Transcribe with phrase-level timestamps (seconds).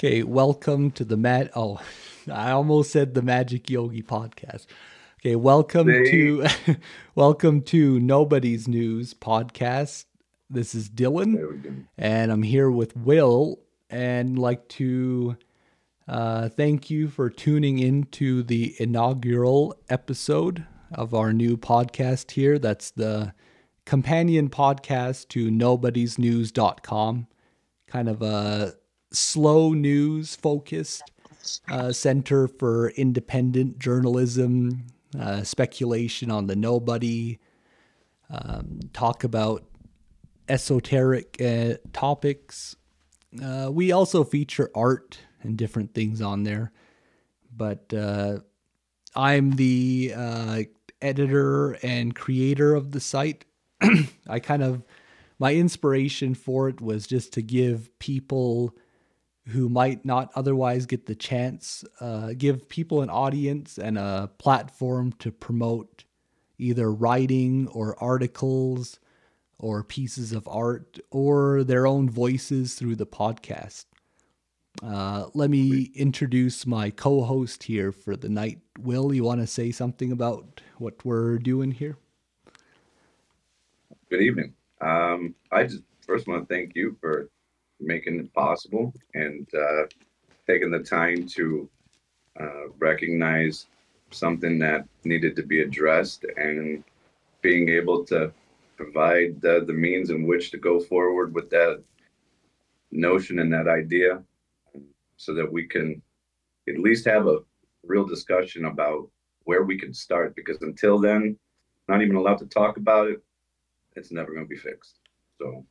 [0.00, 1.50] Okay, welcome to the Mad.
[1.54, 1.78] Oh,
[2.32, 4.64] I almost said the Magic Yogi podcast.
[5.20, 6.10] Okay, welcome See?
[6.10, 6.46] to
[7.14, 10.06] welcome to Nobody's News podcast.
[10.48, 11.70] This is Dylan, There we go.
[11.98, 13.60] and I'm here with Will,
[13.90, 15.36] and like to
[16.08, 22.58] uh, thank you for tuning in to the inaugural episode of our new podcast here.
[22.58, 23.34] That's the
[23.84, 27.26] companion podcast to nobodysnews.com.
[27.86, 28.72] Kind of a
[29.12, 31.02] slow news focused
[31.70, 34.86] uh, center for independent journalism,
[35.18, 37.38] uh, speculation on the nobody,
[38.30, 39.64] um, talk about
[40.48, 42.76] esoteric uh, topics.
[43.42, 46.72] Uh, we also feature art and different things on there.
[47.56, 48.40] But uh,
[49.14, 50.62] I'm the uh,
[51.02, 53.44] editor and creator of the site.
[54.28, 54.82] I kind of,
[55.38, 58.74] my inspiration for it was just to give people
[59.48, 65.12] who might not otherwise get the chance, uh, give people an audience and a platform
[65.18, 66.04] to promote
[66.58, 69.00] either writing or articles
[69.58, 73.86] or pieces of art or their own voices through the podcast.
[74.82, 78.60] Uh, let me introduce my co host here for the night.
[78.80, 81.98] Will, you want to say something about what we're doing here?
[84.08, 84.54] Good evening.
[84.80, 87.28] Um, I just first want to thank you for
[87.80, 89.84] making it possible and uh,
[90.46, 91.68] taking the time to
[92.38, 93.66] uh, recognize
[94.10, 96.82] something that needed to be addressed and
[97.42, 98.32] being able to
[98.76, 101.82] provide the, the means in which to go forward with that
[102.90, 104.22] notion and that idea
[105.16, 106.00] so that we can
[106.68, 107.38] at least have a
[107.84, 109.08] real discussion about
[109.44, 111.36] where we can start because until then
[111.88, 113.22] not even allowed to talk about it
[113.96, 114.98] it's never going to be fixed.
[115.38, 115.64] So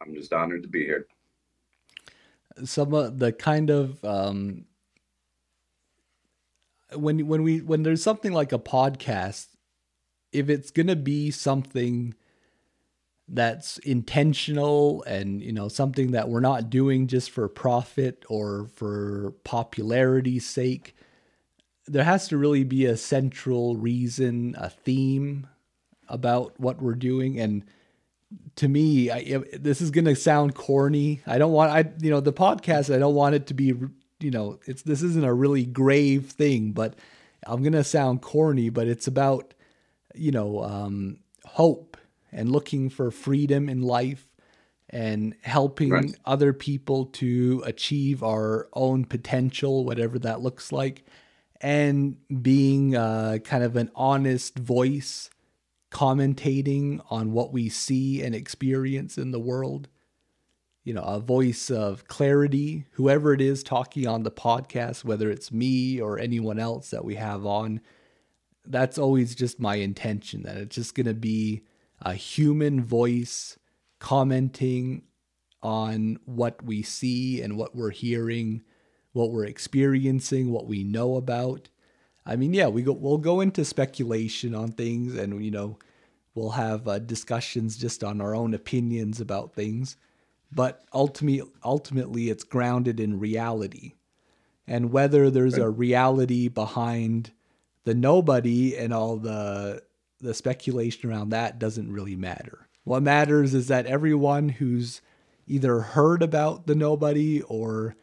[0.00, 1.06] i'm just honored to be here.
[2.64, 4.64] Some of the kind of um,
[6.94, 9.46] when when we when there's something like a podcast,
[10.32, 12.14] if it's gonna be something
[13.28, 19.32] that's intentional and you know something that we're not doing just for profit or for
[19.44, 20.96] popularity's sake
[21.86, 25.46] there has to really be a central reason a theme
[26.08, 27.40] about what we're doing.
[27.40, 27.64] And
[28.56, 32.20] to me I, this is going to sound corny i don't want i you know
[32.20, 33.72] the podcast i don't want it to be
[34.20, 36.94] you know it's this isn't a really grave thing but
[37.46, 39.54] i'm going to sound corny but it's about
[40.14, 41.96] you know um hope
[42.32, 44.26] and looking for freedom in life
[44.90, 46.14] and helping Right.
[46.24, 51.04] other people to achieve our own potential whatever that looks like
[51.60, 55.30] and being uh, kind of an honest voice
[55.90, 59.88] commentating on what we see and experience in the world.
[60.84, 65.52] You know a voice of clarity whoever it is talking on the podcast whether it's
[65.52, 67.80] me or anyone else that we have on
[68.66, 71.62] that's always just my intention that it's just going to be
[72.00, 73.58] a human voice
[73.98, 75.02] commenting
[75.62, 78.62] on what we see and what we're hearing
[79.12, 81.68] what we're experiencing what we know about
[82.30, 85.76] i mean yeah we go we'll go into speculation on things and you know
[86.34, 89.96] we'll have uh, discussions just on our own opinions about things.
[90.52, 93.94] But ultimately ultimately it's grounded in reality.
[94.66, 97.32] And whether there's a reality behind
[97.84, 99.82] the nobody and all the
[100.20, 102.68] the speculation around that doesn't really matter.
[102.84, 105.00] What matters is that everyone who's
[105.46, 107.96] either heard about the nobody or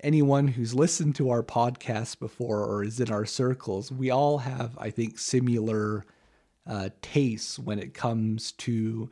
[0.00, 4.76] anyone who's listened to our podcast before or is in our circles, we all have,
[4.78, 6.04] I think, similar
[6.66, 9.10] uh, tastes when it comes to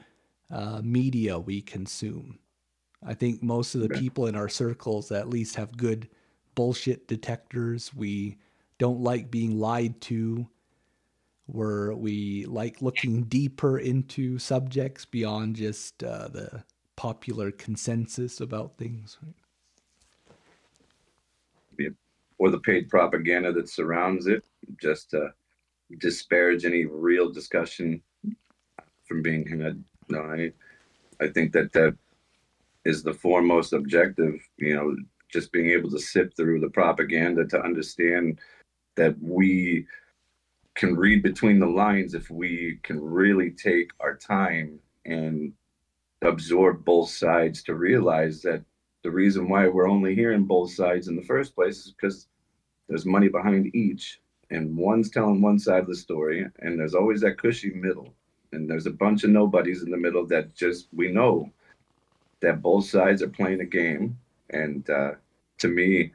[0.50, 2.38] uh, media we consume.
[3.04, 6.08] I think most of the people in our circles at least have good
[6.54, 7.94] bullshit detectors.
[7.94, 8.38] We
[8.78, 10.48] don't like being lied to.
[11.48, 16.64] Where we like looking deeper into subjects beyond just uh, the
[16.96, 19.16] popular consensus about things.
[22.38, 24.44] Or the paid propaganda that surrounds it
[24.80, 25.32] just to
[25.98, 28.02] disparage any real discussion
[29.06, 29.82] from being had.
[30.08, 30.52] No i
[31.20, 31.96] i think that that
[32.84, 34.96] is the foremost objective you know
[35.32, 38.38] just being able to sift through the propaganda to understand
[38.96, 39.86] that we
[40.76, 45.52] can read between the lines if we can really take our time and
[46.22, 48.62] absorb both sides to realize that
[49.06, 52.26] the reason why we're only hearing both sides in the first place is because
[52.88, 54.20] there's money behind each
[54.50, 58.12] and one's telling one side of the story and there's always that cushy middle
[58.52, 61.48] and there's a bunch of nobodies in the middle that just we know
[62.40, 64.18] that both sides are playing a game
[64.50, 65.12] And uh,
[65.58, 66.12] to me,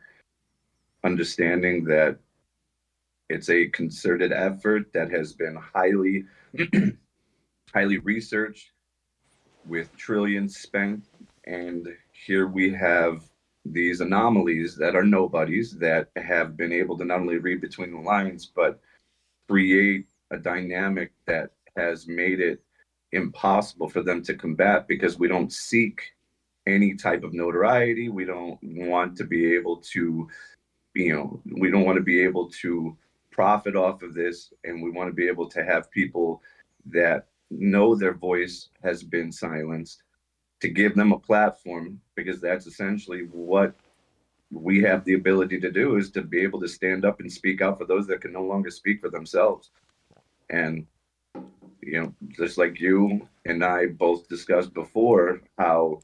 [1.05, 2.17] understanding that
[3.29, 6.25] it's a concerted effort that has been highly,
[7.73, 8.71] highly researched
[9.65, 11.05] with trillions spent.
[11.45, 11.87] And
[12.25, 13.23] here we have
[13.65, 17.99] these anomalies that are nobodies that have been able to not only read between the
[17.99, 18.79] lines, but
[19.49, 22.61] create a dynamic that has made it
[23.11, 26.01] impossible for them to combat because we don't seek
[26.67, 28.09] any type of notoriety.
[28.09, 30.29] We don't want to be able to,
[30.93, 32.95] you know, we don't want to be able to
[33.31, 34.53] profit off of this.
[34.63, 36.41] And we want to be able to have people
[36.85, 40.03] that know their voice has been silenced
[40.61, 43.75] to give them a platform because that's essentially what
[44.51, 47.61] we have the ability to do is to be able to stand up and speak
[47.61, 49.71] out for those that can no longer speak for themselves.
[50.49, 50.85] And
[51.81, 55.99] you know just like you and i both discussed before how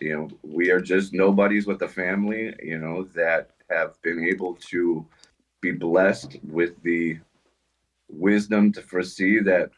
[0.00, 4.54] you know we are just nobodies with a family you know that have been able
[4.54, 5.04] to
[5.60, 7.18] be blessed with the
[8.08, 9.70] wisdom to foresee that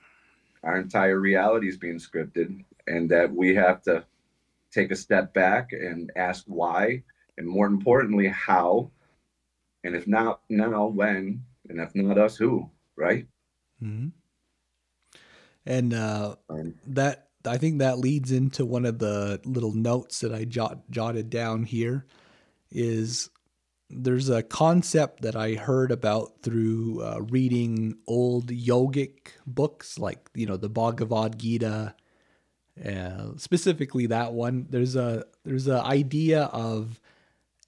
[0.63, 4.05] our entire reality is being scripted and that we have to
[4.73, 7.03] take a step back and ask why,
[7.37, 8.91] and more importantly, how.
[9.85, 11.43] And if not now, when?
[11.69, 12.71] And if not us, who?
[12.97, 13.27] Right?
[13.83, 14.09] Mm-hmm.
[15.67, 20.35] And uh, um, that I think that leads into one of the little notes that
[20.35, 22.07] I jot, jotted down here.
[22.71, 23.31] Is
[23.89, 30.47] there's a concept that I heard about through uh, reading old yogic books, like you
[30.47, 31.95] know the Bhagavad Gita,
[32.85, 34.67] uh, specifically that one.
[34.71, 37.01] There's a there's a idea of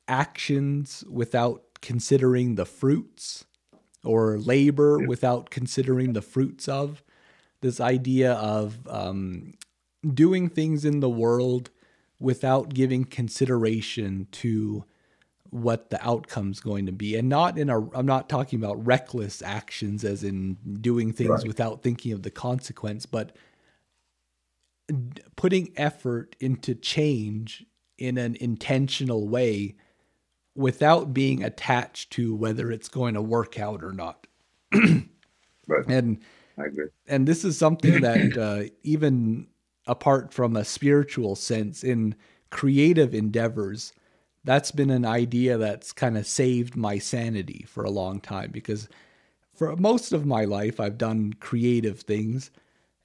[0.09, 3.45] actions without considering the fruits,
[4.05, 7.03] or labor without considering the fruits of.
[7.61, 9.55] This idea of um,
[10.15, 11.71] doing things in the world
[12.19, 14.85] without giving consideration to
[15.51, 19.43] what the outcome's going to be and not in a I'm not talking about reckless
[19.43, 21.47] actions as in doing things right.
[21.47, 23.37] without thinking of the consequence but
[25.37, 27.65] putting effort into change
[27.99, 29.77] in an intentional way
[30.55, 34.27] without being attached to whether it's going to work out or not.
[34.73, 35.87] right.
[35.87, 36.19] And
[36.59, 36.89] I agree.
[37.07, 39.47] And this is something that uh, even
[39.87, 42.15] apart from a spiritual sense in
[42.51, 43.93] creative endeavors,
[44.45, 48.89] that's been an idea that's kind of saved my sanity for a long time because
[49.55, 52.51] for most of my life I've done creative things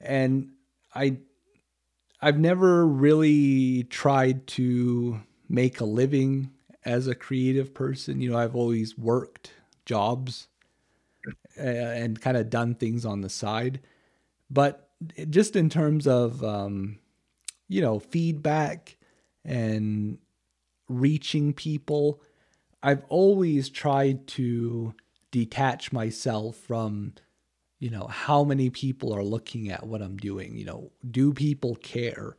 [0.02, 0.50] and
[0.96, 1.18] I
[2.22, 6.52] I've never really tried to make a living
[6.86, 8.22] as a creative person.
[8.22, 9.52] You know, I've always worked
[9.86, 10.48] jobs
[11.58, 13.80] uh, and kind of done things on the side.
[14.50, 14.90] But
[15.30, 17.00] just in terms of, um,
[17.68, 18.98] you know, feedback
[19.46, 20.18] and
[20.90, 22.22] reaching people,
[22.84, 24.96] I've always tried to
[25.32, 27.14] detach myself from
[27.80, 31.76] you know how many people are looking at what i'm doing you know do people
[31.76, 32.36] care?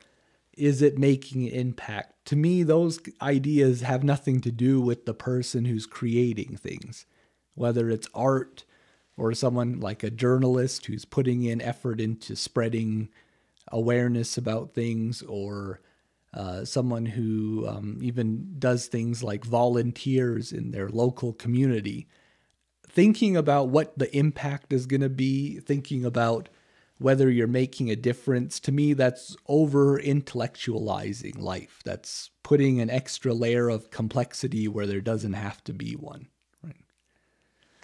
[0.56, 2.26] Is it making an impact?
[2.26, 7.06] To me those ideas have nothing to do with the person who's creating things
[7.54, 8.64] whether it's art
[9.16, 13.08] or someone like a journalist who's putting in effort into spreading
[13.70, 15.80] awareness about things or
[16.34, 22.06] uh, someone who um, even does things like volunteers in their local community
[22.98, 26.48] thinking about what the impact is going to be, thinking about
[26.98, 31.78] whether you're making a difference, to me, that's over intellectualizing life.
[31.84, 36.26] That's putting an extra layer of complexity where there doesn't have to be one.
[36.64, 36.74] Right.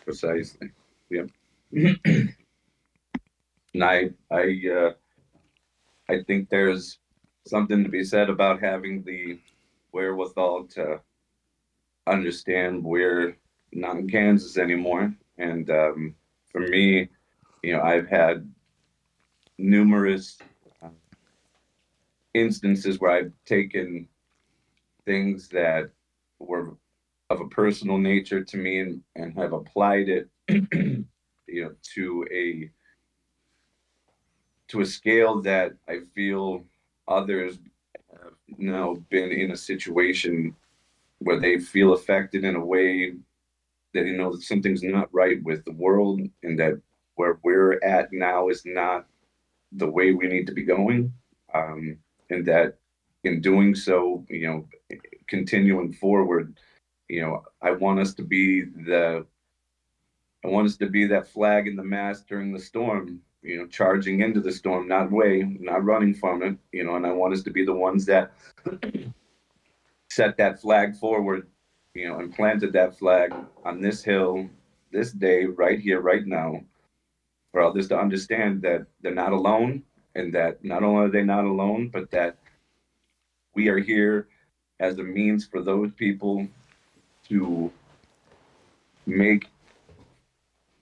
[0.04, 0.73] Precisely.
[1.11, 1.28] Yep.
[1.73, 2.35] and
[3.80, 4.90] I, I, uh,
[6.09, 6.99] I think there's
[7.47, 9.38] something to be said about having the
[9.92, 11.00] wherewithal to
[12.09, 13.37] understand where
[13.75, 15.12] not in Kansas anymore.
[15.38, 16.14] And um,
[16.50, 17.09] for me,
[17.62, 18.49] you know, I've had
[19.59, 20.38] numerous
[20.83, 20.88] uh,
[22.35, 24.09] instances where I've taken
[25.04, 25.90] things that
[26.38, 26.76] were
[27.31, 31.04] of a personal nature to me and, and have applied it, you
[31.49, 32.71] know, to a
[34.69, 36.64] to a scale that I feel
[37.07, 37.59] others
[38.11, 40.54] have now been in a situation
[41.19, 43.14] where they feel affected in a way
[43.94, 46.80] that you know that something's not right with the world and that
[47.14, 49.06] where we're at now is not
[49.72, 51.12] the way we need to be going.
[51.54, 51.98] Um,
[52.30, 52.78] and that
[53.22, 54.68] in doing so you know
[55.28, 56.58] continuing forward
[57.08, 59.24] you know i want us to be the
[60.44, 63.66] i want us to be that flag in the mast during the storm you know
[63.66, 67.32] charging into the storm not way not running from it you know and i want
[67.32, 68.32] us to be the ones that
[70.14, 71.48] set that flag forward,
[71.94, 73.32] you know, and planted that flag
[73.64, 74.48] on this hill,
[74.90, 76.60] this day, right here, right now,
[77.52, 79.82] for others to understand that they're not alone
[80.16, 82.36] and that not only are they not alone, but that
[83.54, 84.26] we are here
[84.80, 86.46] as a means for those people
[87.28, 87.70] to
[89.06, 89.46] make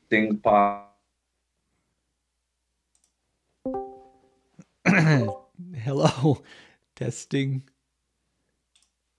[0.08, 0.88] things possible.
[5.74, 6.42] Hello,
[6.96, 7.62] testing.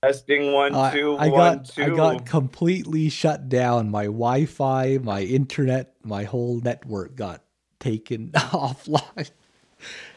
[0.03, 1.83] Testing one, I- two, I, one, got two.
[1.83, 3.89] I got completely shut down.
[3.89, 7.41] My Wi-Fi, my internet, my whole network got
[7.79, 9.31] taken offline.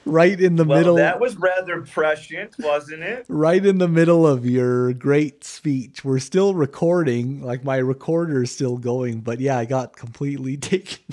[0.04, 0.94] right in the well, middle.
[0.96, 3.26] that was rather prescient, wasn't it?
[3.28, 6.04] right in the middle of your great speech.
[6.04, 11.04] We're still recording, like my recorder is still going, but yeah, I got completely taken.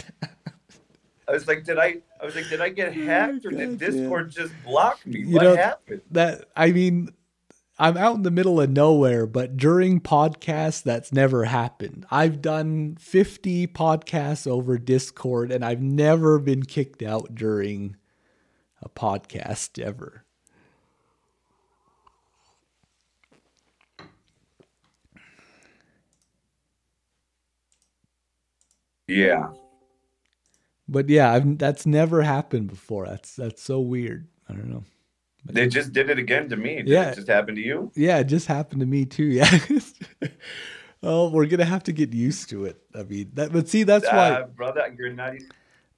[1.28, 1.98] I was like, did I?
[2.20, 5.20] I was like, did I get hacked or did Discord just block me?
[5.20, 6.02] You what know- happened?
[6.12, 7.10] that I mean,
[7.80, 12.06] I'm out in the middle of nowhere, but during podcasts, that's never happened.
[12.12, 17.96] I've done 50 podcasts over Discord, and I've never been kicked out during
[18.82, 20.24] a podcast ever.
[29.08, 29.54] Yeah.
[30.88, 33.08] But yeah, I've, that's never happened before.
[33.08, 34.28] That's that's so weird.
[34.50, 34.84] I don't know.
[35.46, 36.78] They just did it again to me.
[36.78, 37.12] Did Yeah.
[37.12, 37.92] it just happened to you?
[37.96, 39.26] Yeah, it just happened to me too.
[39.26, 39.60] Yeah.
[41.04, 42.82] oh, we're gonna have to get used to it.
[42.96, 43.52] I mean, that.
[43.52, 44.32] But see, that's why.
[44.32, 45.34] Uh, brother, you're not.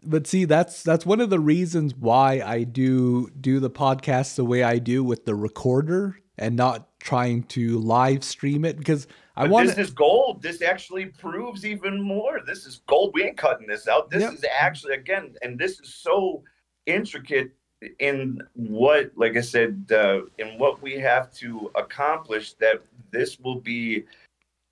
[0.04, 4.46] But see, that's that's one of the reasons why I do do the podcast the
[4.46, 9.48] way I do with the recorder and not trying to live stream it because I
[9.48, 10.42] want this is gold.
[10.42, 12.42] This actually proves even more.
[12.46, 13.12] This is gold.
[13.14, 14.10] We ain't cutting this out.
[14.10, 14.34] This Yep.
[14.34, 16.44] is actually again, and this is so
[16.86, 17.52] intricate
[18.00, 22.54] in what, like I said, uh, in what we have to accomplish.
[22.54, 24.06] That this will be.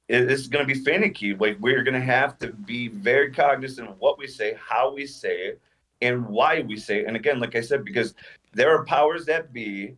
[0.09, 1.33] This is going to be finicky.
[1.33, 5.07] Like we're going to have to be very cognizant of what we say, how we
[5.07, 5.61] say it,
[6.01, 7.07] and why we say it.
[7.07, 8.13] And again, like I said, because
[8.51, 9.95] there are powers that be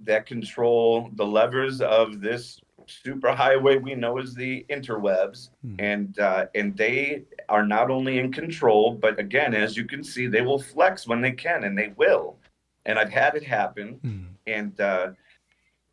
[0.00, 5.50] that control the levers of this superhighway we know as the interwebs.
[5.62, 5.74] Hmm.
[5.78, 10.26] and uh, and they are not only in control but again as you can see
[10.26, 12.36] they will flex when they can and they will.
[12.84, 13.98] And i've had it happen.
[14.02, 14.24] Hmm.
[14.46, 15.10] and uh,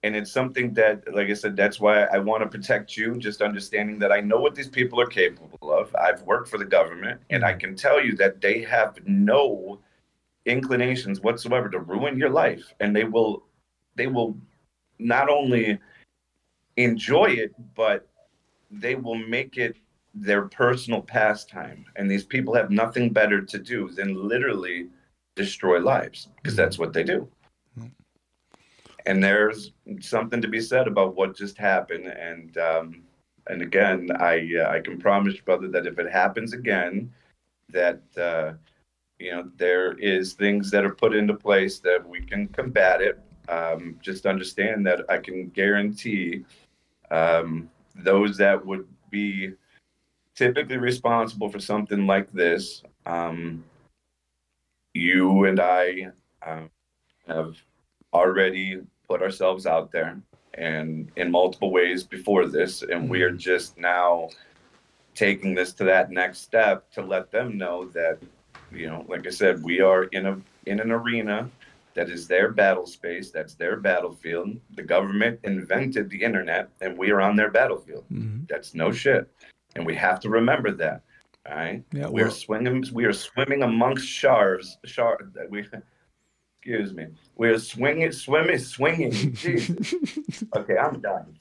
[0.04, 3.42] and it's something that like i said that's why i want to protect you just
[3.42, 5.96] understanding that i know what these people are capable of.
[5.96, 9.80] I've worked for the government and i can tell you that they have no
[10.46, 12.74] inclinations whatsoever to ruin your life.
[12.80, 13.44] And they will
[13.96, 14.36] they will
[15.00, 15.80] not only
[16.78, 18.08] enjoy it but
[18.72, 19.78] they will make it
[20.16, 21.86] their personal pastime.
[21.96, 24.88] And these people have nothing better to do than literally
[25.36, 27.28] destroy lives because that's what they do.
[27.80, 27.92] Mhm.
[29.06, 32.08] and there's something to be said about what just happened.
[32.08, 33.04] And um
[33.48, 37.12] and again i uh, i can promise brother that if it happens again
[37.68, 38.54] that uh
[39.20, 43.20] you know there is things that are put into place that we can combat it.
[43.50, 46.46] Um just understand that i can guarantee
[47.14, 49.54] um those that would be
[50.36, 53.64] typically responsible for something like this um
[54.94, 56.08] you and i
[56.46, 56.70] um,
[57.28, 57.56] have
[58.14, 60.20] already put ourselves out there
[60.56, 64.28] and in multiple ways before this and we are just now
[65.14, 68.18] taking this to that next step to let them know that
[68.72, 71.50] you know like i said we are in a in an arena
[71.96, 74.58] that is their battle space that's their battlefield.
[74.76, 78.06] The government invented the internet and we are on their battlefield.
[78.12, 78.48] Mhm.
[78.48, 79.30] that's no shit.
[79.76, 81.04] And we have to remember that
[81.50, 81.84] all right?
[81.92, 85.18] Yeah, we are well, swinging we are swimming amongst sharks shar
[85.50, 85.66] we
[86.60, 87.08] excuse me.
[87.36, 89.12] We are swinging swimming swinging.
[89.34, 89.94] Jesus.
[90.56, 91.38] okay i'm done.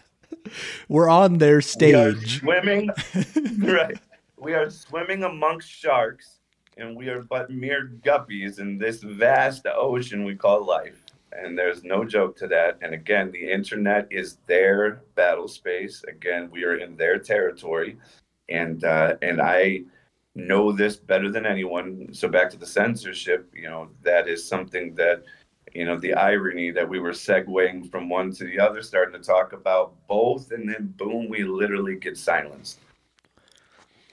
[0.88, 2.16] We're on their stage.
[2.20, 2.90] we swimming
[3.60, 3.98] right.
[4.36, 6.40] We are swimming amongst sharks
[6.76, 11.04] and we are but mere guppies in this vast ocean we call life.
[11.32, 12.78] And there's no joke to that.
[12.82, 16.04] And again the internet is their battle space.
[16.08, 17.96] Again we are in their territory.
[18.48, 19.82] And uh, and i
[20.34, 22.08] know this better than anyone.
[22.12, 25.24] So back to the censorship you know that is something that
[25.74, 29.26] you know the irony that we were segueing from one to the other starting to
[29.26, 30.52] talk about both.
[30.52, 32.80] And then boom we literally get silenced.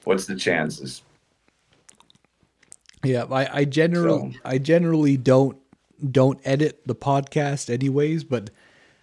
[0.03, 1.03] What's the chances
[3.03, 5.57] Yeah, I, I generally So- I generally don't
[6.11, 8.49] don't edit the podcast anyways, but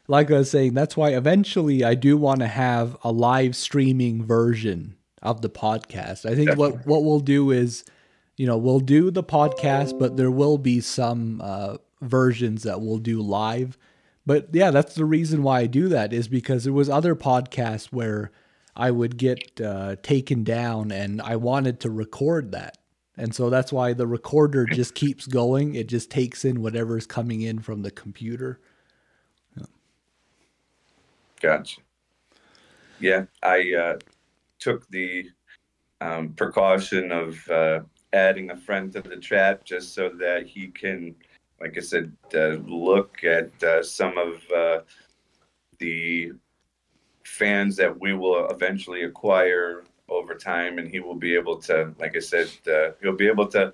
[0.09, 4.25] like I was saying, that's why eventually I do want to have a live streaming
[4.25, 6.25] version of the podcast.
[6.31, 7.85] I think what what we'll do is,
[8.37, 12.99] you know, we'll do the podcast, but there will be some uh, versions that we'll
[12.99, 13.77] do live.
[14.27, 17.87] but yeah, that's the reason why I do that is because there was other podcasts
[17.87, 18.31] where
[18.75, 22.77] I would get uh, taken down and I wanted to record that.
[23.17, 25.75] And so that's why the recorder just keeps going.
[25.75, 28.61] It just takes in whatever is coming in from the computer.
[29.57, 29.67] Yeah.
[31.41, 31.81] Gotcha.
[33.01, 33.99] Yeah, I uh,
[34.59, 35.31] took the
[36.01, 37.81] um, precaution of uh,
[38.13, 41.15] adding a friend to the chat just so that he can,
[41.61, 44.81] like I said, uh, look at uh, some of uh,
[45.79, 46.33] the
[47.25, 52.17] fans that we will eventually acquire over time, and he will be able to, like
[52.17, 53.73] I said, uh, he'll be able to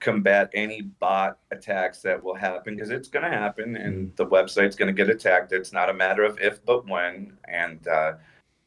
[0.00, 4.16] combat any bot attacks that will happen because it's going to happen, and mm.
[4.16, 5.52] the website's going to get attacked.
[5.52, 7.36] It's not a matter of if, but when.
[7.48, 8.14] And uh,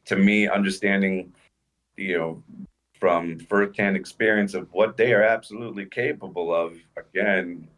[0.06, 1.32] to me, understanding,
[1.96, 2.42] you know,
[2.98, 6.76] from firsthand experience of what they are absolutely capable of.
[6.96, 7.68] Again,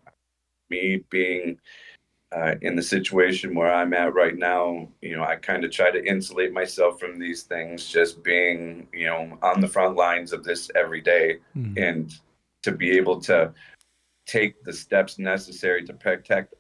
[0.71, 1.59] me being
[2.37, 5.91] uh, in the situation where I'm at right now, you know, I kind of try
[5.91, 10.45] to insulate myself from these things, just being, you know, on the front lines of
[10.45, 11.83] this every day, mm-hmm.
[11.83, 12.15] and
[12.63, 13.55] to be able to
[14.27, 16.55] take the steps necessary to protect,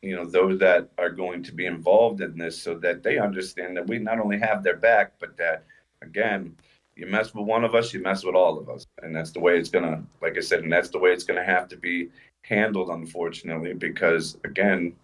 [0.00, 3.76] you know, those that are going to be involved in this, so that they understand
[3.76, 5.64] that we not only have their back, but that,
[6.00, 6.56] again,
[6.96, 9.40] you mess with one of us, you mess with all of us, and that's the
[9.40, 12.08] way it's gonna, like I said, and that's the way it's gonna have to be
[12.42, 14.94] handled, unfortunately, because again,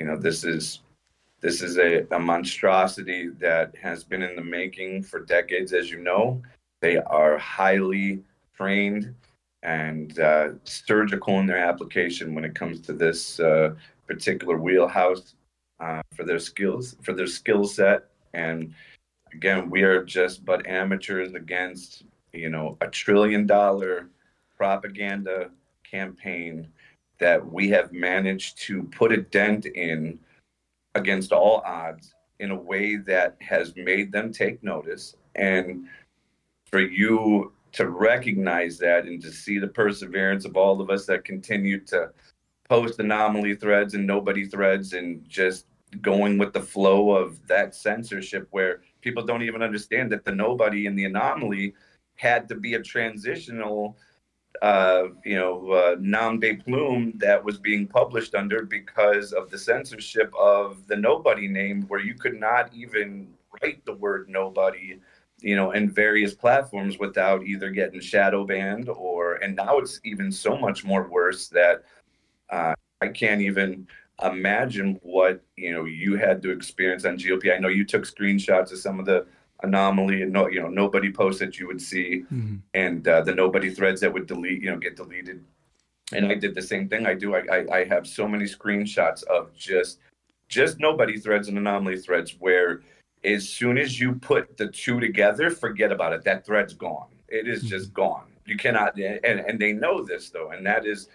[0.00, 0.80] you know, this is
[1.42, 5.98] this is a, a monstrosity that has been in the making for decades, as you
[5.98, 6.40] know.
[6.80, 8.22] They are highly
[8.56, 9.14] trained
[9.62, 13.74] and uh, surgical in their application when it comes to this uh,
[14.06, 15.34] particular wheelhouse
[15.80, 18.04] uh, for their skills, for their skill set.
[18.32, 18.72] And
[19.34, 24.08] again, we are just but amateurs against, you know, a trillion dollar
[24.56, 25.50] propaganda
[25.84, 26.68] campaign
[27.20, 30.18] that we have managed to put a dent in
[30.94, 35.14] against all odds in a way that has made them take notice.
[35.36, 35.86] And
[36.66, 41.24] for you to recognize that and to see the perseverance of all of us that
[41.24, 42.10] continue to
[42.68, 45.66] post anomaly threads and nobody threads and just
[46.00, 50.86] going with the flow of that censorship where people don't even understand that the nobody
[50.86, 51.74] and the anomaly
[52.16, 53.96] had to be a transitional
[54.62, 59.58] uh, you know, uh, nom de plume that was being published under because of the
[59.58, 63.28] censorship of the nobody name, where you could not even
[63.62, 64.98] write the word nobody,
[65.40, 70.30] you know, in various platforms without either getting shadow banned or, and now it's even
[70.30, 71.84] so much more worse that
[72.50, 73.86] uh, I can't even
[74.22, 77.54] imagine what, you know, you had to experience on GOP.
[77.54, 79.26] I know you took screenshots of some of the
[79.62, 82.56] anomaly and no you know nobody posts that you would see mm-hmm.
[82.74, 85.44] and uh, the nobody threads that would delete you know get deleted.
[86.12, 87.06] And i did the same thing.
[87.06, 90.00] I do I, I, I have so many screenshots of just
[90.48, 92.82] just nobody threads and anomaly threads where
[93.24, 96.24] as soon as you put the two together forget about it.
[96.24, 97.08] That thread's gone.
[97.28, 98.02] It is just mm-hmm.
[98.02, 98.26] gone.
[98.46, 101.08] You cannot and, and they know this though and that is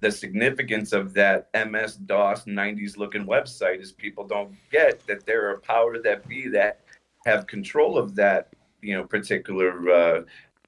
[0.00, 5.50] the significance of that ms dos 90s looking website is people don't get that there
[5.50, 6.80] are power that be that
[7.28, 8.48] have control of that
[8.80, 10.22] you know particular uh,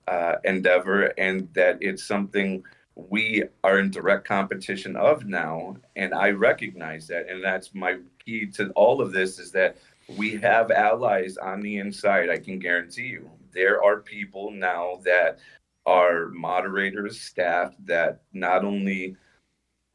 [0.08, 2.62] uh, endeavor and that it's something
[2.94, 8.46] we are in direct competition of now and i recognize that and that's my key
[8.46, 9.78] to all of this is that
[10.16, 13.30] we have allies on the inside i can guarantee you.
[13.52, 15.38] There are people now that
[15.86, 19.16] are moderators staff that not only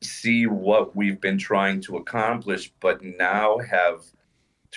[0.02, 4.02] see what we've been trying to accomplish but now have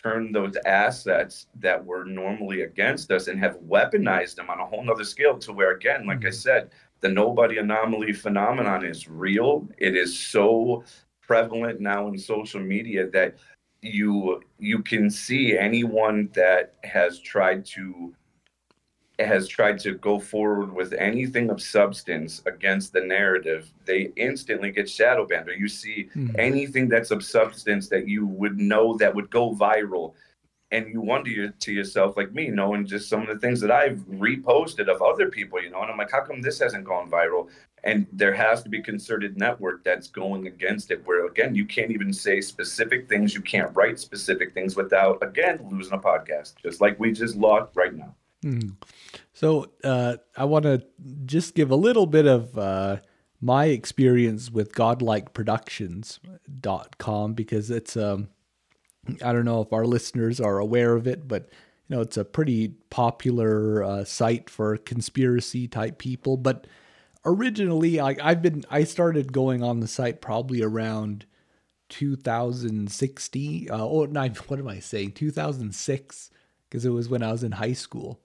[0.02, 4.84] turned those assets that were normally against us and have weaponized them on a whole
[4.84, 6.32] nother scale to where again like i mm-hmm.
[6.32, 10.84] said the nobody anomaly phenomenon is real it is so
[11.20, 13.36] prevalent now in social media that
[13.82, 18.12] you you can see anyone that has tried to
[19.26, 24.88] has tried to go forward with anything of substance against the narrative, they instantly get
[24.88, 25.48] shadow banned.
[25.48, 26.36] Or you see mm-hmm.
[26.38, 30.14] anything that's of substance that you would know that would go viral.
[30.70, 34.00] And you wonder to yourself, like me, knowing just some of the things that I've
[34.08, 37.48] reposted of other people, you know, and I'm like, how come this hasn't gone viral?
[37.84, 41.90] And there has to be concerted network that's going against it, where again, you can't
[41.90, 46.80] even say specific things, you can't write specific things without, again, losing a podcast, just
[46.80, 48.14] like we just lost right now.
[48.44, 48.76] Mm.
[49.32, 50.84] So uh, I want to
[51.24, 52.98] just give a little bit of uh,
[53.40, 58.28] my experience with godlikeproductions.com because it's um
[59.24, 61.48] I don't know if our listeners are aware of it, but
[61.88, 66.36] you know it's a pretty popular uh, site for conspiracy type people.
[66.36, 66.66] But
[67.24, 71.26] originally, I, I've been I started going on the site probably around
[71.88, 73.70] 2016.
[73.70, 75.12] Uh, oh, no, what am I saying?
[75.12, 76.30] 2006,
[76.68, 78.20] because it was when I was in high school,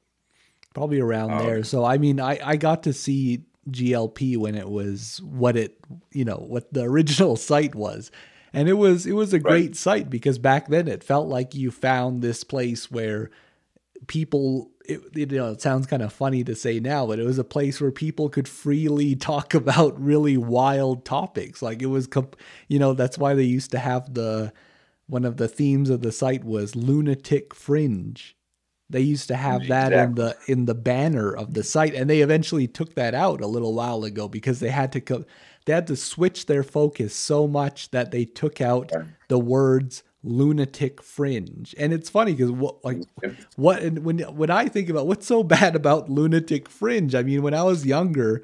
[0.73, 1.55] probably around oh, there.
[1.55, 1.63] Okay.
[1.63, 5.77] So I mean, I I got to see GLP when it was what it
[6.12, 8.12] you know what the original site was.
[8.55, 11.71] And it was it was a great site because back then it felt like you
[11.71, 13.31] found this place where
[14.07, 17.39] people it, you know it sounds kind of funny to say now but it was
[17.39, 22.07] a place where people could freely talk about really wild topics like it was
[22.67, 24.51] you know that's why they used to have the
[25.07, 28.36] one of the themes of the site was lunatic fringe
[28.89, 29.96] they used to have exactly.
[29.96, 33.41] that in the in the banner of the site and they eventually took that out
[33.41, 35.26] a little while ago because they had to co-
[35.65, 38.91] they had to switch their focus so much that they took out
[39.30, 41.76] the words lunatic fringe.
[41.78, 43.02] And it's funny because what like
[43.56, 47.41] what and when when i think about what's so bad about lunatic fringe i mean
[47.41, 48.43] when i was younger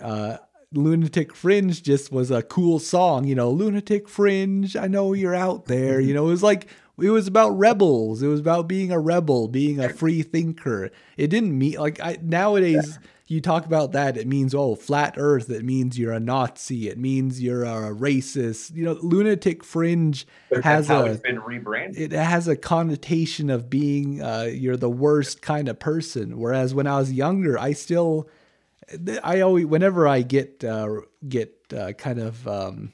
[0.00, 0.36] uh
[0.72, 5.66] lunatic fringe just was a cool song you know lunatic fringe i know you're out
[5.66, 6.66] there you know it was like
[7.00, 11.28] it was about rebels it was about being a rebel being a free thinker it
[11.28, 15.64] didn't mean like i nowadays you talk about that, it means, oh, flat earth, it
[15.64, 18.74] means you're a Nazi, it means you're a racist.
[18.74, 20.26] You know, lunatic fringe
[20.62, 22.12] has a been rebranded.
[22.12, 26.38] It has a connotation of being uh, you're the worst kind of person.
[26.38, 28.28] Whereas when I was younger, I still
[29.22, 32.92] I always whenever I get uh, get uh, kind of um,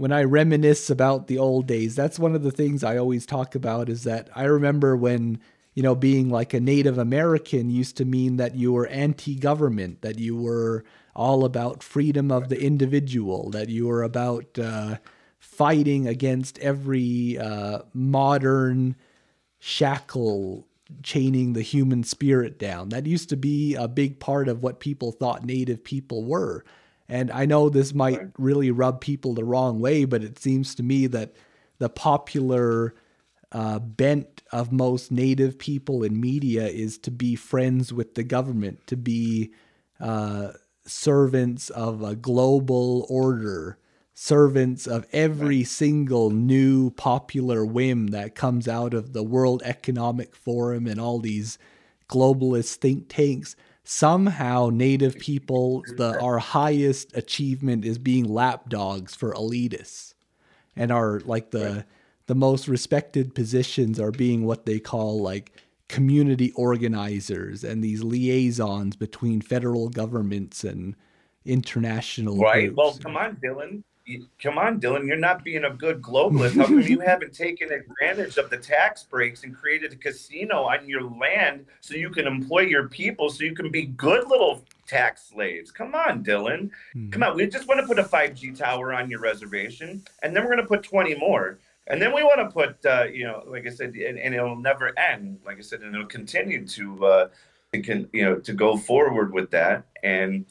[0.00, 3.54] when I reminisce about the old days, that's one of the things I always talk
[3.54, 5.40] about is that I remember when
[5.74, 10.00] you know, being like a Native American used to mean that you were anti government,
[10.00, 10.84] that you were
[11.14, 14.96] all about freedom of the individual, that you were about uh,
[15.38, 18.96] fighting against every uh, modern
[19.58, 20.66] shackle
[21.02, 22.88] chaining the human spirit down.
[22.88, 26.64] That used to be a big part of what people thought Native people were.
[27.10, 30.84] And I know this might really rub people the wrong way, but it seems to
[30.84, 31.34] me that
[31.78, 32.94] the popular
[33.50, 38.86] uh, bent of most native people in media is to be friends with the government,
[38.86, 39.52] to be
[39.98, 40.52] uh,
[40.86, 43.76] servants of a global order,
[44.14, 45.66] servants of every right.
[45.66, 51.58] single new popular whim that comes out of the World Economic Forum and all these
[52.08, 53.56] globalist think tanks.
[53.92, 60.14] Somehow, native people, the our highest achievement is being lapdogs for elitists,
[60.76, 61.84] and our like the right.
[62.26, 68.94] the most respected positions are being what they call like community organizers and these liaisons
[68.94, 70.94] between federal governments and
[71.44, 72.72] international right.
[72.72, 72.76] Groups.
[72.76, 73.82] well come on dylan
[74.42, 78.36] come on dylan you're not being a good globalist how come you haven't taken advantage
[78.36, 82.60] of the tax breaks and created a casino on your land so you can employ
[82.60, 87.10] your people so you can be good little tax slaves come on dylan hmm.
[87.10, 90.42] come on we just want to put a 5g tower on your reservation and then
[90.42, 91.58] we're going to put 20 more
[91.90, 94.54] and then we want to put, uh, you know, like I said, and, and, it'll
[94.54, 95.40] never end.
[95.44, 97.28] Like I said, and it'll continue to, uh,
[97.72, 99.86] it can, you know, to go forward with that.
[100.04, 100.46] And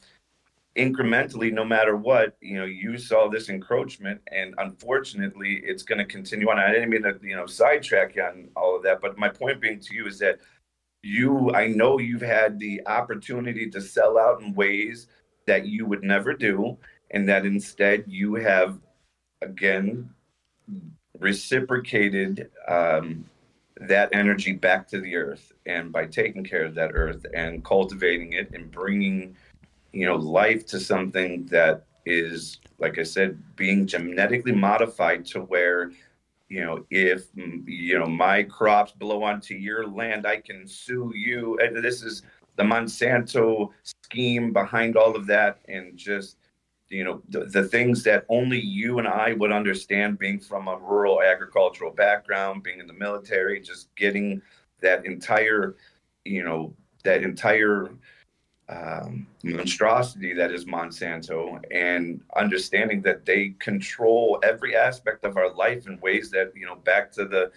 [0.76, 6.04] incrementally, no matter what, you know, you saw this encroachment, and unfortunately, it's going to
[6.04, 6.58] continue on.
[6.58, 9.60] I didn't mean to, you know, sidetrack you on all of that, but my point
[9.60, 10.38] being to you is that
[11.02, 15.08] you, I know you've had the opportunity to sell out in ways
[15.46, 16.76] that you would never do,
[17.10, 18.78] and that instead you have,
[19.42, 20.10] again,
[21.18, 23.24] reciprocated um,
[23.76, 28.34] that energy back to the earth and by taking care of that earth and cultivating
[28.34, 29.34] it and bringing
[29.92, 35.92] you know life to something that is like i said being genetically modified to where
[36.48, 41.58] you know if you know my crops blow onto your land i can sue you.
[41.60, 42.22] And this is
[42.56, 45.60] the monsanto scheme behind all of that.
[45.68, 46.36] And just
[46.88, 50.76] you know the, the things that only you and I would understand being from a
[50.76, 54.42] rural agricultural background being in the military just getting
[54.80, 55.76] that entire
[56.24, 56.74] you know
[57.04, 57.90] that entire
[58.70, 65.86] um, monstrosity that is Monsanto and understanding that they control every aspect of our life
[65.86, 67.50] in ways that you know back to the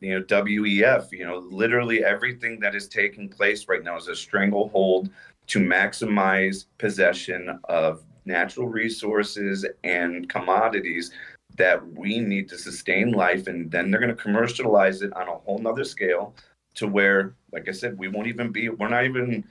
[0.00, 4.14] you know WEF you know literally everything that is taking place right now is a
[4.14, 5.08] stranglehold
[5.46, 11.10] to maximize possession of natural resources and commodities
[11.56, 15.34] that we need to sustain life and then they're going to commercialize it on a
[15.38, 16.34] whole nother scale
[16.74, 19.44] to where like i said we won't even be we're not even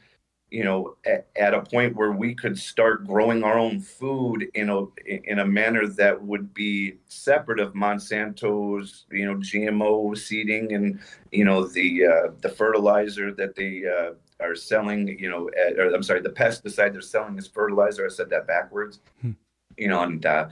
[0.51, 4.69] you know at, at, a point where we could start growing our own food in
[4.69, 10.99] a in a manner that would be separate of monsanto's you know gmo seeding and
[11.31, 15.93] you know the uh, the fertilizer that they uh, are selling, you know, at, or
[15.93, 18.05] I'm sorry, the pesticide they're selling is fertilizer.
[18.05, 18.99] I said that backwards.
[19.21, 19.31] Hmm.
[19.77, 20.49] You know, and uh,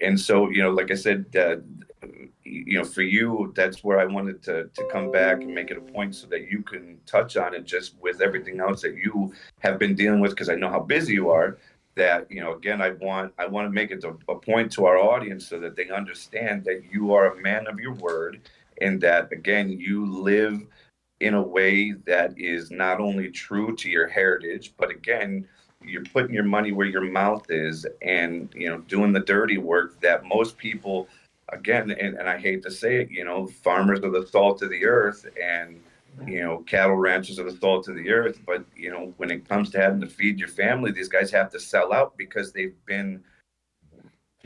[0.00, 1.56] and so you know, like I said, uh,
[2.44, 5.78] you know, for you, that's where I wanted to to come back and make it
[5.78, 9.32] a point so that you can touch on it just with everything else that you
[9.60, 11.58] have been dealing with because I know how busy you are.
[11.94, 14.84] That you know, again, I want I want to make it a, a point to
[14.84, 18.40] our audience so that they understand that you are a man of your word
[18.82, 20.66] and that again you live
[21.20, 25.48] in a way that is not only true to your heritage, but again,
[25.82, 30.00] you're putting your money where your mouth is and you know doing the dirty work
[30.00, 31.08] that most people
[31.50, 34.70] again and, and i hate to say it you know farmers are the salt of
[34.70, 35.80] the earth and
[36.26, 39.48] you know cattle ranchers are the salt of the earth but you know when it
[39.48, 42.74] comes to having to feed your family these guys have to sell out because they've
[42.86, 43.22] been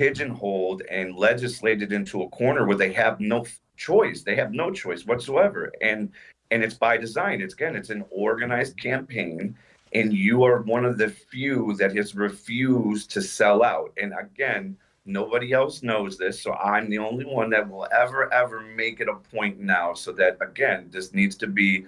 [0.01, 3.45] pigeonholed and legislated into a corner where they have no
[3.77, 4.23] choice.
[4.23, 5.71] They have no choice whatsoever.
[5.83, 6.11] And
[6.51, 7.43] and it's by design.
[7.43, 9.55] It's again it's an organized campaign
[9.93, 13.93] and you are one of the few that has refused to sell out.
[14.01, 14.77] And again
[15.07, 19.09] nobody else knows this so i'm the only one that will ever ever make it
[19.09, 19.95] a point now.
[19.95, 21.87] So that again this needs to be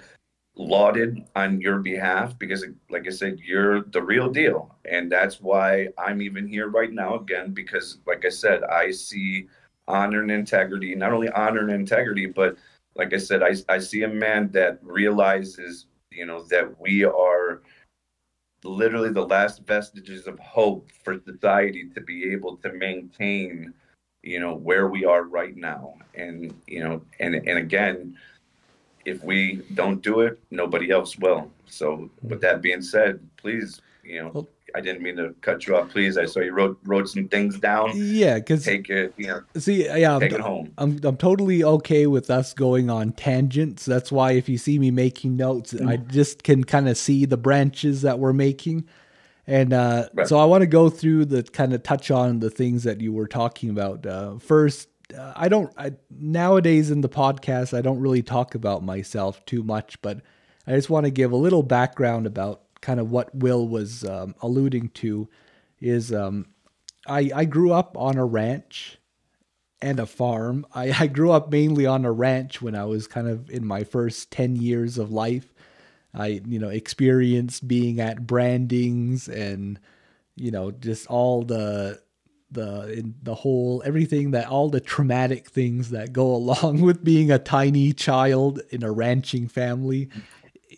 [0.55, 4.75] lauded on your behalf because like i said you're the real deal.
[4.91, 9.49] And that's why i'm even here right now again because like i said i see
[9.89, 12.57] honor and integrity not only honor and integrity but
[12.95, 17.63] like i said i, I see a man that realizes you know that we are
[18.65, 23.73] literally the last vestiges of hope for society to be able to maintain
[24.23, 25.95] you know where we are right now.
[26.15, 28.17] And you know and and again
[29.05, 31.51] if we don't do it nobody else will.
[31.67, 35.91] So with that being said please you know I didn't mean to cut you off.
[35.91, 37.93] Please, I saw you wrote wrote some things down.
[37.95, 39.15] Yeah, because take it.
[39.17, 40.73] You know, see, yeah, take I'm, it home.
[40.79, 43.85] I'm I'm totally okay with us going on tangents.
[43.85, 45.89] That's why if you see me making notes, mm-hmm.
[45.89, 48.87] I just can kind of see the branches that we're making.
[49.47, 50.27] And uh, right.
[50.27, 53.13] so I want to go through the kind of touch on the things that you
[53.13, 54.07] were talking about.
[54.07, 58.83] Uh, first, uh, I don't I, nowadays in the podcast I don't really talk about
[58.83, 60.21] myself too much, but
[60.67, 64.35] I just want to give a little background about kind of what Will was um,
[64.43, 65.29] alluding to
[65.81, 66.47] is um,
[67.07, 68.99] I, I grew up on a ranch
[69.81, 70.67] and a farm.
[70.75, 73.85] I, I grew up mainly on a ranch when I was kind of in my
[73.85, 75.55] first 10 years of life.
[76.15, 79.81] I, you know, experienced being at brandings and,
[80.37, 82.01] you know, just all the,
[82.51, 87.31] the, in the whole, everything that, all the traumatic things that go along with being
[87.31, 90.11] a tiny child in a ranching family.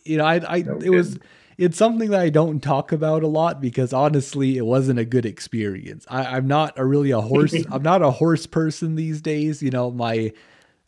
[0.05, 1.19] You know, I, I, no it was,
[1.57, 5.27] it's something that I don't talk about a lot because honestly, it wasn't a good
[5.27, 6.07] experience.
[6.09, 7.55] I, am not a really a horse.
[7.71, 9.63] I'm not a horse person these days.
[9.63, 10.33] You know, my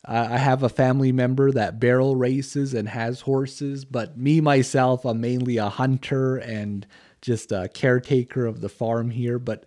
[0.07, 5.05] uh, I have a family member that barrel races and has horses, but me myself,
[5.05, 6.87] I'm mainly a hunter and
[7.21, 9.37] just a caretaker of the farm here.
[9.37, 9.65] But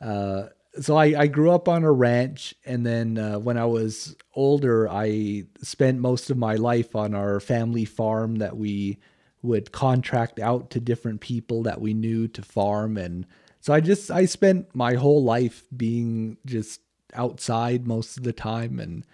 [0.00, 0.44] uh,
[0.80, 4.88] so I, I, grew up on a ranch, and then uh, when I was older,
[4.88, 8.98] I spent most of my life on our family farm that we
[9.46, 13.26] would contract out to different people that we knew to farm and
[13.66, 16.80] so I just I spent my whole life being just
[17.14, 19.04] outside most of the time and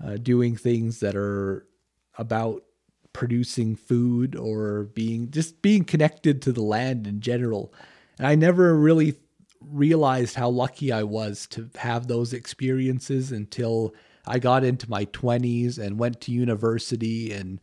[0.00, 1.66] uh, doing things that are
[2.16, 2.62] about
[3.12, 7.74] producing food or being just being connected to the land in general.
[8.18, 9.16] And I never really
[9.60, 13.94] realized how lucky I was to have those experiences until
[14.24, 17.60] I got into my 20s and went to university and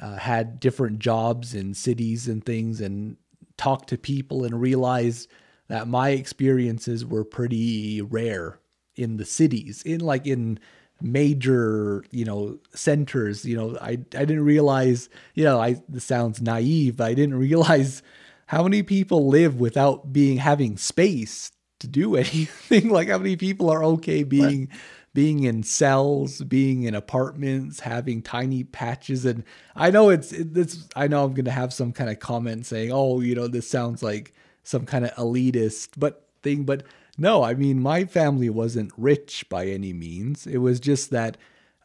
[0.00, 3.16] uh, had different jobs in cities and things and
[3.56, 5.30] talked to people and realized
[5.68, 8.58] that my experiences were pretty rare
[8.96, 10.58] in the cities in like in
[11.00, 16.40] major you know centers you know i i didn't realize you know i this sounds
[16.40, 18.02] naive but i didn't realize
[18.46, 22.88] how many people live without being having space to do anything.
[22.88, 24.68] Like how many people are okay being
[25.14, 29.24] being in cells, being in apartments, having tiny patches.
[29.24, 29.44] And
[29.76, 32.90] I know it's, it's I know I'm going to have some kind of comment saying,
[32.92, 36.64] oh, you know, this sounds like some kind of elitist but thing.
[36.64, 36.82] But
[37.16, 40.48] no, I mean, my family wasn't rich by any means.
[40.48, 41.36] It was just that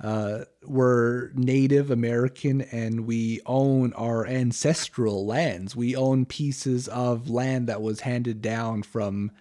[0.02, 5.76] uh, we're Native American and we own our ancestral lands.
[5.76, 9.32] We own pieces of land that was handed down from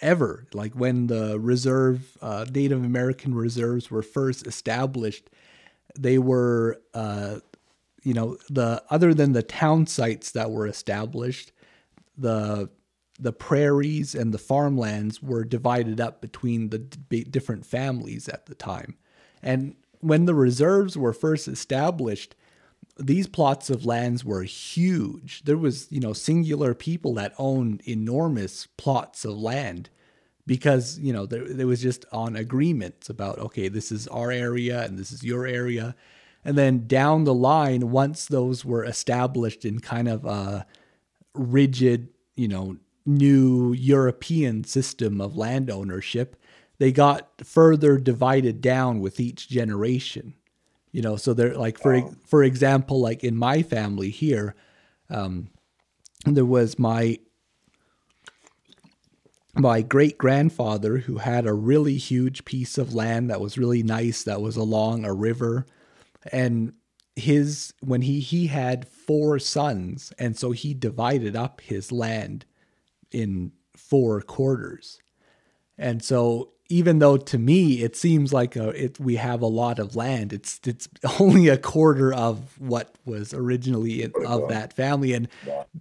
[0.00, 0.46] ever.
[0.52, 5.30] Like when the reserve, uh, Native American reserves were first established,
[5.98, 7.38] they were, uh,
[8.02, 11.52] you know, the other than the town sites that were established,
[12.16, 12.70] the
[13.20, 18.54] the prairies and the farmlands were divided up between the d- different families at the
[18.54, 18.96] time.
[19.42, 22.36] And when the reserves were first established,
[22.98, 25.42] these plots of lands were huge.
[25.44, 29.90] There was, you know, singular people that owned enormous plots of land
[30.48, 34.82] because you know there, there was just on agreements about okay this is our area
[34.82, 35.94] and this is your area
[36.44, 40.66] and then down the line once those were established in kind of a
[41.34, 46.34] rigid you know new european system of land ownership
[46.78, 50.32] they got further divided down with each generation
[50.92, 52.14] you know so they're like for Wow.
[52.26, 54.54] for example like in my family here
[55.10, 55.48] um
[56.24, 57.18] there was my
[59.54, 64.22] my great grandfather who had a really huge piece of land that was really nice
[64.22, 65.66] that was along a river
[66.32, 66.72] and
[67.16, 72.44] his when he he had four sons and so he divided up his land
[73.10, 75.00] in four quarters
[75.76, 79.78] and so even though to me it seems like a, it, we have a lot
[79.78, 80.88] of land, it's it's
[81.20, 85.28] only a quarter of what was originally in, of that family, and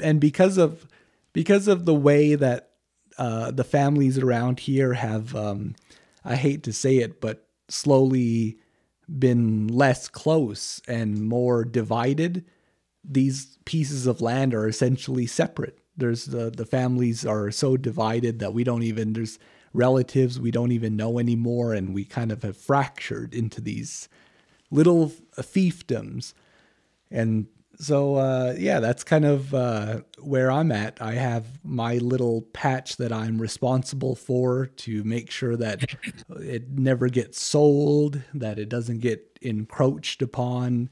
[0.02, 0.88] and because of
[1.34, 2.72] because of the way that
[3.18, 5.76] uh, the families around here have, um,
[6.24, 8.58] I hate to say it, but slowly
[9.08, 12.46] been less close and more divided.
[13.04, 15.80] These pieces of land are essentially separate.
[15.96, 19.40] There's the the families are so divided that we don't even there's
[19.78, 24.10] relatives we don't even know anymore, and we kind of have fractured into these
[24.72, 26.34] little fiefdoms.
[27.12, 27.48] And
[27.80, 31.00] so, uh, yeah, that's kind of uh, where I'm at.
[31.00, 35.86] I have my little patch that I'm responsible for to make sure that
[36.30, 40.90] it never gets sold, that it doesn't get encroached upon,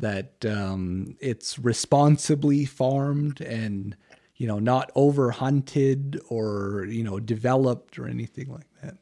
[0.00, 3.96] that um, it's responsibly farmed and
[4.36, 8.96] you know not over hunted or you know developed or anything like that.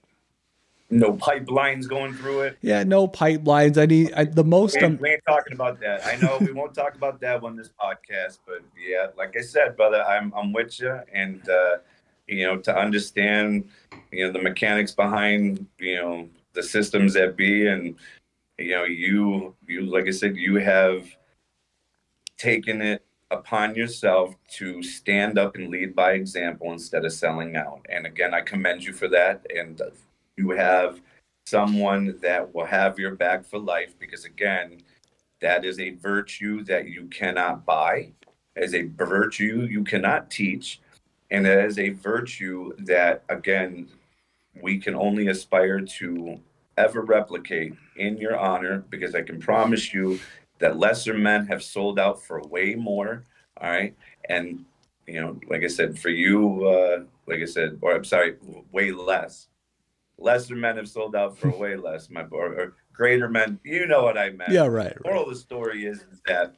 [0.90, 2.58] No pipelines going through it.
[2.60, 3.80] Yeah, no pipelines.
[3.80, 4.76] I need I, the most.
[4.76, 6.04] We ain't, we ain't talking about that.
[6.06, 9.76] I know we won't talk about that on this podcast, but yeah, like I said,
[9.76, 11.78] brother, I'm I'm with you, and uh,
[12.26, 13.68] you know, to understand,
[14.10, 17.96] you know, the mechanics behind, you know, the systems that be, and
[18.58, 21.06] you know, you you like I said, you have
[22.36, 27.84] taken it upon yourself to stand up and lead by example instead of selling out.
[27.88, 29.46] And again, I commend you for that.
[29.54, 29.80] And
[30.36, 31.00] you have
[31.46, 34.80] someone that will have your back for life because again,
[35.40, 38.12] that is a virtue that you cannot buy,
[38.56, 40.80] as a virtue you cannot teach,
[41.30, 43.88] and that is a virtue that again
[44.62, 46.38] we can only aspire to
[46.76, 50.20] ever replicate in your honor because I can promise you
[50.62, 53.26] that lesser men have sold out for way more.
[53.60, 53.96] All right.
[54.28, 54.64] And,
[55.08, 58.36] you know, like I said, for you, uh, like I said, or I'm sorry,
[58.70, 59.48] way less.
[60.18, 63.58] Lesser men have sold out for way less, my or, or greater men.
[63.64, 64.52] You know what I meant.
[64.52, 64.86] yeah, right.
[64.86, 65.04] right.
[65.04, 66.54] Moral of the story is, is that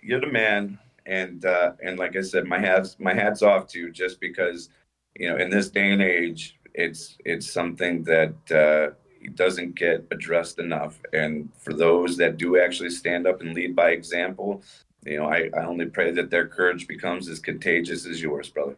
[0.00, 3.78] you're the man, and uh, and like I said, my hats my hats off to
[3.80, 4.68] you just because
[5.16, 8.94] you know in this day and age, it's it's something that uh,
[9.34, 10.98] doesn't get addressed enough.
[11.12, 14.62] And for those that do actually stand up and lead by example,
[15.04, 18.76] you know, I, I only pray that their courage becomes as contagious as yours, brother.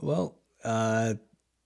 [0.00, 1.14] Well, uh,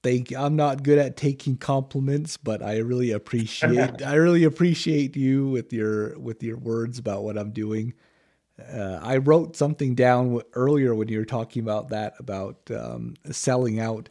[0.03, 0.31] thank.
[0.31, 0.39] you.
[0.39, 4.03] I'm not good at taking compliments, but I really appreciate.
[4.07, 7.95] I really appreciate you with your with your words about what I'm doing.
[8.59, 13.81] Uh, I wrote something down earlier when you were talking about that about um, selling
[13.81, 14.09] out.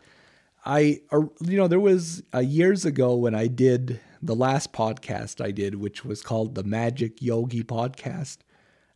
[0.66, 5.44] I, uh, you know, there was uh, years ago when I did the last podcast
[5.44, 8.38] I did, which was called the Magic Yogi Podcast.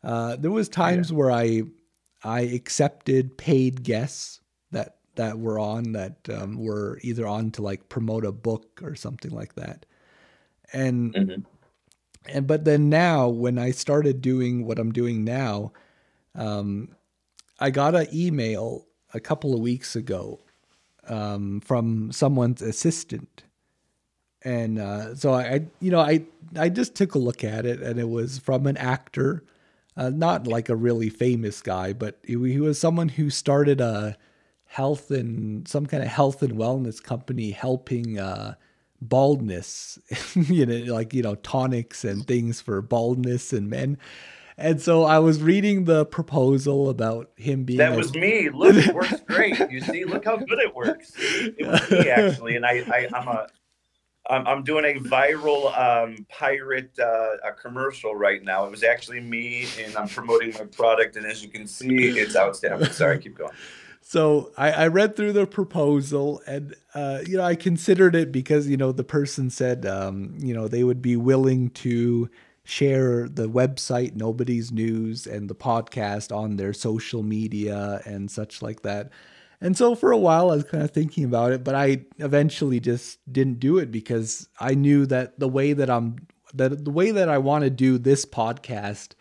[0.04, 1.63] Uh, there was times where I,
[2.23, 7.88] I accepted paid guests that that were on that um, were either on to like
[7.89, 9.86] promote a book or something like that,
[10.73, 11.45] and Mhm.
[12.28, 15.71] and but then now when I started doing what I'm doing now,
[16.36, 16.95] um,
[17.60, 20.41] I got an email a couple of weeks ago
[21.09, 23.43] um, from someone's assistant,
[24.43, 26.25] and uh, so I, you know, I
[26.57, 29.43] I just took a look at it, and it was from an actor,
[29.97, 34.17] uh, not like a really famous guy, but he, he was someone who started a
[34.65, 38.55] health and some kind of health and wellness company helping uh,
[39.01, 39.99] baldness,
[40.36, 43.97] you know, like you know tonics and things for baldness and men.
[44.58, 48.49] And so I was reading the proposal about him being That a- was me.
[48.49, 49.60] Look, it works great.
[49.70, 51.12] You see, look how good it works.
[51.18, 53.47] It was me actually, and I, I I'm a,
[54.30, 58.66] I'm, I'm doing a viral um, pirate uh, a commercial right now.
[58.66, 62.36] It was actually me, and I'm promoting my product, and as you can see, it's
[62.36, 62.91] outstanding.
[62.91, 63.51] Sorry, keep going.
[64.08, 68.68] So I, I read through the proposal and uh, you know I considered it because
[68.70, 72.30] you know the person said um, you know they would be willing to
[72.66, 78.82] share the website Nobody's News and the podcast on their social media and such like
[78.82, 79.11] that.
[79.61, 82.80] and so for a while I was kind of thinking about it, but I eventually
[82.80, 86.18] just didn't do it because I knew that the way that I'm
[86.53, 89.13] that the way that I want to do this podcast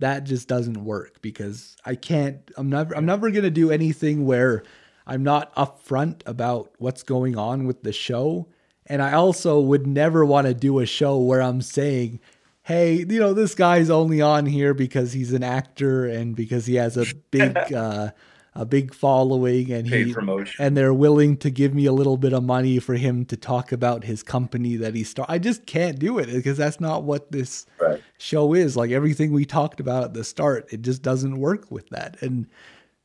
[0.00, 4.26] that just doesn't work because I can't I'm never I'm never going to do anything
[4.26, 4.62] where
[5.06, 8.48] I'm not upfront about what's going on with the show
[8.86, 12.20] and I also would never want to do a show where I'm saying
[12.68, 16.74] hey, you know, this guy's only on here because he's an actor and because he
[16.74, 18.10] has a big uh
[18.54, 20.56] a big following and he promotion.
[20.58, 23.70] and they're willing to give me a little bit of money for him to talk
[23.70, 25.30] about his company that he started.
[25.32, 28.02] I just can't do it because that's not what this Right.
[28.18, 28.76] show is.
[28.76, 32.20] Like everything we talked about at the start, it just doesn't work with that.
[32.20, 32.46] And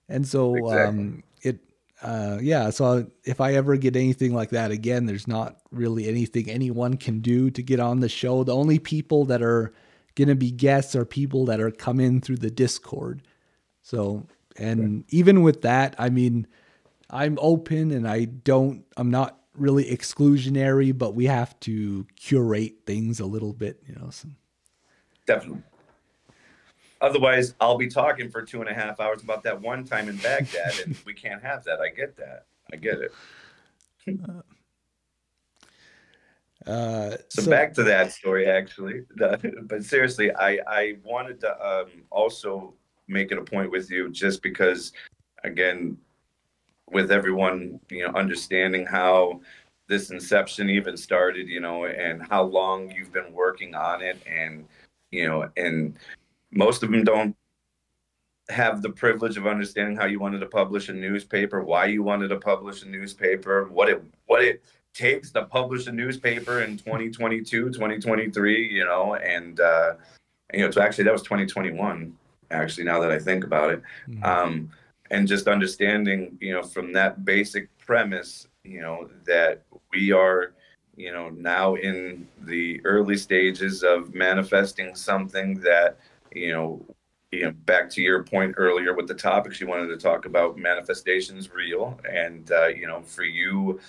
[0.09, 1.03] and so Exactly.
[1.03, 1.23] um
[2.03, 6.49] uh yeah, so if I ever get anything like that again, there's not really anything
[6.49, 8.43] anyone can do to get on the show.
[8.43, 9.73] The only people that are
[10.15, 13.23] going to be guests are people that are come in through the Discord.
[13.81, 14.27] So,
[14.57, 16.45] and even with that, I mean,
[17.09, 23.19] I'm open and I don't, I'm not really exclusionary, but we have to curate things
[23.19, 24.09] a little bit, you know.
[24.09, 24.27] So,
[25.25, 25.63] Definitely.
[27.03, 30.15] Otherwise, I'll be talking for two and a half hours about that one time in
[30.15, 31.81] Baghdad, and we can't have that.
[31.81, 32.45] I get that.
[32.71, 33.11] I get it.
[36.65, 39.01] uh, So, back to that story, actually.
[39.17, 42.73] but seriously, I I wanted to um, also
[43.09, 44.93] make it a point with you, just because,
[45.43, 45.97] again,
[46.89, 49.41] with everyone, you know, understanding how
[49.89, 54.65] this inception even started, you know, and how long you've been working on it, and
[55.11, 55.97] you know, and
[56.53, 57.35] most of them don't
[58.49, 62.27] have the privilege of understanding how you wanted to publish a newspaper, why you wanted
[62.27, 67.69] to publish a newspaper, what it what it takes to publish a newspaper in 2022,
[67.69, 69.93] 2023, you know, and uh
[70.49, 72.15] and, you know, so actually that was 2021
[72.51, 73.81] actually now that I think about it.
[74.09, 74.23] Mhm.
[74.23, 74.71] Um
[75.09, 80.53] and just understanding, you know, from that basic premise, you know, that we are
[80.95, 85.97] you know now in the early stages of manifesting something that
[86.35, 86.85] you know
[87.33, 90.57] you know, back to your point earlier with the topics you wanted to talk about,
[90.57, 93.79] manifestations real, and uh, you know, for you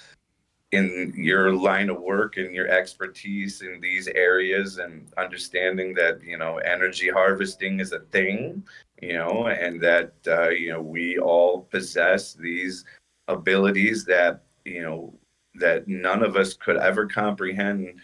[0.72, 6.38] in your line of work and your expertise in these areas, and understanding that you
[6.38, 8.64] know, energy harvesting is a thing,
[9.02, 12.84] you know, and that uh, you know, we all possess these
[13.28, 15.12] abilities that you know
[15.54, 18.00] that none of us could ever comprehend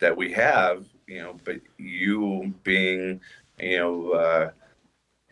[0.00, 3.20] that we have, you know, but you being
[3.62, 4.50] you know uh,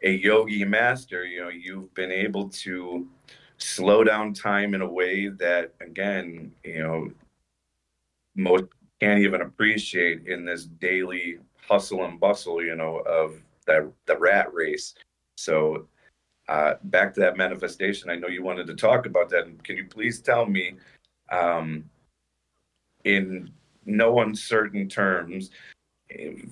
[0.03, 3.07] a yogi master, you know, you've been able to
[3.59, 7.11] slow down time in a way that, again, you know,
[8.35, 8.65] most
[9.01, 14.53] can't even appreciate in this daily hustle and bustle, you know, of the the rat
[14.53, 14.95] race.
[15.37, 15.87] So,
[16.49, 18.11] uh, back to that manifestation.
[18.11, 19.47] I know you wanted to talk about that.
[19.47, 20.75] And can you please tell me,
[21.31, 21.85] um,
[23.05, 23.51] in
[23.87, 25.51] no uncertain terms,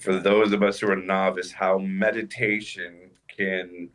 [0.00, 3.88] for those of us who are novice, how meditation can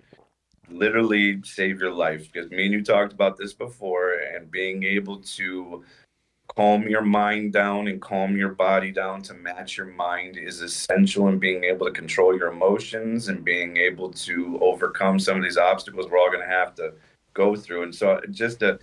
[0.70, 2.32] literally save your life.
[2.32, 5.84] Because me and you talked about this before, and being able to
[6.56, 11.30] calm your mind down and calm your body down to match your mind is essential
[11.30, 15.58] in being able to control your emotions and being able to overcome some of these
[15.58, 16.94] obstacles we're all going to have to
[17.34, 17.84] go through.
[17.84, 18.80] And so, just to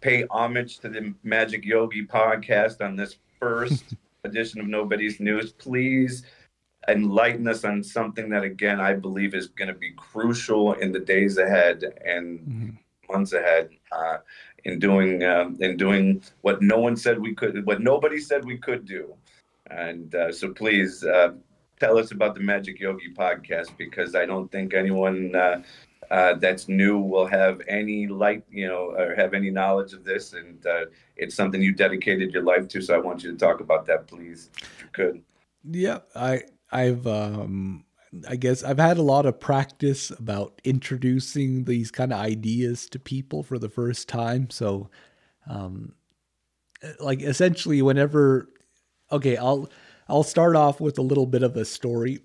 [0.00, 6.24] pay homage to the Magic Yogi podcast on this first edition of Nobody's News, please
[6.88, 10.98] enlighten us on something that again I believe is going to be crucial in the
[11.00, 12.78] days ahead and Mhm.
[13.10, 14.18] months ahead uh,
[14.64, 18.56] in doing um, in doing what no one said we could, what nobody said we
[18.56, 19.14] could do.
[19.70, 21.32] And uh, so please uh,
[21.78, 25.34] tell us about the Magic Yogi podcast because I don't think anyone
[26.10, 30.32] uh, that's new will have any light, you know, or have any knowledge of this.
[30.32, 30.86] And uh,
[31.16, 32.80] it's something you dedicated your life to.
[32.80, 34.50] So I want you to talk about that, please,
[34.80, 35.22] you could.
[35.64, 36.42] Yeah, I
[36.72, 37.84] I've um
[38.28, 42.98] I guess I've had a lot of practice about introducing these kind of ideas to
[42.98, 44.50] people for the first time.
[44.50, 44.90] So
[45.48, 45.92] um
[46.98, 48.48] like essentially whenever
[49.12, 49.68] okay, I'll
[50.08, 52.20] I'll start off with a little bit of a story.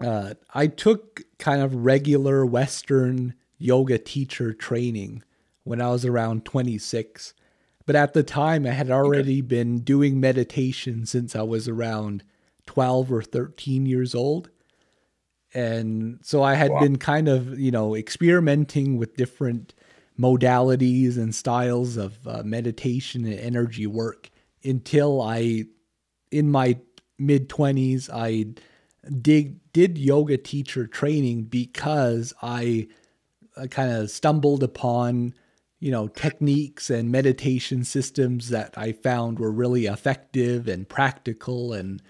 [0.00, 5.22] Uh I took kind of regular western yoga teacher training
[5.64, 7.34] when I was around 26.
[7.86, 12.24] But at the time I had already been doing meditation since I was around
[12.66, 14.50] 12 or 13 years old.
[15.52, 16.78] And so I had Wow.
[16.78, 19.74] been kind of, you know, experimenting with different
[20.18, 24.30] modalities and styles of uh, meditation and energy work
[24.62, 25.64] until I,
[26.32, 26.78] in my
[27.18, 28.46] mid 20s, I
[29.22, 32.88] did, did yoga teacher training because I,
[33.56, 35.34] I kind of stumbled upon,
[35.78, 42.02] you know, techniques and meditation systems that I found were really effective and practical and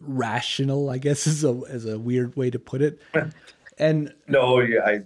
[0.00, 3.00] rational, I guess is a is a weird way to put it.
[3.78, 5.00] And no, yeah, I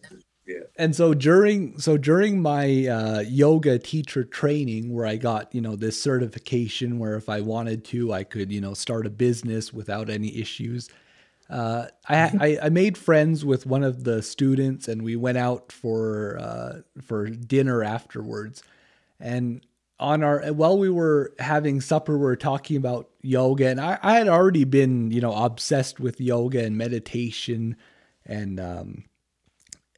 [0.46, 0.60] yeah.
[0.76, 5.76] And so during so during my uh, yoga teacher training, where I got you know
[5.76, 10.08] this certification, where if I wanted to, I could you know start a business without
[10.08, 10.88] any issues.
[11.48, 15.70] Uh, I, I, I made friends with one of the students, and we went out
[15.70, 18.62] for uh, for dinner afterwards.
[19.20, 19.64] And
[19.98, 24.14] on our while we were having supper, we were talking about yoga, and I, I
[24.14, 27.76] had already been you know obsessed with yoga and meditation,
[28.24, 29.04] and um,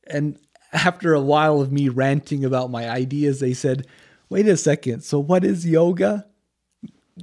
[0.06, 0.38] and
[0.72, 3.86] after a while of me ranting about my ideas, they said,
[4.28, 5.02] "Wait a second.
[5.02, 6.26] So what is yoga?"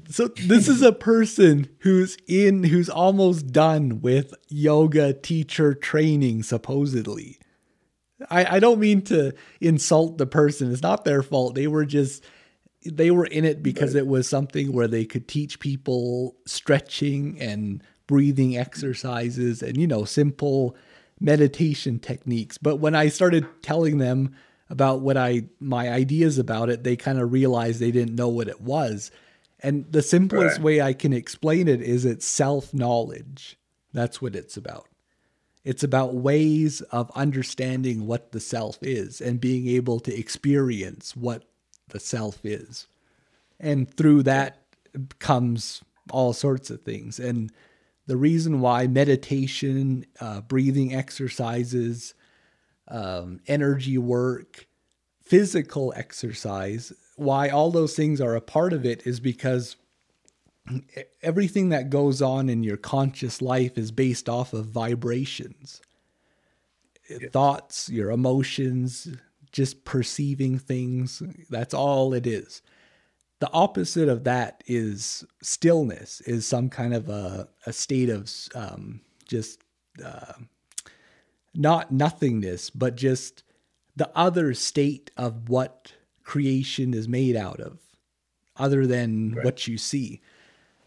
[0.09, 7.39] So this is a person who's in who's almost done with yoga teacher training supposedly.
[8.29, 10.71] I, I don't mean to insult the person.
[10.71, 11.55] It's not their fault.
[11.55, 12.23] They were just
[12.85, 17.83] they were in it because it was something where they could teach people stretching and
[18.07, 20.75] breathing exercises and you know simple
[21.19, 22.57] meditation techniques.
[22.57, 24.35] But when I started telling them
[24.69, 28.47] about what I my ideas about it, they kind of realized they didn't know what
[28.47, 29.11] it was.
[29.65, 30.63] And the simplest right.
[30.63, 33.57] way I can explain it is it's self-knowledge.
[33.93, 34.87] That's what it's about.
[35.63, 41.45] It's about ways of understanding what the self is and being able to experience what
[41.89, 42.87] the self is.
[43.59, 44.67] And through that
[45.17, 47.19] comes all sorts of things.
[47.19, 47.51] And
[48.05, 52.13] the reason why meditation, uh, breathing exercises,
[52.87, 54.67] um, energy work,
[55.23, 59.75] physical exercise, why all those things are a part of it is because
[61.21, 65.81] everything that goes on in your conscious life is based off of vibrations,
[67.09, 67.29] yeah.
[67.31, 69.07] thoughts, your emotions,
[69.51, 71.21] just perceiving things.
[71.49, 72.61] That's all it is
[73.39, 79.01] the opposite of that is stillness is some kind of a, a state of um,
[79.27, 79.61] just
[80.03, 80.33] uh,
[81.53, 83.43] not nothingness but just
[83.95, 85.93] the other state of what
[86.25, 87.79] creation is made out of
[88.57, 89.45] other than right.
[89.45, 90.21] what you see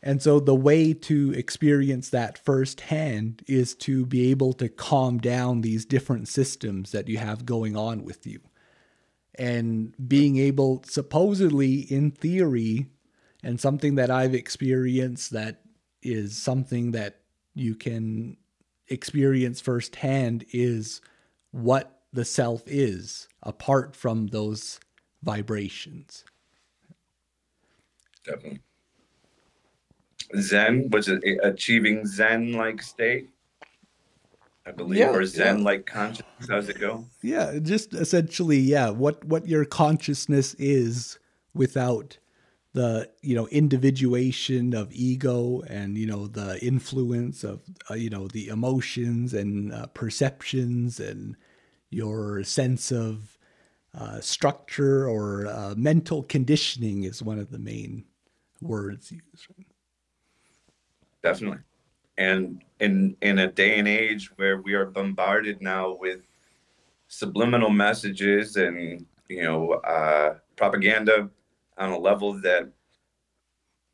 [0.03, 5.62] and so the way to experience that firsthand is to be able to calm down
[5.62, 8.41] these different systems that you have going on with you
[9.39, 12.86] and being able, supposedly in theory,
[13.43, 15.61] and something that I've experienced that
[16.03, 17.20] is something that
[17.55, 18.36] you can
[18.89, 21.01] experience firsthand is
[21.53, 24.80] what the self is apart from those
[25.23, 26.25] vibrations.
[28.25, 28.61] Definitely.
[30.41, 33.31] Zen was it achieving Zen like state?
[34.66, 35.95] I believe, yeah, or Zen like yeah.
[35.95, 36.49] consciousness.
[36.49, 37.07] How's it go?
[37.23, 38.91] Yeah, just essentially, yeah.
[38.91, 41.19] What what your consciousness is
[41.55, 42.19] without
[42.75, 48.29] the you know individuation of ego and you know the influence of uh, you know
[48.29, 51.35] the emotions and uh, perceptions and
[51.89, 53.38] your sense of
[53.95, 58.05] uh, structure or uh, mental conditioning is one of the main
[58.61, 59.49] words used.
[61.22, 61.59] Definitely
[62.18, 66.20] and in in a day and age where we are bombarded now with
[67.07, 71.30] subliminal messages and you know uh, propaganda
[71.78, 72.68] on a level that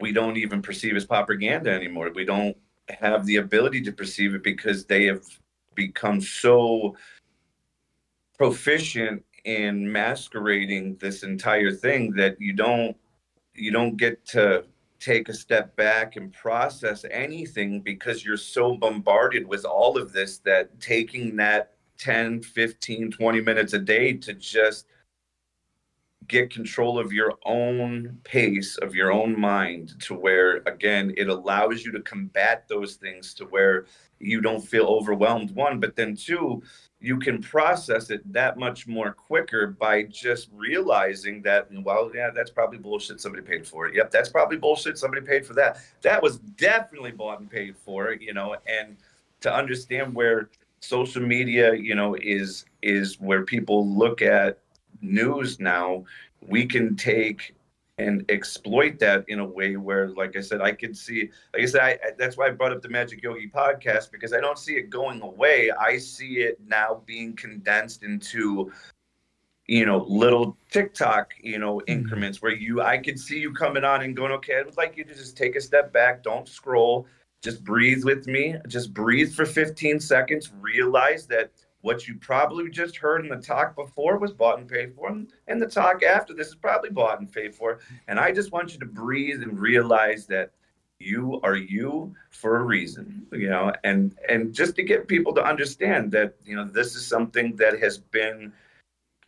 [0.00, 2.10] we don't even perceive as propaganda anymore.
[2.14, 2.56] We don't
[2.88, 5.22] have the ability to perceive it because they have
[5.74, 6.96] become so
[8.36, 12.96] proficient in masquerading this entire thing that you don't
[13.54, 14.64] you don't get to
[14.98, 20.38] take a step back and process anything because you're so bombarded with all of this
[20.38, 24.86] that taking that 10 15 20 minutes a day to just
[26.26, 31.84] get control of your own pace of your own mind to where again it allows
[31.84, 33.84] you to combat those things to where
[34.24, 35.80] you don't feel overwhelmed one.
[35.80, 36.62] But then two
[37.04, 42.50] you can process it that much more quicker by just realizing that well yeah that's
[42.50, 43.94] probably bullshit somebody paid for it.
[43.94, 45.78] Yep that's probably bullshit somebody paid for that.
[46.02, 48.96] That was definitely bought and paid for you know and
[49.42, 50.48] to understand where
[50.80, 54.58] social media you know is is where people look at
[55.02, 56.04] news now
[56.40, 57.54] we can take
[57.98, 61.66] and exploit that in a way where, like I said, I could see, like I
[61.66, 64.74] said, I, that's why I brought up the Magic Yogi podcast because I don't see
[64.74, 65.70] it going away.
[65.70, 68.72] I see it now being condensed into,
[69.66, 71.92] you know, little TikTok, you know, mm-hmm.
[71.92, 74.96] increments where you, I could see you coming on and going, okay, I would like
[74.96, 77.06] you to just take a step back, don't scroll,
[77.42, 81.52] just breathe with me, just breathe for 15 seconds, realize that
[81.84, 85.10] what you probably just heard in the talk before was bought and paid for,
[85.48, 87.80] and the talk after this is probably bought and paid for.
[88.08, 90.52] And I just want you to breathe and realize that
[90.98, 95.44] you are you for a reason, you know, and and just to get people to
[95.44, 98.50] understand that you know this is something that has been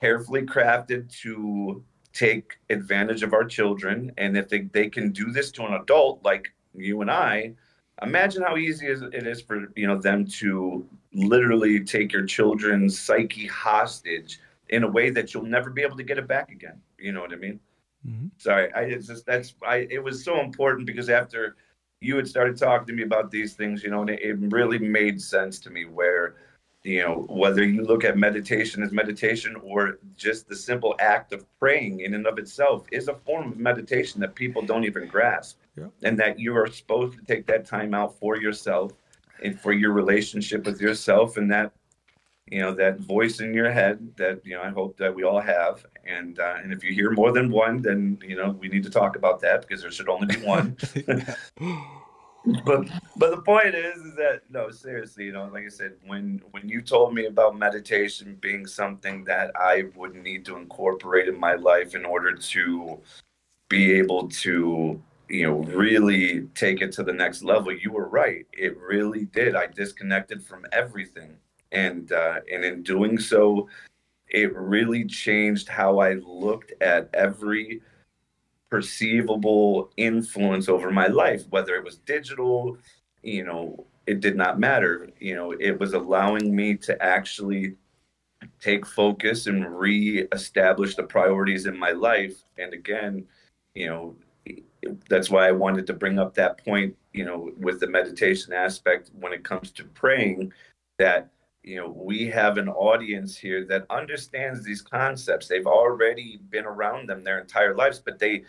[0.01, 1.85] carefully crafted to
[2.15, 6.25] take advantage of our children, and if they, they can do this to an adult
[6.25, 7.53] like you and I,
[8.01, 10.87] imagine how easy it is for you know them to
[11.17, 16.03] literally take your children's psyche hostage in a way that you'll never be able to
[16.03, 16.81] get it back again.
[16.99, 17.61] You know what I mean?
[18.07, 18.27] Mm-hmm.
[18.37, 21.57] Sorry, I it's just that's I it was so important because after
[22.01, 24.79] you had started talking to me about these things, you know, and it, it really
[24.79, 26.37] made sense to me where
[26.87, 31.45] you know whether you look at meditation as meditation or just the simple act of
[31.59, 35.59] praying in and of itself is a form of meditation that people don't even grasp
[35.77, 35.87] yeah.
[36.05, 38.93] and that you are supposed to take that time out for yourself
[39.61, 41.72] for your relationship with yourself and that
[42.51, 45.41] you know that voice in your head that you know i hope that we all
[45.41, 45.84] have.
[46.07, 48.91] And uh, and if you hear more than one then you know we need to
[48.91, 50.76] talk about that because there should only be one.
[52.64, 56.41] But but the point is is that no seriously you know like i said when
[56.53, 61.41] when you told me about meditation being something that i would need to incorporate in
[61.41, 63.01] my life in order to
[63.68, 67.72] be able to you know really take it to the next level.
[67.72, 68.47] You were right.
[68.53, 69.57] It really did.
[69.57, 71.37] I disconnected from everything.
[71.72, 73.68] And uh, and in doing so
[74.29, 77.81] it really changed how i looked at every
[78.70, 82.77] perceivable influence over my life whether it was digital
[83.22, 85.11] you know it did not matter.
[85.18, 87.74] You know it was allowing me to actually
[88.61, 92.37] take focus and re-establish the priorities in my life.
[92.59, 93.27] And again
[93.74, 94.16] you know
[95.09, 99.11] that's why I wanted to bring up that point, you know, with the meditation aspect
[99.19, 100.53] when it comes to praying,
[100.99, 101.31] that
[101.63, 105.49] you know we have an audience here that understands these concepts.
[105.49, 108.45] They've already been around them their entire lives, but they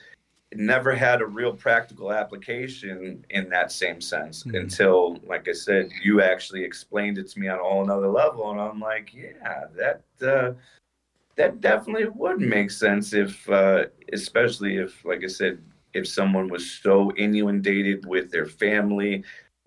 [0.53, 4.55] never had a real practical application in that same sense mm-hmm.
[4.55, 8.49] until, like I said, you actually explained it to me on a whole another level,
[8.51, 10.03] and I'm like, yeah, that.
[10.25, 10.53] Uh,
[11.35, 15.61] that definitely would make sense if, uh, especially if, like I said,
[15.93, 19.23] if someone was so inundated with their family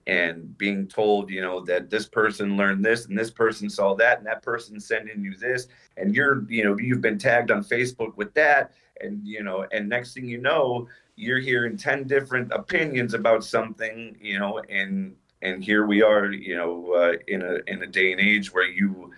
[0.07, 4.19] and being told, you know, that this person learned this and this person saw that
[4.19, 8.17] and that person sending you this and you're, you know, you've been tagged on Facebook
[8.17, 13.15] with that and you know, and next thing you know, you're hearing 10 different opinions
[13.15, 17.83] about something, you know, and and here we are, you know, uh, in a in
[17.83, 19.11] a day and age where you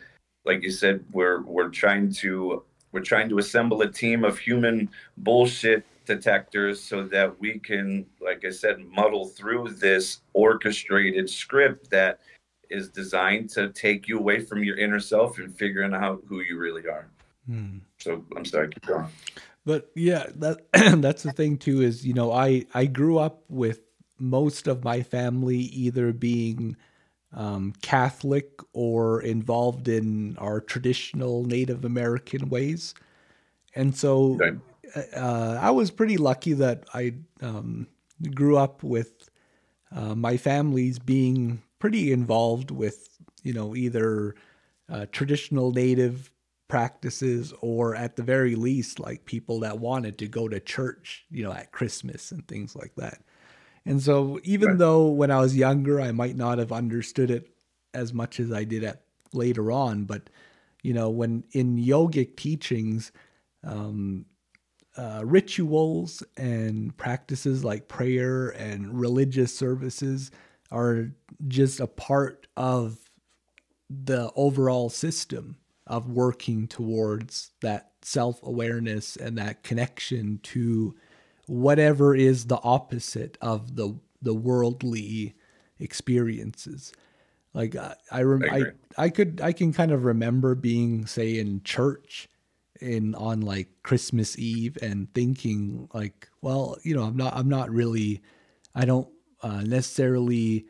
[0.44, 4.88] like you said we're we're trying to we're trying to assemble a team of human
[5.16, 12.20] bullshit detectors so that we can, like I said, muddle through this orchestrated script that
[12.70, 16.58] is designed to take you away from your inner self and figuring out who you
[16.58, 17.08] really are.
[17.46, 17.78] Hmm.
[17.98, 19.06] So I'm sorry, keep going.
[19.64, 20.66] But yeah, that
[21.02, 21.82] that's the thing too.
[21.82, 23.80] Is you know I I grew up with
[24.18, 26.76] most of my family either being
[27.34, 32.94] um, Catholic or involved in our traditional Native American ways,
[33.74, 34.56] and so okay
[35.16, 37.86] uh, I was pretty lucky that I um,
[38.34, 39.28] grew up with
[39.94, 43.08] uh, my family's being pretty involved with,
[43.42, 44.34] you know, either
[44.88, 46.30] uh, traditional native
[46.68, 51.42] practices or at the very least, like people that wanted to go to church, you
[51.42, 53.22] know, at Christmas and things like that.
[53.84, 54.78] And so, even right.
[54.78, 57.48] though when I was younger, I might not have understood it
[57.92, 60.30] as much as I did at later on, but
[60.82, 63.12] you know, when in yogic teachings,
[63.64, 64.26] um,
[64.96, 70.30] uh, rituals and practices like prayer and religious services
[70.70, 71.10] are
[71.48, 72.98] just a part of
[73.88, 80.94] the overall system of working towards that self awareness and that connection to
[81.46, 85.34] whatever is the opposite of the the worldly
[85.78, 86.92] experiences.
[87.54, 88.64] Like I I, rem- I, I,
[89.04, 92.28] I could I can kind of remember being say in church
[92.82, 97.70] in on like Christmas Eve and thinking like, well, you know, I'm not I'm not
[97.70, 98.22] really
[98.74, 99.08] I don't
[99.42, 100.66] uh, necessarily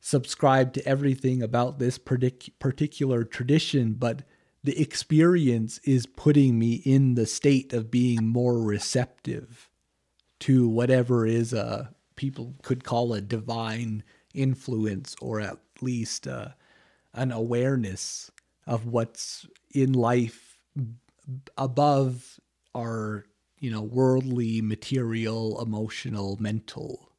[0.00, 4.22] subscribe to everything about this partic- particular tradition, but
[4.62, 9.68] the experience is putting me in the state of being more receptive
[10.40, 14.02] to whatever is a people could call a divine
[14.34, 16.48] influence or at least uh,
[17.14, 18.30] an awareness
[18.66, 20.58] of what's in life
[21.56, 22.38] above
[22.74, 23.24] our
[23.58, 27.10] you know worldly material emotional mental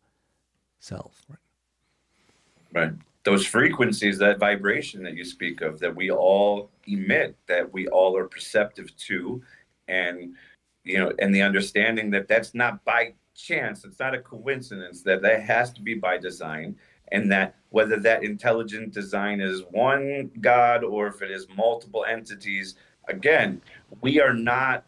[0.79, 1.39] self right?
[2.73, 2.91] Right.
[3.23, 8.15] Those frequencies, that vibration that you speak of, that we all emit, that we all
[8.15, 9.41] are perceptive to,
[9.89, 10.35] and
[10.83, 15.21] you know, and the understanding that that's not by chance, it's not a coincidence, that
[15.21, 16.75] that has to be by design,
[17.11, 22.75] and that whether that intelligent design is one God or if it is multiple entities,
[23.07, 23.61] again,
[24.01, 24.85] we are not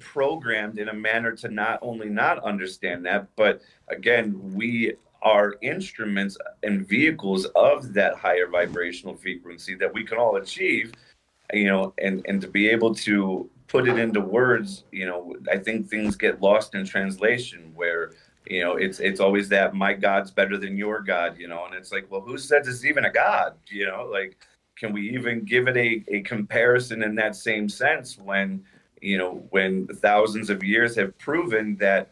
[0.00, 6.36] programmed in a manner to not only not understand that, but again, we are instruments
[6.62, 10.92] and vehicles of that higher vibrational frequency that we can all achieve,
[11.52, 15.58] you know, and and to be able to put it into words, you know, I
[15.58, 18.12] think things get lost in translation where
[18.46, 21.74] you know it's it's always that my god's better than your god you know and
[21.74, 23.54] it's like well who says it's even a god?
[23.68, 24.38] You know like
[24.78, 28.62] can we even give it a, a comparison in that same sense when
[29.00, 32.10] you know when thousands of years have proven that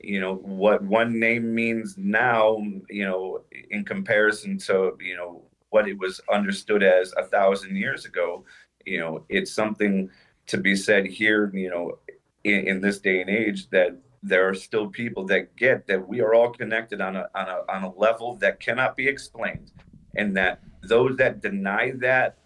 [0.00, 2.58] you know what one name means now
[2.88, 8.04] you know in comparison to you know what it was understood as a thousand years
[8.04, 8.44] ago
[8.84, 10.10] you know it's something
[10.46, 11.98] to be said here you know
[12.44, 16.20] in, in this day and age that there are still people that get that we
[16.20, 19.72] are all connected on a, on a on a level that cannot be explained
[20.16, 22.38] and that those that deny that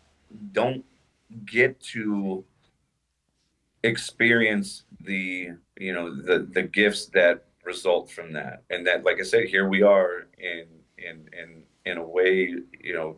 [0.53, 0.85] don't
[1.47, 2.45] get to
[3.83, 8.63] experience the you know the the gifts that result from that.
[8.71, 10.67] And that like i said here we are in
[10.99, 13.17] in in in a way you know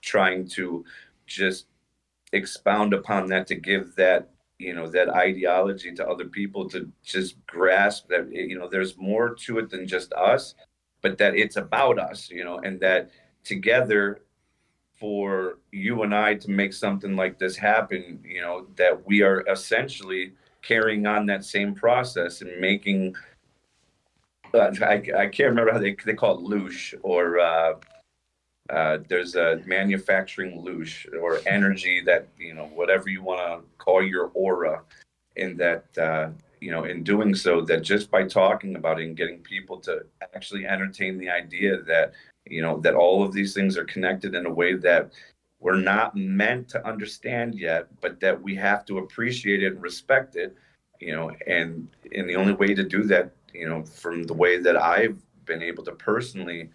[0.00, 0.84] trying to
[1.26, 1.66] just
[2.32, 7.34] expound upon that to give that you know that ideology to other people to just
[7.46, 10.54] grasp that you know there's more to it than just us
[11.02, 13.10] but that it's about us you know and that
[13.44, 14.22] together
[14.98, 19.44] for you and I to make something like this happen, you know, that we are
[19.48, 20.32] essentially
[20.62, 23.14] carrying on that same process and making.
[24.54, 27.74] Uh, I, I can't remember how they, they call it loosh or uh,
[28.70, 34.02] uh, there's a manufacturing loosh or energy that, you know, whatever you want to call
[34.02, 34.82] your aura,
[35.36, 36.30] in that, uh,
[36.60, 40.04] you know, in doing so, that just by talking about it and getting people to
[40.34, 42.12] actually entertain the idea that
[42.46, 45.12] you know that all of these things are connected in a way that
[45.60, 50.36] we're not meant to understand yet but that we have to appreciate it and respect
[50.36, 50.56] it
[51.00, 54.58] you know and and the only way to do that you know from the way
[54.58, 56.68] that i've been able to personally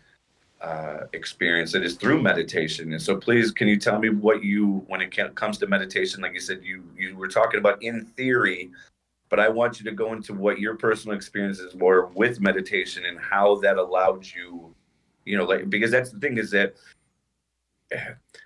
[0.61, 2.91] uh, experience it is through meditation.
[2.91, 6.33] And so please can you tell me what you when it comes to meditation like
[6.33, 8.69] you said you you were talking about in theory
[9.29, 13.19] but i want you to go into what your personal experiences were with meditation and
[13.19, 14.73] how that allowed you
[15.25, 16.75] you know, like because that's the thing is that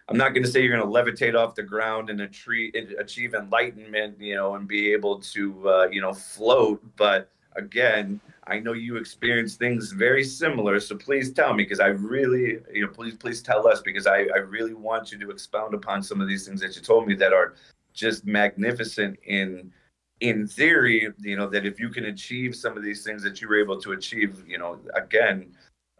[0.07, 4.19] I'm not going to say you're going to levitate off the ground and achieve enlightenment,
[4.19, 6.83] you know, and be able to, uh, you know, float.
[6.95, 10.79] But again, I know you experience things very similar.
[10.79, 14.27] So please tell me, because I really, you know, please, please tell us, because I,
[14.35, 17.15] I really want you to expound upon some of these things that you told me
[17.15, 17.55] that are
[17.93, 19.71] just magnificent in,
[20.19, 23.47] in theory, you know, that if you can achieve some of these things that you
[23.47, 25.51] were able to achieve, you know, again,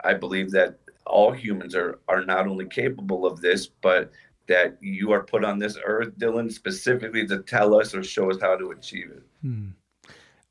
[0.06, 4.12] I believe that all humans are are not only capable of this, but
[4.47, 8.38] that you are put on this earth, Dylan, specifically to tell us or show us
[8.41, 9.24] how to achieve it.
[9.41, 9.70] Hmm.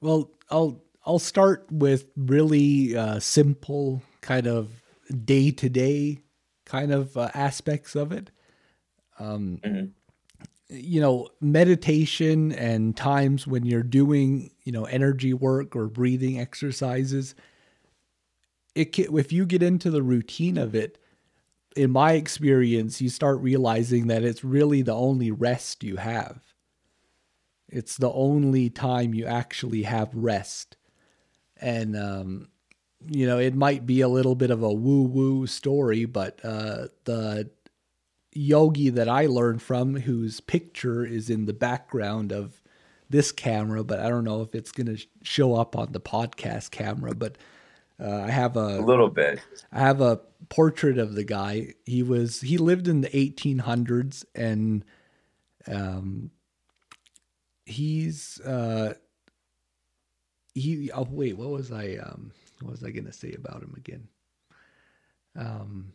[0.00, 4.70] Well, I'll I'll start with really uh, simple, kind of
[5.24, 6.20] day to day
[6.64, 8.30] kind of uh, aspects of it.
[9.18, 9.86] Um, mm-hmm.
[10.70, 17.34] You know, meditation and times when you're doing you know energy work or breathing exercises
[18.74, 20.98] it can, if you get into the routine of it,
[21.76, 26.40] in my experience, you start realizing that it's really the only rest you have.
[27.68, 30.76] It's the only time you actually have rest.
[31.60, 32.48] And, um,
[33.08, 36.88] you know, it might be a little bit of a woo woo story, but uh,
[37.04, 37.50] the
[38.32, 42.60] yogi that I learned from, whose picture is in the background of
[43.10, 46.70] this camera, but I don't know if it's going to show up on the podcast
[46.70, 47.36] camera, but
[48.00, 49.40] uh, I have a, a little bit.
[49.72, 51.74] I have a portrait of the guy.
[51.86, 54.84] He was he lived in the 1800s, and
[55.66, 56.30] um,
[57.66, 58.94] he's uh,
[60.54, 60.90] he.
[60.92, 64.08] Oh wait, what was I um, what was I gonna say about him again?
[65.36, 65.92] Um,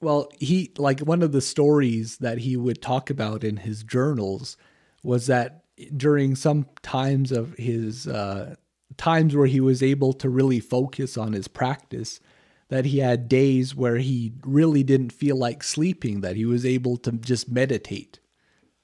[0.00, 4.56] well, he like one of the stories that he would talk about in his journals
[5.02, 5.64] was that
[5.96, 8.54] during some times of his uh,
[9.00, 12.20] times where he was able to really focus on his practice
[12.68, 16.98] that he had days where he really didn't feel like sleeping that he was able
[16.98, 18.20] to just meditate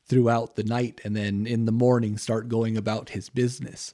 [0.07, 3.93] throughout the night and then in the morning start going about his business.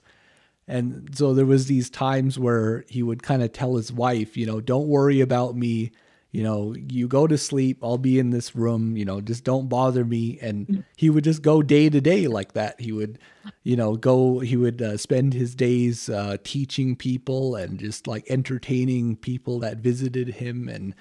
[0.68, 4.46] And so there was these times where he would kind of tell his wife you
[4.46, 5.90] know don't worry about me
[6.32, 9.68] you know, you go to sleep, I'll be in this room, you know, just don't
[9.68, 10.38] bother me.
[10.40, 12.80] And he would just go day to day like that.
[12.80, 13.18] He would,
[13.64, 18.24] you know, go, he would uh, spend his days uh, teaching people and just like
[18.30, 20.94] entertaining people that visited him and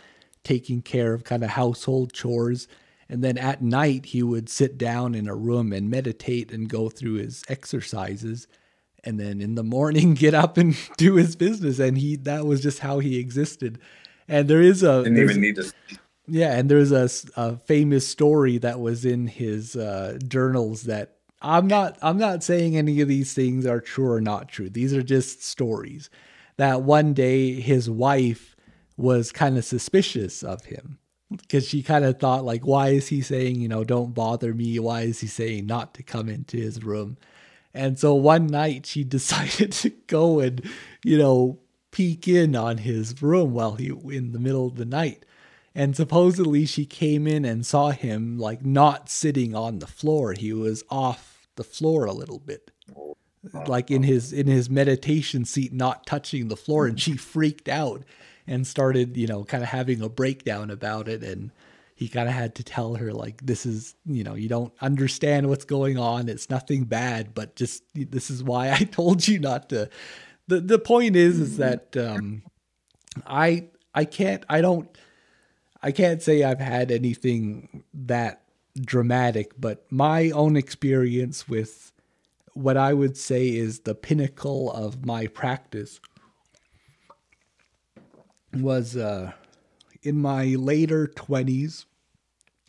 [0.43, 2.67] taking care of kind of household chores.
[3.07, 6.89] And then at night, he would sit down in a room and meditate and go
[6.89, 8.49] through his exercises.
[9.05, 11.79] And then in the morning, get up and do his business.
[11.79, 13.79] And he, that was just how he existed
[14.27, 15.71] and there is a didn't even need to.
[16.27, 21.67] Yeah, and there's a, a famous story that was in his uh, journals that I'm
[21.67, 24.69] not I'm not saying any of these things are true or not true.
[24.69, 26.09] These are just stories.
[26.57, 28.55] That one day his wife
[28.97, 30.99] was kind of suspicious of him
[31.31, 34.77] because she kind of thought like why is he saying you know don't bother me
[34.79, 37.17] why is he saying not to come into his room
[37.73, 40.69] and so one night she decided to go and
[41.05, 41.57] you know
[41.91, 45.25] peek in on his room while he in the middle of the night.
[45.73, 50.33] And supposedly she came in and saw him like not sitting on the floor.
[50.33, 52.71] He was off the floor a little bit.
[53.67, 58.03] Like in his in his meditation seat not touching the floor and she freaked out
[58.45, 61.51] and started, you know, kind of having a breakdown about it and
[62.01, 65.47] he kind of had to tell her like this is you know you don't understand
[65.47, 69.69] what's going on it's nothing bad but just this is why i told you not
[69.69, 69.87] to
[70.51, 72.43] the the point is is that um,
[73.25, 74.89] I I can't I don't
[75.81, 78.43] I can't say I've had anything that
[78.77, 81.93] dramatic, but my own experience with
[82.53, 86.01] what I would say is the pinnacle of my practice
[88.53, 89.31] was uh,
[90.03, 91.85] in my later 20s.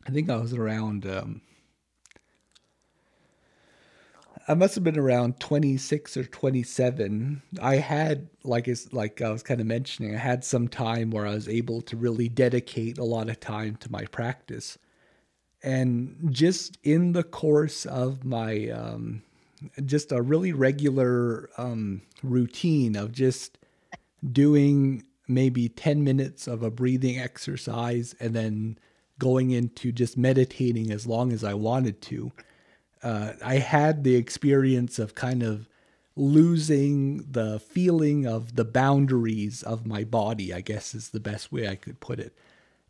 [0.06, 1.40] I think I was around um,
[4.48, 7.42] I must have been around 26 or 27.
[7.60, 11.34] I had like like I was kind of mentioning, I had some time where I
[11.34, 14.78] was able to really dedicate a lot of time to my practice.
[15.62, 19.22] And just in the course of my um,
[19.84, 23.58] just a really regular um, routine of just
[24.32, 28.78] doing maybe 10 minutes of a breathing exercise and then
[29.18, 32.32] going into just meditating as long as I wanted to
[33.02, 35.68] uh, I had the experience of kind of
[36.14, 41.68] losing the feeling of the boundaries of my body, I guess is the best way
[41.68, 42.36] I could put it.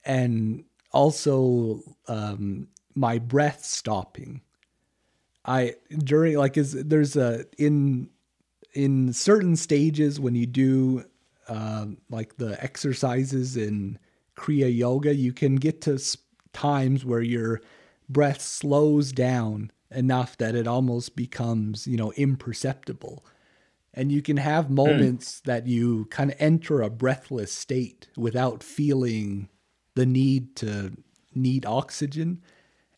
[0.04, 4.42] And also um, my breath stopping.
[5.44, 8.10] I during like is there's a in
[8.74, 11.04] in certain stages when you do
[11.48, 13.98] um, like the exercises in
[14.36, 16.00] Kriya Yoga, you can get to
[16.52, 17.60] times where your
[18.08, 23.24] breath slows down enough that it almost becomes, you know, imperceptible.
[23.94, 24.74] And you can have hmm.
[24.74, 25.44] moments mm.
[25.44, 29.48] that you kind of enter a breathless state without feeling
[29.94, 30.92] the need to
[31.34, 32.42] need oxygen.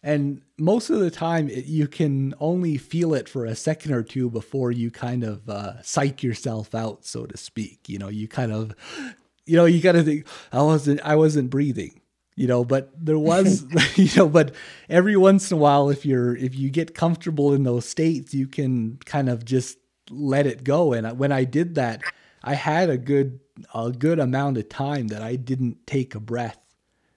[0.03, 4.03] And most of the time, it, you can only feel it for a second or
[4.03, 7.89] two before you kind of uh, psych yourself out, so to speak.
[7.89, 8.75] You know, you kind of,
[9.47, 12.01] you know, you got to think, I wasn't, I wasn't breathing
[12.37, 13.65] you know but there was
[13.97, 14.55] you know but
[14.89, 18.47] every once in a while if you're if you get comfortable in those states you
[18.47, 19.79] can kind of just
[20.11, 20.93] let it go.
[20.93, 22.03] And when i did that
[22.43, 23.41] i had a good
[23.75, 26.59] a good amount of time that i didn't take a breath.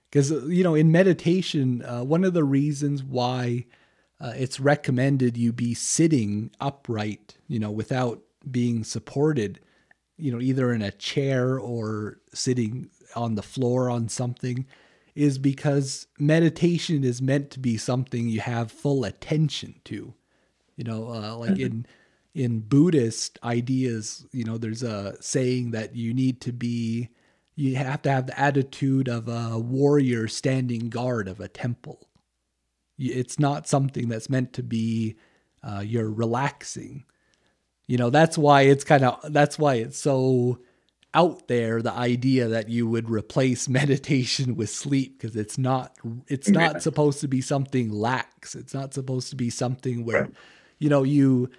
[0.10, 3.66] Because you know in meditation uh, one of the reasons why
[4.20, 9.60] uh, it's recommended you be sitting upright you know without being supported
[10.18, 14.66] you know either in a chair or sitting on the floor on something
[15.18, 20.14] is because meditation is meant to be something you have full attention to.
[20.76, 21.62] You know, uh, like mm-hmm.
[21.62, 21.86] in
[22.36, 27.10] in Buddhist ideas, you know, there's a saying that you need to be
[27.56, 32.08] you have to have the attitude of a warrior standing guard of a temple.
[33.00, 35.18] It's not something that's meant to be
[35.64, 37.06] uh, you're relaxing.
[37.88, 40.60] You know, that's why it's kind of that's why it's so
[41.14, 45.98] out there the idea that you would replace meditation with sleep because it's not
[46.28, 46.80] it's not yeah.
[46.80, 50.34] supposed to be something lax it's not supposed to be something where right.
[50.80, 51.50] you know you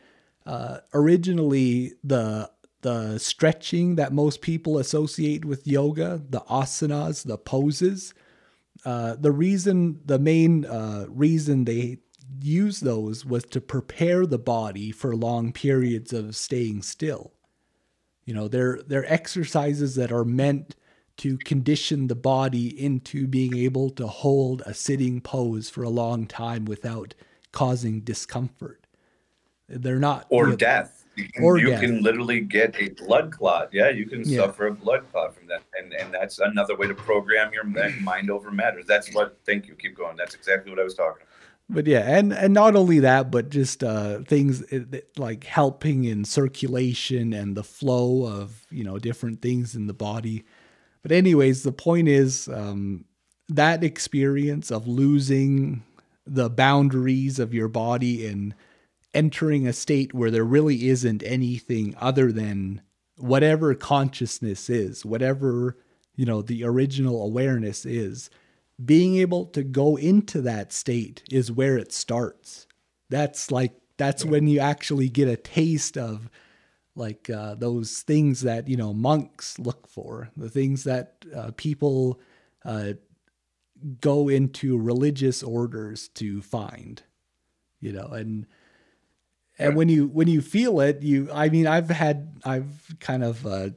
[0.46, 8.14] uh, originally the the stretching that most people associate with yoga the asanas the poses
[8.84, 11.98] uh, the reason the main uh, reason they
[12.40, 17.32] use those was to prepare the body for long periods of staying still
[18.28, 20.76] you know, they're they're exercises that are meant
[21.16, 26.26] to condition the body into being able to hold a sitting pose for a long
[26.26, 27.14] time without
[27.52, 28.86] causing discomfort.
[29.66, 31.06] They're not or you know, death.
[31.16, 33.70] you can, you can literally get a blood clot.
[33.72, 34.40] Yeah, you can yeah.
[34.40, 38.30] suffer a blood clot from that, and and that's another way to program your mind
[38.30, 38.82] over matter.
[38.86, 39.38] That's what.
[39.46, 39.74] Thank you.
[39.74, 40.18] Keep going.
[40.18, 41.27] That's exactly what I was talking about
[41.70, 44.62] but yeah, and and not only that, but just uh, things
[45.18, 50.44] like helping in circulation and the flow of you know different things in the body.
[51.02, 53.04] But anyways, the point is um,
[53.48, 55.84] that experience of losing
[56.26, 58.54] the boundaries of your body and
[59.14, 62.80] entering a state where there really isn't anything other than
[63.16, 65.76] whatever consciousness is, whatever
[66.16, 68.30] you know the original awareness is
[68.82, 72.66] being able to go into that state is where it starts.
[73.10, 76.30] That's like that's when you actually get a taste of
[76.94, 82.20] like uh, those things that you know monks look for, the things that uh, people
[82.64, 82.92] uh,
[84.00, 87.02] go into religious orders to find,
[87.80, 88.46] you know, and
[89.58, 93.44] and when you when you feel it, you I mean I've had I've kind of
[93.46, 93.70] uh,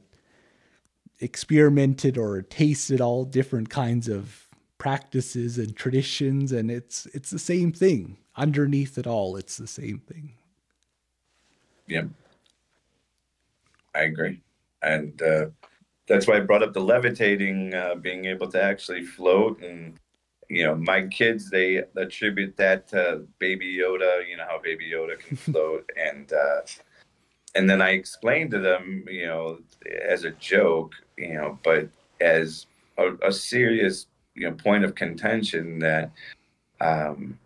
[1.18, 4.41] experimented or tasted all different kinds of
[4.82, 8.16] practices and traditions and it's it's the same thing.
[8.36, 10.32] Underneath it all it's the same thing.
[11.86, 12.06] Yeah
[13.94, 14.40] i agree.
[14.82, 15.46] And uh,
[16.08, 19.98] that's why i brought up the levitating uh, being able to actually float and
[20.48, 25.16] you know my kids they attribute that to baby yoda you know how baby yoda
[25.18, 25.88] can float.
[26.08, 26.60] And uh,
[27.54, 29.58] and then i explained to them you know
[30.14, 31.88] as a joke you know but
[32.20, 32.66] as
[32.98, 36.10] a, a serious you know point of contention that
[36.80, 37.38] um,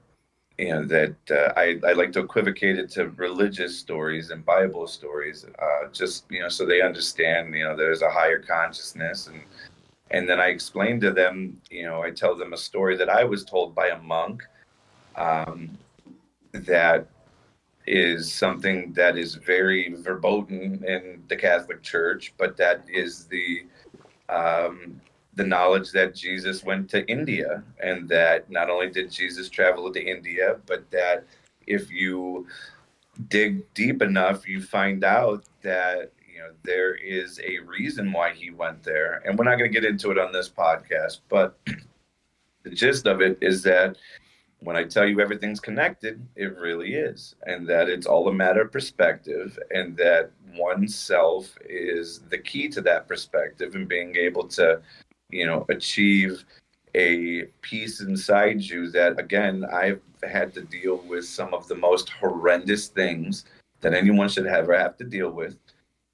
[0.58, 4.86] you know that uh, I, I like to equivocate it to religious stories and Bible
[4.86, 9.42] stories, uh, just you know, so they understand you know there's a higher consciousness and
[10.10, 13.24] and then I explain to them, you know, I tell them a story that I
[13.24, 14.42] was told by a monk
[15.16, 15.76] um,
[16.52, 17.08] that
[17.86, 23.64] is something that is very verboten in the Catholic Church, but that is the
[24.28, 25.00] um,
[25.36, 30.02] the knowledge that Jesus went to India and that not only did Jesus travel to
[30.02, 31.24] India, but that
[31.66, 32.46] if you
[33.28, 38.50] dig deep enough, you find out that you know there is a reason why he
[38.50, 39.22] went there.
[39.24, 41.58] And we're not going to get into it on this podcast, but
[42.62, 43.96] the gist of it is that
[44.60, 48.62] when I tell you everything's connected, it really is, and that it's all a matter
[48.62, 54.80] of perspective, and that oneself is the key to that perspective and being able to
[55.30, 56.44] you know, achieve
[56.94, 62.08] a peace inside you that, again, I've had to deal with some of the most
[62.08, 63.44] horrendous things
[63.80, 65.56] that anyone should ever have to deal with.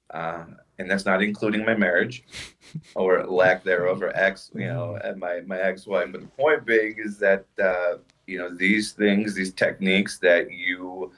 [0.09, 0.45] Uh,
[0.79, 2.23] and that's not including my marriage
[2.95, 6.11] or lack thereof or ex, you know, and my, my ex-wife.
[6.11, 7.97] But the point being is that, uh,
[8.27, 11.11] you know, these things, these techniques that you,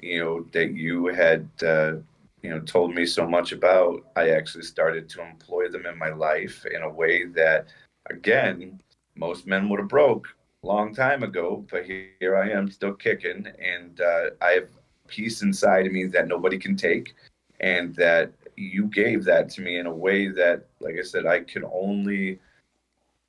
[0.00, 1.94] you know, that you had, uh,
[2.42, 6.10] you know told me so much about i actually started to employ them in my
[6.10, 7.68] life in a way that
[8.08, 8.80] again
[9.16, 10.26] most men would have broke
[10.62, 14.68] a long time ago but here i am still kicking and uh, i have
[15.06, 17.14] peace inside of me that nobody can take
[17.60, 21.40] and that you gave that to me in a way that like i said i
[21.40, 22.38] can only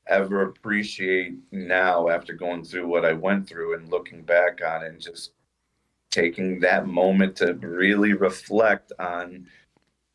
[0.07, 4.89] ever appreciate now after going through what i went through and looking back on it
[4.89, 5.32] and just
[6.12, 9.47] taking that moment to really reflect on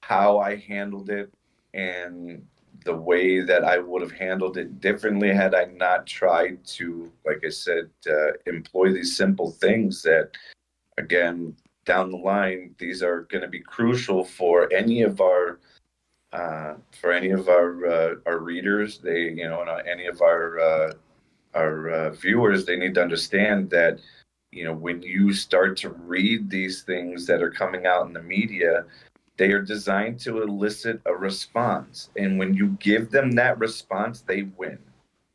[0.03, 1.33] how I handled it
[1.75, 2.47] and
[2.85, 7.43] the way that I would have handled it differently had I not tried to, like
[7.45, 10.31] I said, uh, employ these simple things that,
[10.97, 15.59] again, down the line, these are going to be crucial for any of our.
[16.33, 20.21] Uh, for any of our uh, our readers, they you know, and uh, any of
[20.21, 20.93] our uh,
[21.55, 24.01] our uh, viewers, they need to understand that
[24.53, 28.23] you know when you start to read these things that are coming out in the
[28.23, 28.85] media
[29.37, 32.09] they are designed to elicit a response.
[32.17, 34.79] And when you give them that response they win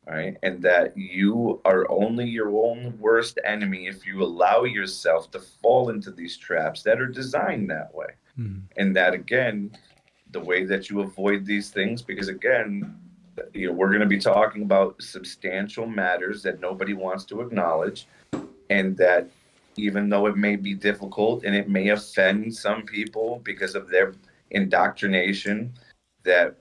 [0.06, 0.36] right?
[0.42, 5.90] And that you are only your own worst enemy if you allow yourself to fall
[5.90, 8.06] into these traps that are designed that way.
[8.38, 8.62] Mm.
[8.78, 9.70] and that again
[10.30, 12.96] the way that you avoid these things because again
[13.52, 18.06] you know we're going to be talking about substantial matters that nobody wants to acknowledge
[18.70, 19.28] and that
[19.76, 24.14] even though it may be difficult and it may offend some people because of their
[24.50, 25.72] indoctrination
[26.24, 26.56] that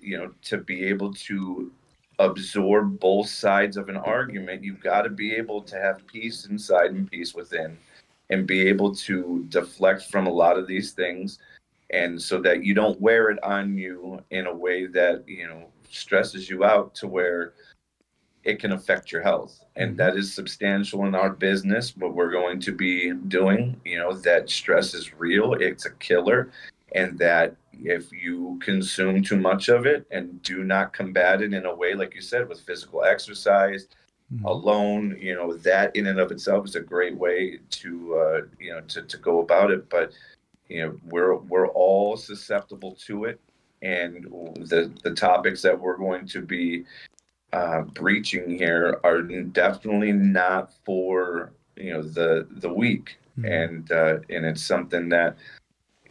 [0.00, 1.72] you know to be able to
[2.18, 6.90] absorb both sides of an argument you've got to be able to have peace inside
[6.90, 7.78] and peace within
[8.30, 11.38] and be able to deflect from a lot of these things.
[11.92, 15.66] And so that you don't wear it on you in a way that you know
[15.90, 17.52] stresses you out to where
[18.44, 19.64] it can affect your health.
[19.76, 19.96] And Mhm.
[19.98, 23.80] that is substantial in our business, what we're going to be doing.
[23.84, 26.50] You know, that stress is real, it's a killer.
[26.92, 31.64] And that if you consume too much of it and do not combat it in
[31.66, 33.86] a way, like you said, with physical exercise,
[34.32, 34.44] Mhm.
[34.44, 38.72] alone, you know, that in and of itself is a great way to, uh, you
[38.72, 39.88] know, to, to go about it.
[39.88, 40.12] But,
[40.68, 43.40] you know, we're, we're all susceptible to it.
[43.82, 44.24] And
[44.68, 46.84] the, the topics that we're going to be
[47.52, 53.18] uh, breaching here are definitely not for, you know, the, the weak.
[53.38, 53.64] Mhm.
[53.64, 55.36] And, uh, and it's something that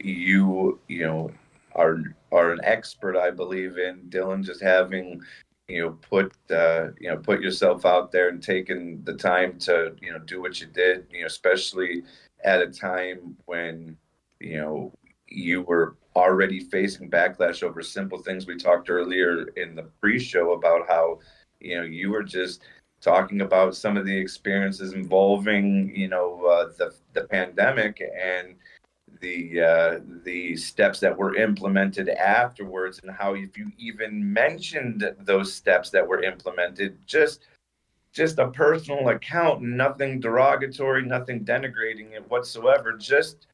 [0.00, 1.30] you, you know,
[1.74, 5.22] are, are an expert, I believe in Dylan, just having,
[5.70, 9.94] you know put uh, you know put yourself out there and taking the time to
[10.02, 12.02] you know do what you did you know especially
[12.44, 13.96] at a time when
[14.40, 14.92] you know
[15.30, 20.86] you were already facing backlash over simple things we talked earlier in the pre-show about
[20.88, 21.18] how
[21.60, 22.62] you know you were just
[23.00, 28.56] talking about some of the experiences involving you know uh, the the pandemic and
[29.20, 35.52] the uh, the steps that were implemented afterwards and how if you even mentioned those
[35.54, 37.46] steps that were implemented just
[38.12, 43.46] just a personal account nothing derogatory nothing denigrating it whatsoever just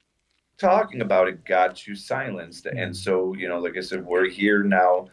[0.58, 2.66] talking about it got you silenced.
[2.66, 5.08] And so you know like i said we're here now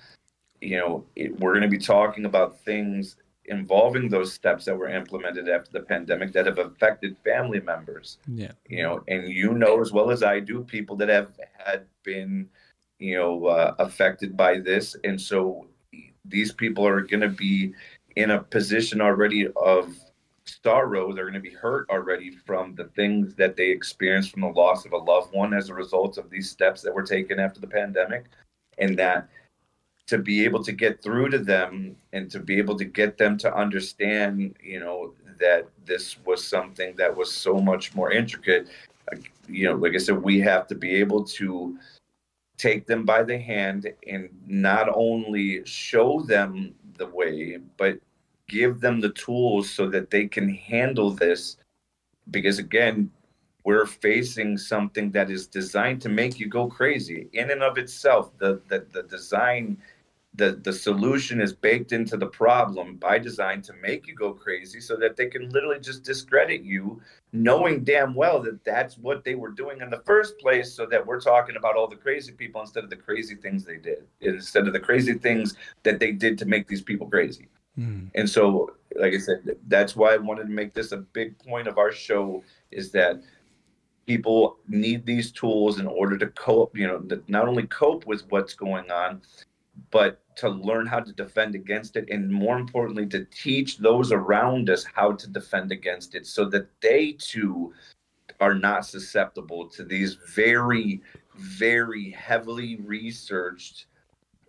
[0.61, 4.87] you know it, we're going to be talking about things involving those steps that were
[4.87, 8.17] implemented after the pandemic that have affected family members.
[8.27, 8.53] Yeah.
[8.67, 12.49] you know and you know as well as i do people that have had been
[13.03, 14.95] you know uh, affected by this.
[15.03, 15.67] And so
[16.25, 17.73] these people are going to be
[18.15, 19.95] in a position already of
[20.45, 24.47] sorrow they're going to be hurt already from the things that they experienced from the
[24.47, 27.59] loss of a loved one as a result of these steps that were taken after
[27.59, 28.25] the pandemic.
[28.77, 29.29] And that
[30.07, 33.37] to be able to get through to them and to be able to get them
[33.37, 38.67] to understand you know that this was something that was so much more intricate
[39.47, 41.77] you know like i said we have to be able to
[42.57, 47.97] take them by the hand and not only show them the way but
[48.47, 51.57] give them the tools so that they can handle this.
[52.31, 53.11] Because again
[53.65, 58.37] we're facing something that is designed to make you go crazy in and of itself.
[58.37, 59.77] The the, the design
[60.35, 64.79] the the solution is baked into the problem by design to make you go crazy
[64.79, 66.99] so that they can literally just discredit you
[67.33, 71.05] knowing damn well that that's what they were doing in the first place so that
[71.05, 74.65] we're talking about all the crazy people instead of the crazy things they did instead
[74.65, 77.47] of the crazy things that they did to make these people crazy
[77.77, 78.11] Mhm.
[78.15, 81.67] and so like i said that's why i wanted to make this a big point
[81.67, 83.21] of our show is that
[84.05, 88.53] people need these tools in order to cope you know not only cope with what's
[88.53, 89.21] going on
[89.91, 94.69] but to learn how to defend against it and more importantly to teach those around
[94.69, 97.73] us how to defend against it so that they too
[98.39, 101.01] are not susceptible to these very
[101.35, 103.87] very heavily researched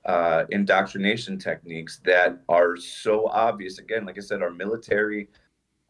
[0.07, 5.29] uh, indoctrination techniques that are so obvious again like i said our military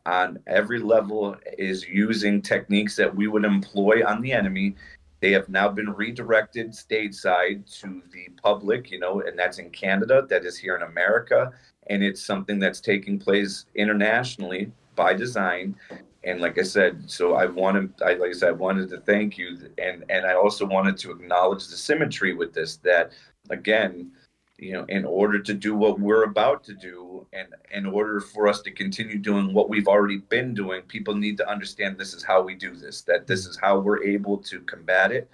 [0.07, 4.77] on every level is using techniques that we would employ on the enemy
[5.25, 10.27] they have now been redirected stateside to the public, you know, and that's in Canada,
[10.29, 11.51] that is here in America,
[11.87, 15.77] and it's something that's taking place internationally by design.
[16.25, 19.39] And like I said, so I wanted, I like I said, I wanted to thank
[19.39, 22.77] you, and and I also wanted to acknowledge the symmetry with this.
[22.77, 23.13] That
[23.51, 24.11] again,
[24.59, 28.47] you know, in order to do what we're about to do, and in order for
[28.47, 32.23] us to continue doing what we've already been doing, people need to understand this is
[32.23, 33.03] how we do this.
[33.03, 35.29] That this is how we're able to combat it,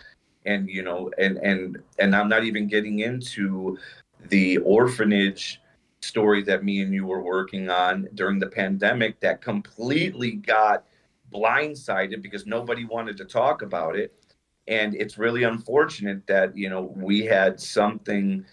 [0.47, 3.79] and you know, and and and I'm not even getting into
[4.29, 5.61] the orphanage
[6.01, 10.85] story that me and you were working on during the pandemic that completely got
[11.33, 14.15] blindsided because nobody wanted to talk about it
[14.71, 18.45] and it's really unfortunate that you know we had something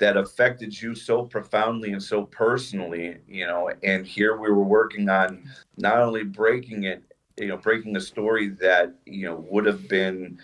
[0.00, 5.08] that affected you so profoundly and so personally, you know, and here we were working
[5.10, 5.44] on
[5.76, 7.04] not only breaking it,
[7.36, 10.38] you know, breaking a story that, you know, would have been,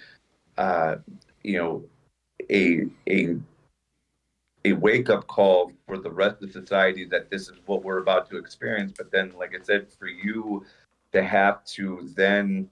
[0.59, 0.97] uh,
[1.43, 1.83] you know,
[2.51, 3.37] a, a,
[4.67, 8.29] a wake up call for the rest of society that this is what we're about
[8.29, 8.93] to experience.
[8.95, 10.67] But then, like I said, for you
[11.13, 12.69] to have to then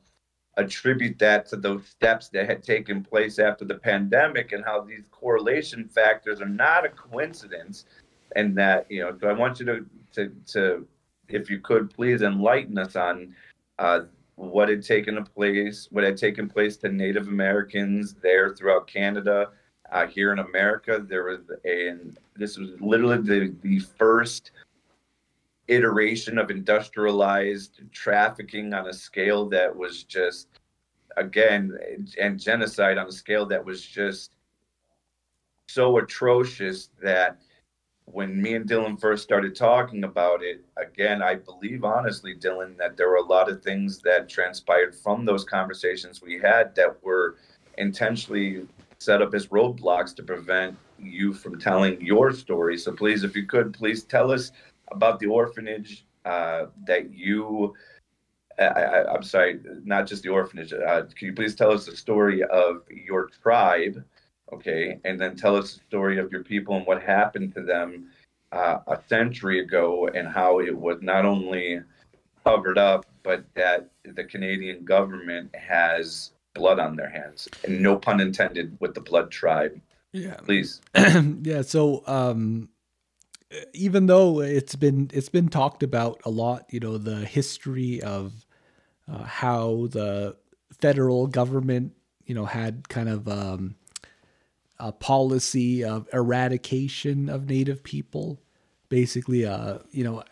[0.56, 5.08] attribute that to those steps that had taken place after the pandemic and how these
[5.10, 7.86] correlation factors are not a coincidence.
[8.36, 10.88] And that you know so i want you to to, to
[11.28, 13.32] if you could please enlighten us on
[13.78, 14.00] uh,
[14.34, 19.50] what had taken place what had taken place to native americans there throughout canada
[19.92, 21.04] uh, here in america.
[21.06, 24.50] There was a and this was literally the, the first
[25.68, 30.48] iteration of industrialized trafficking on a scale that was just
[31.16, 31.78] again
[32.20, 34.32] and genocide on a scale that was just
[35.68, 37.38] so atrocious that
[38.06, 42.96] when me and Dylan first started talking about it, again, I believe honestly, Dylan, that
[42.96, 47.36] there were a lot of things that transpired from those conversations we had that were
[47.78, 48.66] intentionally
[48.98, 52.76] set up as roadblocks to prevent you from telling your story.
[52.76, 54.52] So please, if you could, please tell us
[54.88, 57.74] about the orphanage uh, that you.
[58.56, 60.72] I, am sorry, not just the orphanage.
[60.72, 64.04] Uh, can you please tell us the story of your tribe,
[64.52, 68.10] okay, and then tell us the story of your people and what happened to them
[68.52, 71.80] uh, a century ago, and how it was not only
[72.44, 78.20] covered up, but that the Canadian government has blood on their hands, and no pun
[78.20, 79.80] intended with the blood tribe.
[80.12, 80.80] Yeah, please.
[81.42, 81.62] yeah.
[81.62, 82.68] So, um,
[83.72, 88.46] even though it's been it's been talked about a lot, you know, the history of
[89.10, 90.36] uh, how the
[90.80, 91.92] federal government,
[92.26, 93.76] you know, had kind of um,
[94.78, 98.40] a policy of eradication of Native people.
[98.88, 100.22] Basically, uh, you know,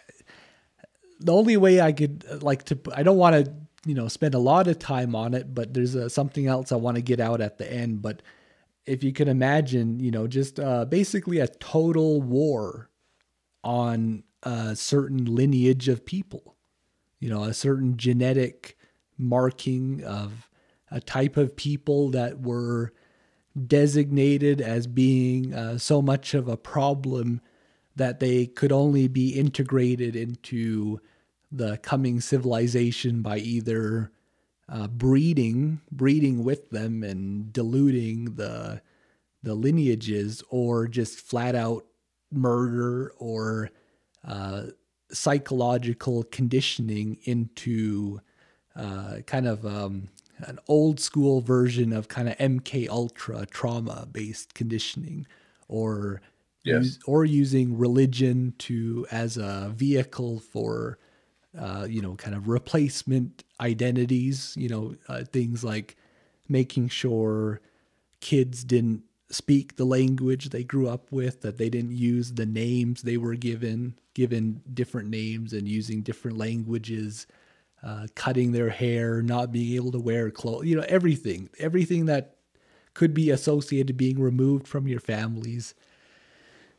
[1.21, 3.53] the only way I could uh, like to, I don't want to,
[3.85, 6.77] you know, spend a lot of time on it, but there's uh, something else I
[6.77, 8.03] want to get out at the end.
[8.03, 8.23] But
[8.87, 12.89] if you can imagine, you know, just uh, basically a total war
[13.65, 16.57] on a certain lineage of people,
[17.21, 18.77] you know, a certain genetic
[19.17, 20.49] marking of
[20.91, 22.93] a type of people that were
[23.67, 27.41] designated as being uh, so much of a problem
[27.95, 31.01] that they could only be integrated into
[31.51, 34.11] the coming civilization by either
[34.69, 38.81] uh, breeding breeding with them and diluting the
[39.43, 41.85] the lineages or just flat out
[42.33, 43.71] murder or
[44.27, 44.65] uh,
[45.11, 48.21] psychological conditioning into
[48.75, 54.55] uh, kind of um, an old school version of kind of MK Ultra trauma based
[54.55, 55.27] conditioning,
[55.69, 56.21] or
[56.65, 56.85] yes.
[56.85, 60.99] use, or using religion to as a vehicle for
[61.59, 64.55] uh, you know kind of replacement identities.
[64.57, 65.97] You know uh, things like
[66.49, 67.61] making sure
[68.21, 69.03] kids didn't
[69.33, 73.35] speak the language they grew up with, that they didn't use the names they were
[73.35, 77.27] given, given different names and using different languages,
[77.83, 82.37] uh, cutting their hair, not being able to wear clothes, you know, everything, everything that
[82.95, 85.75] could be associated being removed from your families.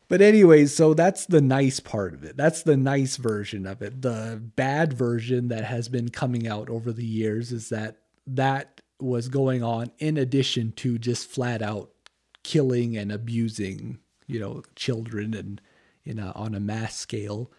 [0.07, 2.37] But anyways, so that's the nice part of it.
[2.37, 4.03] That's the nice version of it.
[4.03, 7.97] The bad version that has been coming out over the years is that
[8.27, 11.92] that was going on in addition to just flat out
[12.43, 15.61] killing and abusing, you know, children and
[16.05, 17.51] in a, on a mass scale,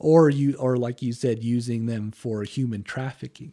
[0.00, 3.52] or you or like you said, using them for human trafficking.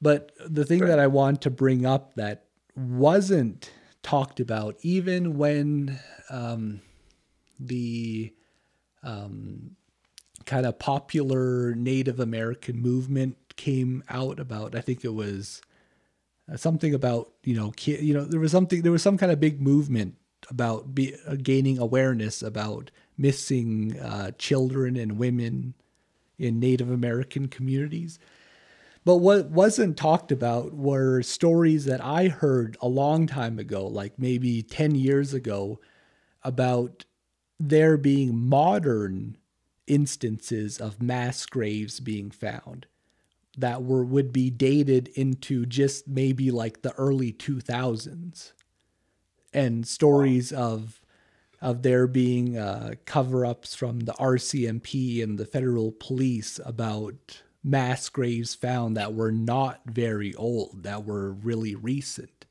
[0.00, 0.88] But the thing right.
[0.88, 2.44] that I want to bring up that
[2.76, 3.70] wasn't
[4.02, 5.98] talked about, even when
[6.30, 6.80] um,
[7.58, 8.32] the
[9.02, 9.76] um,
[10.46, 15.60] kind of popular Native American movement came out about, I think it was
[16.56, 19.60] something about you know you know there was something there was some kind of big
[19.60, 20.16] movement
[20.48, 25.74] about be, uh, gaining awareness about missing uh, children and women
[26.38, 28.18] in Native American communities.
[29.04, 34.18] But what wasn't talked about were stories that I heard a long time ago, like
[34.18, 35.80] maybe 10 years ago,
[36.42, 37.04] about
[37.58, 39.36] there being modern
[39.86, 42.86] instances of mass graves being found
[43.60, 48.52] that were would be dated into just maybe like the early 2000s
[49.52, 50.58] and stories wow.
[50.60, 51.00] of
[51.62, 58.54] of there being uh, cover-ups from the RCMP and the federal police about mass graves
[58.54, 62.46] found that were not very old that were really recent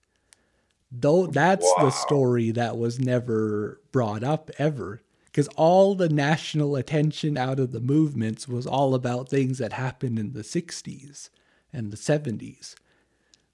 [0.91, 1.85] though that's wow.
[1.85, 7.71] the story that was never brought up ever because all the national attention out of
[7.71, 11.29] the movements was all about things that happened in the 60s
[11.71, 12.73] and the 70s.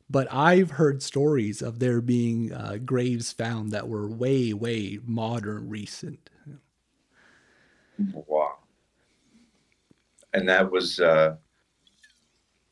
[0.09, 5.67] But I've heard stories of there being uh, graves found that were way, way modern,
[5.67, 6.29] recent.
[8.13, 8.59] Wow.
[10.33, 11.35] And that was, uh,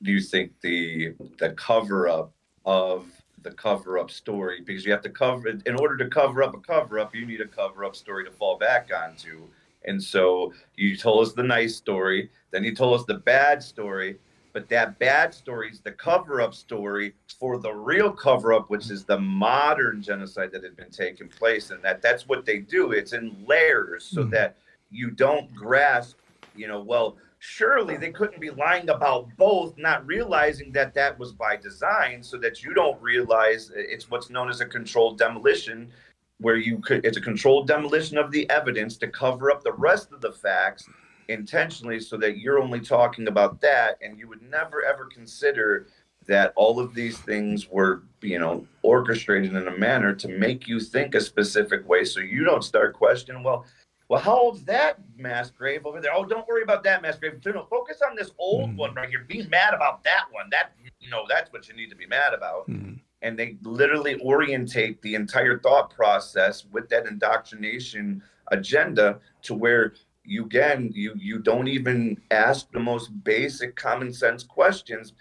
[0.01, 2.33] do you think the the cover up
[2.65, 3.05] of
[3.43, 6.59] the cover up story because you have to cover in order to cover up a
[6.59, 9.47] cover up you need a cover up story to fall back onto
[9.85, 14.17] and so you told us the nice story then you told us the bad story
[14.53, 18.89] but that bad story is the cover up story for the real cover up which
[18.89, 22.91] is the modern genocide that has been taking place and that that's what they do
[22.91, 24.29] it's in layers so mm-hmm.
[24.29, 24.57] that
[24.93, 26.17] you don't grasp
[26.55, 31.33] You know, well, surely they couldn't be lying about both, not realizing that that was
[31.33, 35.91] by design so that you don't realize it's what's known as a controlled demolition
[36.39, 40.13] where you could it's a controlled demolition of the evidence to cover up the rest
[40.13, 40.87] of the facts
[41.27, 45.87] intentionally so that you're only talking about that and you would never ever consider
[46.25, 50.79] that all of these things were you know orchestrated in a manner to make you
[50.79, 53.65] think a specific way so you don't start questioning well
[54.13, 56.13] well how old's that mass grave over there?
[56.13, 57.41] Oh don't worry about that mass grave.
[57.45, 58.75] No, focus on this old mm.
[58.75, 59.25] one right here.
[59.27, 60.45] Be mad about that one.
[60.51, 62.69] That you know that's what you need to be mad about.
[62.69, 62.99] Mm.
[63.23, 68.21] and they literally orientate the entire thought process with that indoctrination
[68.51, 74.43] agenda to where you again you you don't even ask the most basic common sense
[74.43, 75.13] questions.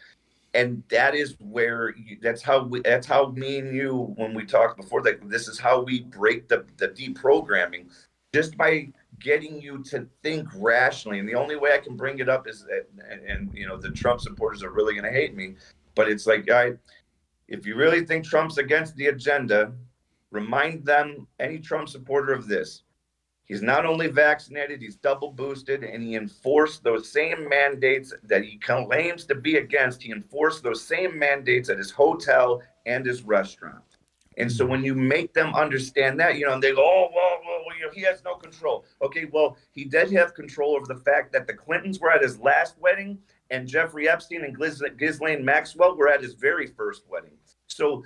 [0.55, 4.45] And that is where you, that's how we that's how me and you when we
[4.45, 7.87] talked before that this is how we break the the deprogramming
[8.35, 8.89] just by
[9.21, 12.65] getting you to think rationally and the only way i can bring it up is
[12.65, 15.55] that and, and you know the trump supporters are really going to hate me
[15.95, 16.73] but it's like i
[17.49, 19.73] if you really think trump's against the agenda
[20.31, 22.83] remind them any trump supporter of this
[23.45, 28.57] He's not only vaccinated, he's double boosted, and he enforced those same mandates that he
[28.57, 30.03] claims to be against.
[30.03, 33.83] He enforced those same mandates at his hotel and his restaurant.
[34.39, 34.71] And so mm-hmm.
[34.71, 37.32] when you make them understand that, you know, and they go, oh, well,
[37.95, 38.85] he has no control.
[39.01, 42.39] Okay, well, he did have control over the fact that the Clintons were at his
[42.39, 43.19] last wedding
[43.51, 44.57] and Jeffrey Epstein and
[44.99, 47.37] Ghislaine Maxwell were at his very first wedding.
[47.67, 48.03] So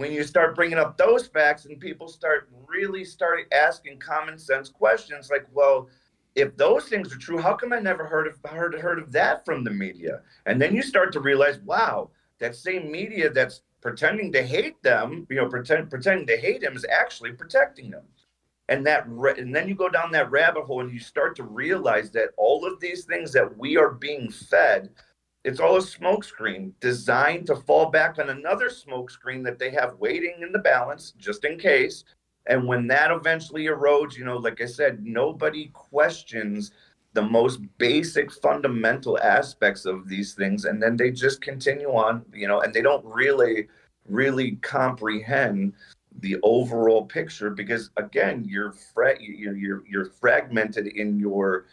[0.00, 4.70] when you start bringing up those facts and people start really start asking common sense
[4.70, 5.90] questions like well
[6.36, 9.44] if those things are true how come i never heard of heard heard of that
[9.44, 12.08] from the media and then you start to realize wow
[12.38, 16.74] that same media that's pretending to hate them you know pretend pretending to hate him
[16.74, 18.04] is actually protecting them
[18.70, 22.10] and that and then you go down that rabbit hole and you start to realize
[22.10, 24.88] that all of these things that we are being fed
[25.44, 30.34] it's all a smokescreen designed to fall back on another smokescreen that they have waiting
[30.42, 32.04] in the balance just in case.
[32.46, 36.72] And when that eventually erodes, you know, like I said, nobody questions
[37.12, 40.64] the most basic fundamental aspects of these things.
[40.66, 43.68] And then they just continue on, you know, and they don't really,
[44.06, 45.72] really comprehend
[46.20, 51.66] the overall picture because again, you're fra- you're, you're, you're fragmented in your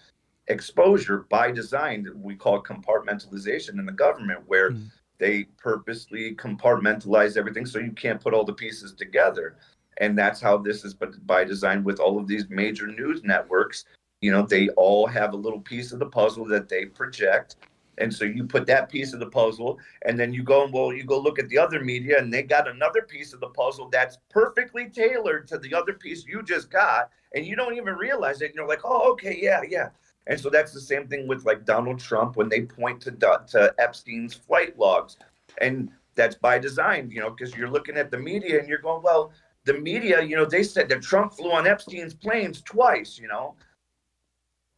[0.47, 4.89] exposure by design we call compartmentalization in the government where mm.
[5.17, 9.57] they purposely compartmentalize everything so you can't put all the pieces together
[9.97, 13.83] and that's how this is but by design with all of these major news networks
[14.21, 17.57] you know they all have a little piece of the puzzle that they project
[17.97, 20.93] and so you put that piece of the puzzle and then you go and well
[20.93, 23.89] you go look at the other media and they got another piece of the puzzle
[23.89, 28.41] that's perfectly tailored to the other piece you just got and you don't even realize
[28.41, 28.53] it.
[28.55, 29.89] You're like oh okay yeah yeah.
[30.27, 33.73] And so that's the same thing with like Donald Trump when they point to to
[33.79, 35.17] Epstein's flight logs,
[35.61, 39.01] and that's by design, you know, because you're looking at the media and you're going,
[39.03, 39.31] well,
[39.63, 43.55] the media, you know, they said that Trump flew on Epstein's planes twice, you know,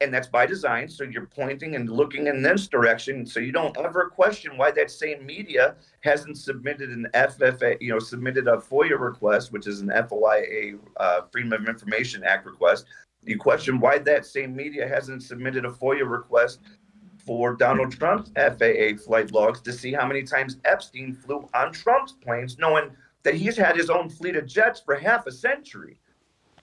[0.01, 0.87] and that's by design.
[0.87, 4.89] So you're pointing and looking in this direction, so you don't ever question why that
[4.89, 9.89] same media hasn't submitted an FFA, you know, submitted a FOIA request, which is an
[9.89, 12.85] FOIA uh, Freedom of Information Act request
[13.25, 16.59] you question why that same media hasn't submitted a FOIA request
[17.17, 22.13] for Donald Trump's FAA flight logs to see how many times Epstein flew on Trump's
[22.13, 22.91] planes, knowing
[23.23, 25.99] that he's had his own fleet of jets for half a century.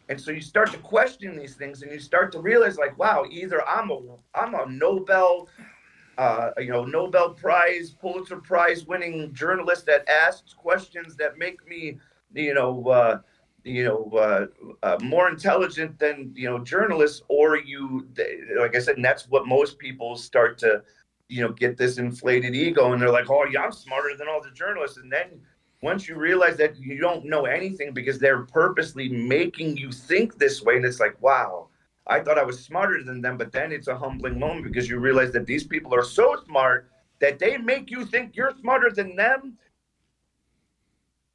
[0.08, 3.24] And so you start to question these things, and you start to realize, like, wow,
[3.28, 4.00] either I'm a
[4.34, 5.48] I'm a Nobel,
[6.16, 11.98] uh, you know, Nobel Prize, Pulitzer Prize winning journalist that asks questions that make me,
[12.34, 13.18] you know, uh,
[13.64, 14.46] you know uh,
[14.84, 18.06] uh, more intelligent than you know journalists or you
[18.60, 20.80] like i said and that's what most people start to
[21.28, 24.40] you know get this inflated ego and they're like oh yeah i'm smarter than all
[24.40, 24.98] the journalists.
[24.98, 25.40] And then
[25.82, 30.62] once you realize that you don't know anything because they're purposely making you think this
[30.62, 31.68] way and it's like wow
[32.06, 34.98] i thought i was smarter than them but then it's a humbling moment because you
[34.98, 36.90] realize that these people are so smart
[37.20, 39.56] that they make you think you're smarter than them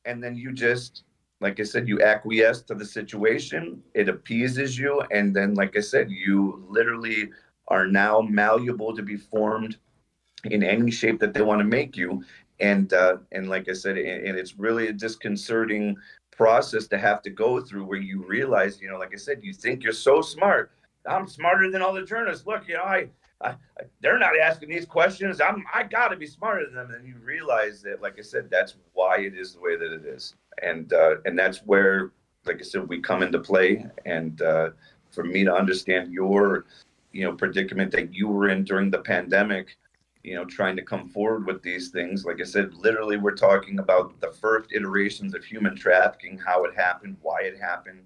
[0.05, 1.03] and then you just
[1.41, 5.79] like I said, you acquiesce to the situation, it appeases you, and then, like I
[5.81, 7.31] said, you literally
[7.67, 9.77] are now malleable to be formed
[10.45, 12.23] in any shape that they want to make you.
[12.61, 15.97] And uh, and like I said, and, it's really a disconcerting
[16.31, 19.53] process to have to go through where you realize, you know, like I said, you
[19.53, 20.71] think you're so smart.
[21.05, 22.45] I'm smarter than all the journalists.
[22.45, 23.07] Look, you know, I,
[23.41, 23.55] I,
[24.01, 25.41] they're not asking these questions.
[25.41, 26.91] I'm I got to be smarter than them.
[26.91, 30.05] And you realize that, like I said, that's why it is the way that it
[30.05, 32.11] is and uh, and that's where,
[32.45, 33.85] like I said, we come into play.
[34.05, 34.71] And uh,
[35.11, 36.65] for me to understand your
[37.11, 39.77] you know predicament that you were in during the pandemic
[40.23, 42.25] you know trying to come forward with these things.
[42.25, 46.75] Like i said literally we're talking about the first iterations of human trafficking how it
[46.75, 48.03] happened why it happened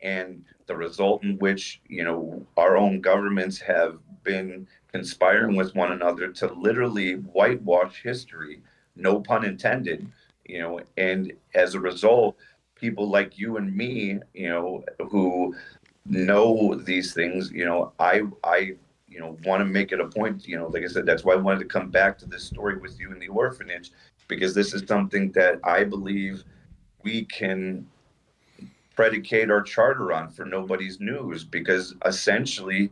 [0.00, 5.92] and the result in which you know our own governments have been conspiring with one
[5.92, 8.60] another to literally whitewash history
[8.96, 10.10] no pun intended
[10.44, 12.36] you know and as a result
[12.74, 15.54] people like you and me you know who
[16.06, 18.72] know these things you know i i
[19.18, 21.32] you know want to make it a point you know like i said that's why
[21.32, 23.90] i wanted to come back to this story with you in the orphanage
[24.28, 26.44] because this is something that i believe
[27.02, 27.84] we can
[28.94, 32.90] predicate our charter on for nobody's news because essentially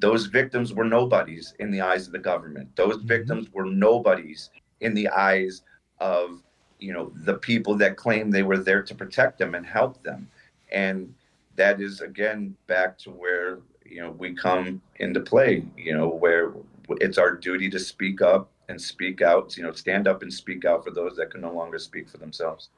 [0.00, 3.06] those victims were nobodies in the eyes of the government those mm-hmm.
[3.06, 5.62] victims were nobodies in the eyes
[6.00, 6.42] of
[6.80, 10.28] you know the people that claim they were there to protect them and help them
[10.72, 11.14] and
[11.54, 13.60] that is again back to where
[13.90, 16.52] you know we come into play you know where
[17.00, 20.64] it's our duty to speak up and speak out you know stand up and speak
[20.64, 22.68] out for those that can no longer speak for themselves.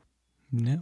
[0.53, 0.79] Yeah.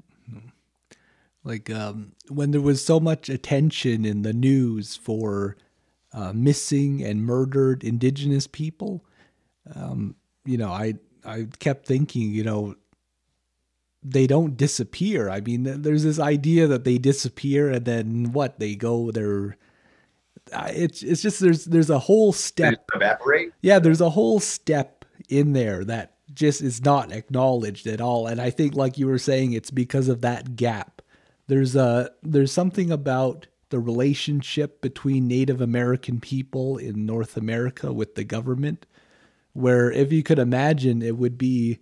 [1.42, 5.56] Like um, when there was so much attention in the news for
[6.12, 9.04] uh, missing and murdered indigenous people
[9.74, 10.94] um, you know i
[11.24, 12.74] i kept thinking you know
[14.02, 15.28] they don't disappear.
[15.28, 18.58] I mean, there's this idea that they disappear and then what?
[18.58, 19.56] They go they're
[20.52, 23.52] it's it's just there's there's a whole step evaporate.
[23.62, 28.40] Yeah, there's a whole step in there that just is not acknowledged at all and
[28.40, 31.02] I think like you were saying it's because of that gap.
[31.48, 38.14] There's a there's something about the relationship between Native American people in North America with
[38.14, 38.86] the government
[39.52, 41.78] where if you could imagine it would be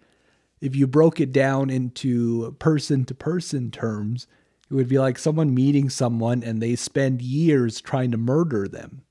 [0.60, 4.26] if you broke it down into person to person terms,
[4.70, 9.02] it would be like someone meeting someone and they spend years trying to murder them,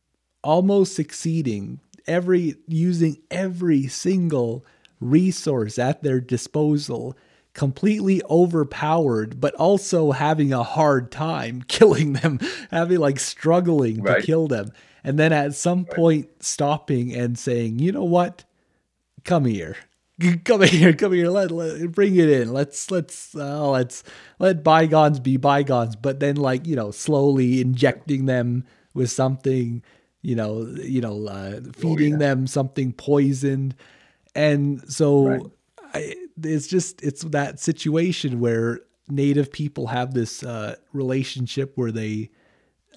[0.44, 4.66] almost succeeding, every using every single
[5.00, 7.18] resource at their disposal,
[7.54, 12.40] completely overpowered, but also having a hard time killing them,
[12.70, 14.20] having like struggling right.
[14.20, 14.72] to kill them.
[15.04, 15.96] And then at some right.
[15.96, 18.44] point stopping and saying, you know what?
[19.24, 19.76] Come here
[20.46, 22.52] come here, come here, let, let bring it in.
[22.52, 24.04] Let's let's uh, let's
[24.40, 25.96] let bygones be bygones.
[25.96, 29.84] But then like you know, slowly injecting them with something,
[30.22, 32.28] you know, you know, uh, feeding oh, yeah.
[32.28, 33.76] them something poisoned,
[34.34, 35.42] and so right.
[35.94, 42.32] I, it's just it's that situation where native people have this uh, relationship where they.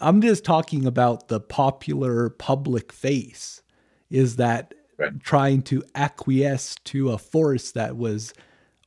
[0.02, 3.62] I'm just talking about the popular public face.
[4.08, 5.20] Is that right.
[5.20, 8.34] trying to acquiesce to a force that was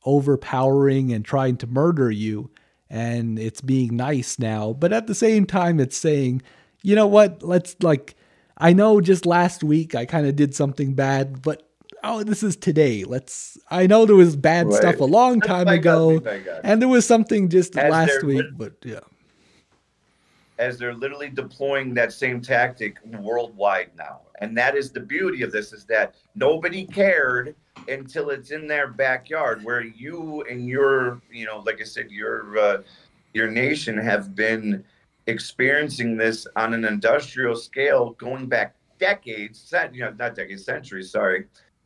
[0.04, 2.50] overpowering and trying to murder you.
[2.88, 4.72] And it's being nice now.
[4.72, 6.42] But at the same time, it's saying,
[6.82, 7.42] you know what?
[7.42, 8.14] Let's like,
[8.56, 11.68] I know just last week I kind of did something bad, but
[12.04, 13.04] oh, this is today.
[13.04, 13.58] Let's.
[13.70, 14.76] I know there was bad right.
[14.76, 16.22] stuff a long time ago,
[16.62, 19.00] and there was something just As last week, but yeah.
[20.58, 24.20] As they're literally deploying that same tactic worldwide now.
[24.40, 27.54] And that is the beauty of this is that nobody cared
[27.88, 32.56] until it's in their backyard where you and your you know like i said your
[32.58, 32.78] uh,
[33.34, 34.82] your nation have been
[35.26, 41.44] experiencing this on an industrial scale going back decades you know not decades centuries sorry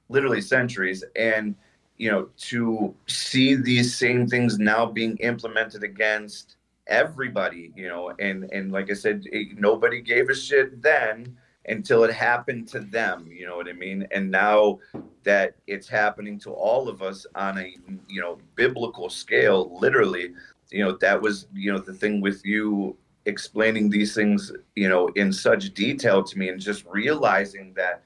[0.09, 1.05] literally centuries.
[1.16, 1.55] And
[1.97, 6.57] you know to see these same things now being implemented against
[6.89, 11.36] everybody you know and and like i said it, nobody gave a shit then
[11.66, 14.06] until it happened to them you know what i mean?
[14.10, 14.78] And now
[15.24, 17.74] that it's happening to all of us on a
[18.09, 20.32] you know biblical scale literally
[20.70, 22.97] you know that was you know the thing with you
[23.27, 28.02] explaining these things you know in such detail to me and just realizing that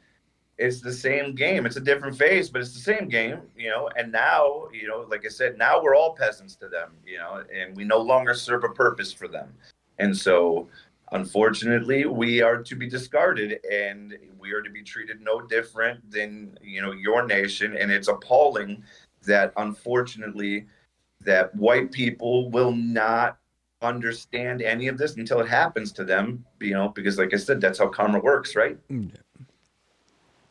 [0.59, 1.67] it's the same game.
[1.67, 5.07] It's a different phase, but it's the same game you know and now you know
[5.09, 8.35] like i said now we're all peasants to them you know and we no longer
[8.35, 9.53] serve a purpose for them.
[9.99, 10.69] And so
[11.13, 16.59] unfortunately we are to be discarded and we are to be treated no different than
[16.63, 17.77] you know your nation.
[17.77, 18.83] And it's appalling
[19.25, 20.67] that unfortunately
[21.21, 23.39] that white people will not
[23.81, 27.61] understand any of this until it happens to them you know because like i said
[27.61, 28.79] that's how karma works right?
[28.89, 29.13] Mm,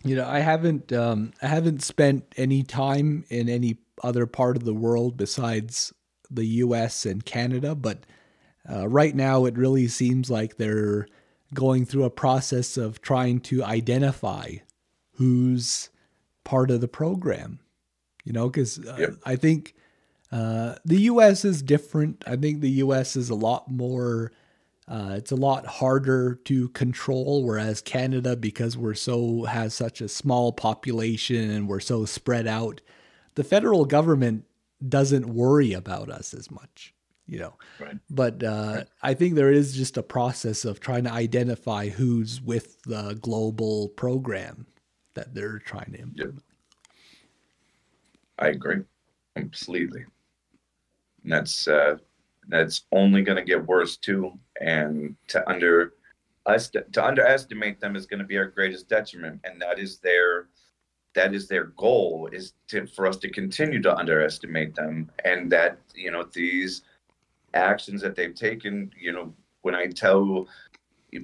[0.03, 4.63] you know i haven't um i haven't spent any time in any other part of
[4.63, 5.93] the world besides
[6.29, 8.05] the us and canada but
[8.69, 11.07] uh, right now, it really seems like they're
[11.53, 14.55] going through a process of trying to identify
[15.13, 15.89] who's
[16.43, 17.59] part of the program.
[18.23, 19.09] You know, because uh, yep.
[19.25, 19.73] I think
[20.31, 21.43] uh, the U.S.
[21.43, 22.23] is different.
[22.27, 23.15] I think the U.S.
[23.15, 24.31] is a lot more
[24.91, 30.09] Uh, it's a lot harder to control, whereas Canada, because we're so has such a
[30.09, 32.81] small population and we're so spread out,
[33.35, 34.43] the federal government
[34.89, 36.93] doesn't worry about us as much,
[37.25, 37.53] you know.
[37.79, 37.97] Right.
[38.09, 38.87] But uh, right.
[39.01, 43.87] I think there is just a process of trying to identify who's with the global
[43.95, 44.65] program
[45.13, 46.35] that they're trying to implement.
[46.35, 46.43] Yep.
[48.39, 48.81] I agree
[49.37, 50.03] completely.
[51.23, 51.95] And that's uh,
[52.47, 54.37] that's only going to get worse too.
[54.59, 55.93] And to under
[56.45, 60.47] us to underestimate them is going to be our greatest detriment, and that is their
[61.13, 65.79] that is their goal is to for us to continue to underestimate them, and that
[65.95, 66.83] you know these
[67.53, 68.91] actions that they've taken.
[68.99, 70.47] You know, when I tell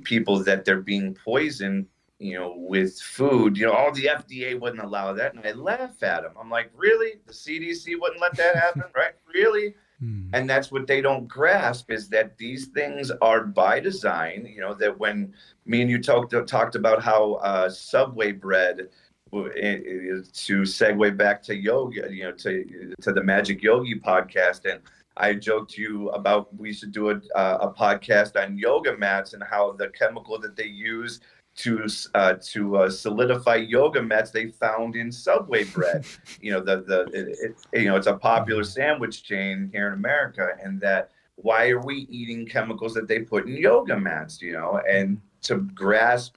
[0.03, 1.87] people that they're being poisoned
[2.19, 5.35] you know, with food, you know, all the FDA wouldn't allow that.
[5.35, 6.33] And I laugh at them.
[6.39, 7.19] I'm like, really?
[7.27, 9.13] The CDC wouldn't let that happen, right?
[9.33, 9.75] Really?
[9.99, 10.29] Hmm.
[10.33, 14.47] And that's what they don't grasp is that these things are by design.
[14.53, 15.33] You know, that when
[15.65, 18.89] me and you talked talked about how uh, Subway bread,
[19.31, 24.81] to segue back to yoga, you know, to to the Magic Yogi podcast, and
[25.17, 29.43] I joked you about we should do a, uh, a podcast on yoga mats and
[29.43, 31.19] how the chemical that they use
[31.57, 36.05] to uh, to uh, solidify yoga mats they found in Subway bread.
[36.41, 39.93] you know the the it, it, you know it's a popular sandwich chain here in
[39.93, 44.41] America, and that why are we eating chemicals that they put in yoga mats?
[44.41, 46.35] You know, and to grasp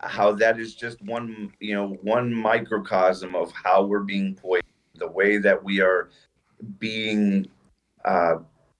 [0.00, 4.64] how that is just one you know one microcosm of how we're being poisoned,
[4.96, 6.10] the way that we are
[6.78, 7.48] being.
[8.04, 8.36] Uh,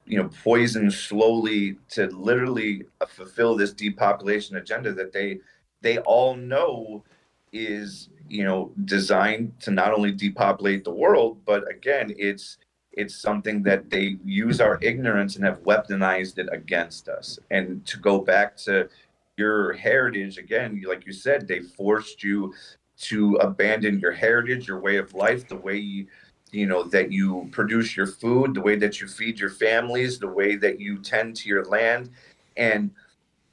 [0.07, 5.39] you know, poisoned slowly to literally fulfill this depopulation agenda that they
[5.81, 7.03] they all know
[7.53, 12.59] is you know designed to not only depopulate the world but again it's
[12.99, 17.39] it's something that they use our ignorance and have weaponized it against us.
[17.49, 18.89] And to go back to
[19.37, 22.53] your heritage again like you said they forced you
[22.97, 26.09] to abandon your heritage your way of life the way you
[26.51, 30.27] you know that you produce your food the way that you feed your families the
[30.27, 32.11] way that you tend to your land.
[32.57, 32.91] And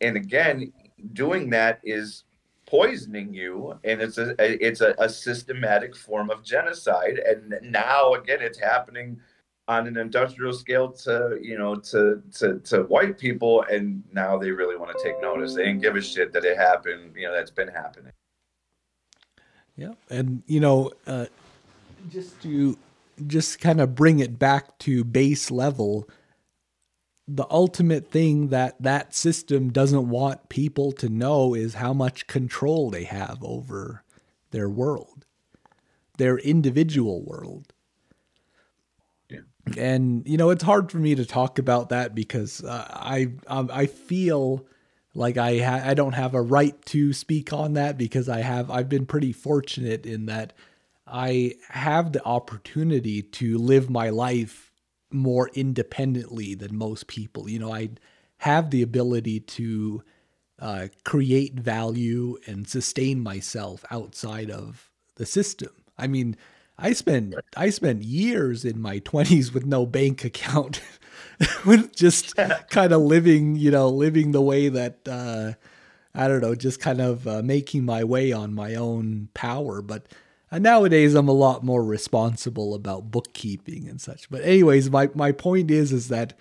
[0.01, 0.73] and again
[1.13, 2.23] doing that is
[2.65, 7.19] poisoning you and it's a it's a, a, systematic form of genocide.
[7.19, 9.19] And now again it's happening
[9.67, 14.51] on an industrial scale to you know to to, to white people and now they
[14.51, 15.53] really want to take notice.
[15.53, 18.11] They didn't give a shit that it happened you know that's been happening.
[19.77, 21.25] Yeah and you know uh,
[22.09, 22.77] just to
[23.27, 26.09] just kind of bring it back to base level
[27.27, 32.91] the ultimate thing that that system doesn't want people to know is how much control
[32.91, 34.03] they have over
[34.51, 35.25] their world,
[36.17, 37.73] their individual world.
[39.29, 39.39] Yeah.
[39.75, 43.71] And you know, it's hard for me to talk about that because uh, I um,
[43.73, 44.67] I feel
[45.15, 48.69] like I ha- I don't have a right to speak on that because I have
[48.69, 50.53] I've been pretty fortunate in that
[51.07, 54.71] I have the opportunity to live my life
[55.11, 57.49] more independently than most people.
[57.49, 57.89] You know, I
[58.37, 60.03] have the ability to
[60.59, 65.71] uh, create value and sustain myself outside of the system.
[65.97, 66.35] I mean,
[66.77, 70.81] I spent I spent years in my 20s with no bank account
[71.65, 72.35] with just
[72.69, 75.53] kind of living, you know, living the way that uh,
[76.13, 80.07] I don't know, just kind of uh, making my way on my own power, but
[80.55, 84.29] and nowadays I'm a lot more responsible about bookkeeping and such.
[84.29, 86.33] But anyways, my, my point is is that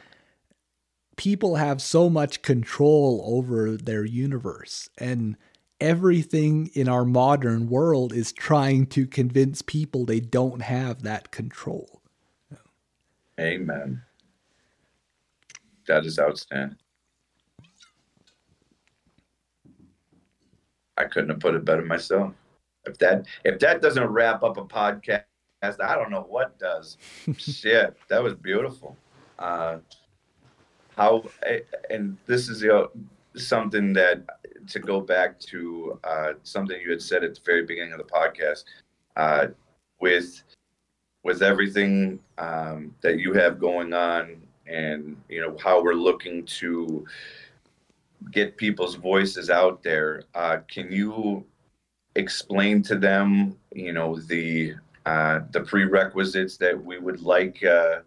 [1.16, 5.36] people have so much control over their universe and
[5.80, 12.00] everything in our modern world is trying to convince people they don't have that control.
[13.40, 14.00] Amen.
[15.88, 16.78] That is outstanding.
[20.96, 22.32] I couldn't have put it better myself.
[22.86, 25.22] If that if that doesn't wrap up a podcast,
[25.62, 26.98] I don't know what does.
[27.36, 28.96] Shit, that was beautiful.
[29.38, 29.78] Uh,
[30.96, 31.24] how
[31.90, 32.90] and this is you know,
[33.36, 34.22] something that
[34.68, 38.04] to go back to uh, something you had said at the very beginning of the
[38.04, 38.64] podcast
[39.16, 39.46] uh,
[40.00, 40.42] with
[41.22, 44.36] with everything um, that you have going on
[44.66, 47.04] and you know how we're looking to
[48.30, 51.44] get people's voices out there uh, can you
[52.16, 54.74] explain to them, you know, the
[55.06, 58.00] uh, the prerequisites that we would like uh,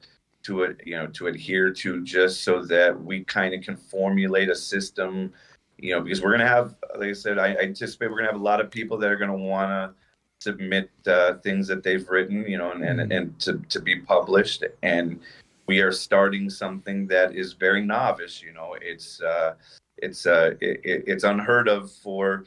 [0.43, 4.55] to you know to adhere to, just so that we kind of can formulate a
[4.55, 5.33] system.
[5.77, 8.41] You know, because we're gonna have, like I said, I, I anticipate we're gonna have
[8.41, 9.93] a lot of people that are gonna want to
[10.39, 13.11] submit uh, things that they've written, you know, and, and, mm-hmm.
[13.11, 14.63] and to, to be published.
[14.83, 15.19] And
[15.67, 18.41] we are starting something that is very novice.
[18.41, 19.55] You know, it's uh,
[19.97, 22.45] it's uh, it, it's unheard of for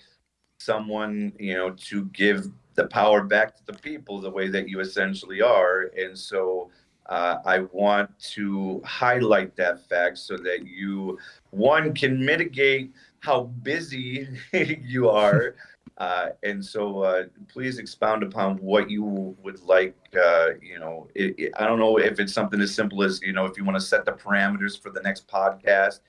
[0.61, 4.81] someone you know to give the power back to the people the way that you
[4.81, 6.71] essentially are, and so.
[7.07, 11.19] Uh, I want to highlight that fact so that you,
[11.51, 15.57] one, can mitigate how busy you are
[16.01, 19.95] uh, and so uh, please expound upon what you would like.
[20.17, 23.35] Uh, you know, it, it, I don't know if it's something as simple as you
[23.35, 26.01] know if you want to set the parameters for the next podcast,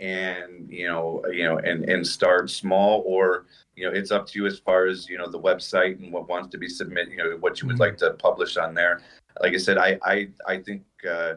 [0.00, 3.46] and you know, you know, and and start small, or
[3.76, 6.28] you know, it's up to you as far as you know the website and what
[6.28, 7.12] wants to be submitted.
[7.12, 7.82] You know, what you would mm-hmm.
[7.82, 9.02] like to publish on there.
[9.40, 10.82] Like I said, I I I think.
[11.08, 11.34] Uh,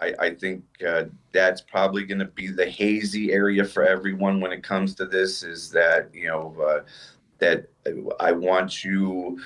[0.00, 4.52] I, I, think uh, that's probably going to be the hazy area for everyone when
[4.52, 5.42] it comes to this.
[5.42, 6.84] Is that you know uh,
[7.40, 7.68] that
[8.20, 9.40] I want you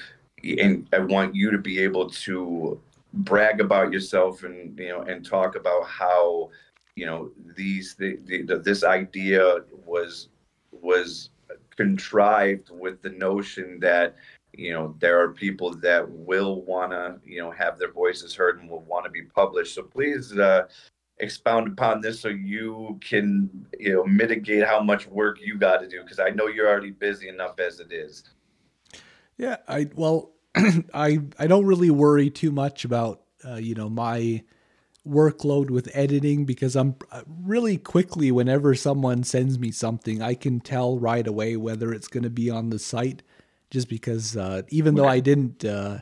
[0.45, 2.79] and I want you to be able to
[3.15, 6.51] brag about yourself and you know and talk about how
[6.97, 10.29] you know these the, the, this idea was
[10.71, 11.31] was
[11.77, 14.17] contrived with the notion that
[14.53, 18.61] you know there are people that will want to you know have their voices heard
[18.61, 20.67] and will want to be published so please uh,
[21.19, 23.49] expound upon this so you can
[23.79, 26.91] you know mitigate how much work you got to do because I know you're already
[26.91, 28.25] busy enough as it is.
[29.39, 34.43] Yeah, I well, I I don't really worry too much about uh, you know my
[35.07, 40.61] workload with editing because I'm uh, really quickly whenever someone sends me something, I can
[40.61, 43.23] tell right away whether it's going to be on the site.
[43.71, 46.01] Just because uh, even though I didn't uh,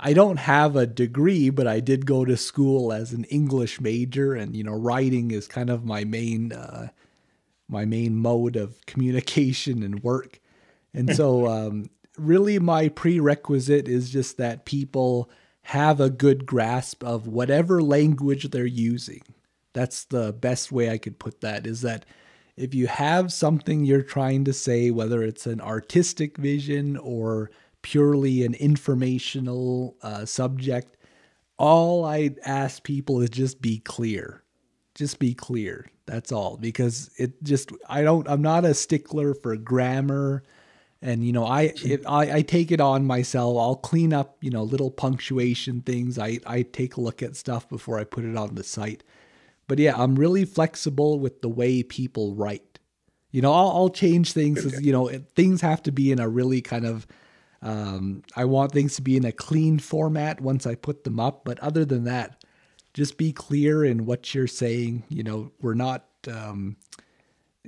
[0.00, 4.34] I don't have a degree, but I did go to school as an English major,
[4.34, 6.88] and you know, writing is kind of my main uh,
[7.68, 10.40] my main mode of communication and work.
[10.94, 15.30] And so, um, really, my prerequisite is just that people
[15.68, 19.20] have a good grasp of whatever language they're using.
[19.74, 21.66] That's the best way I could put that.
[21.66, 22.06] Is that
[22.56, 27.50] if you have something you're trying to say, whether it's an artistic vision or
[27.82, 30.96] purely an informational uh, subject,
[31.58, 34.44] all I ask people is just be clear.
[34.94, 35.90] Just be clear.
[36.06, 36.56] That's all.
[36.56, 40.44] Because it just I don't I'm not a stickler for grammar.
[41.00, 43.56] And you know, I it, I, I take it on myself.
[43.56, 46.18] I'll clean up, you know, little punctuation things.
[46.18, 49.04] I, I take a look at stuff before I put it on the site.
[49.68, 52.78] But yeah, I'm really flexible with the way people write.
[53.30, 54.64] You know, I'll, I'll change things.
[54.64, 57.06] As, you know, things have to be in a really kind of
[57.60, 61.44] um, I want things to be in a clean format once I put them up,
[61.44, 62.44] but other than that,
[62.94, 65.04] just be clear in what you're saying.
[65.08, 66.76] You know, we're not, um,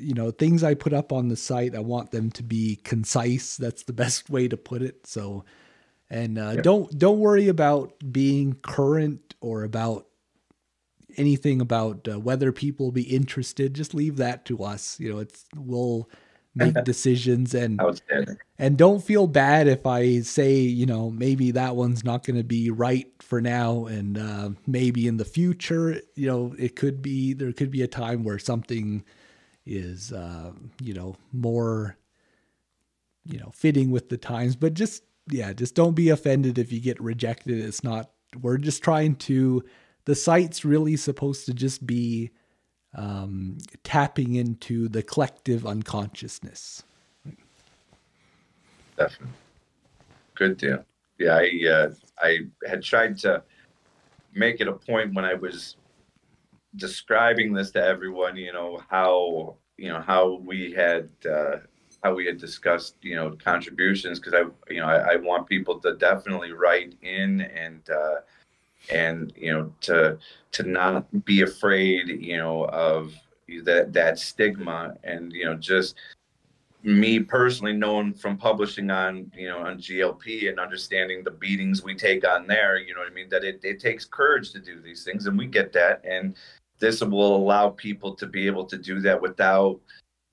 [0.01, 1.75] you know, things I put up on the site.
[1.75, 3.57] I want them to be concise.
[3.57, 5.07] That's the best way to put it.
[5.07, 5.45] So,
[6.09, 6.63] and uh, yeah.
[6.63, 10.07] don't don't worry about being current or about
[11.17, 13.75] anything about uh, whether people will be interested.
[13.75, 14.99] Just leave that to us.
[15.01, 16.09] You know, it's we'll
[16.55, 17.81] make decisions and
[18.59, 22.45] and don't feel bad if I say you know maybe that one's not going to
[22.45, 27.35] be right for now and uh, maybe in the future you know it could be
[27.35, 29.05] there could be a time where something
[29.67, 31.97] is uh, you know more
[33.25, 36.81] you know fitting with the times but just yeah just don't be offended if you
[36.81, 38.11] get rejected it's not
[38.41, 39.63] we're just trying to
[40.05, 42.31] the site's really supposed to just be
[42.95, 46.83] um, tapping into the collective unconsciousness.
[48.97, 49.35] Definitely.
[50.35, 50.85] Good deal.
[51.19, 53.43] Yeah, I uh, I had tried to
[54.35, 55.77] make it a point when I was
[56.77, 58.37] describing this to everyone.
[58.37, 61.57] You know how you know how we had uh,
[62.03, 65.79] how we had discussed you know contributions because I you know I, I, want people
[65.81, 68.21] to definitely write in and uh,
[68.91, 70.19] and you know to
[70.53, 73.15] to not be afraid you know of
[73.65, 75.97] that that stigma and you know just
[76.83, 81.95] me personally knowing from publishing on you know on glp and understanding the beatings we
[81.95, 84.81] take on there you know what i mean that it, it takes courage to do
[84.81, 86.37] these things and we get that and
[86.81, 89.79] this will allow people to be able to do that without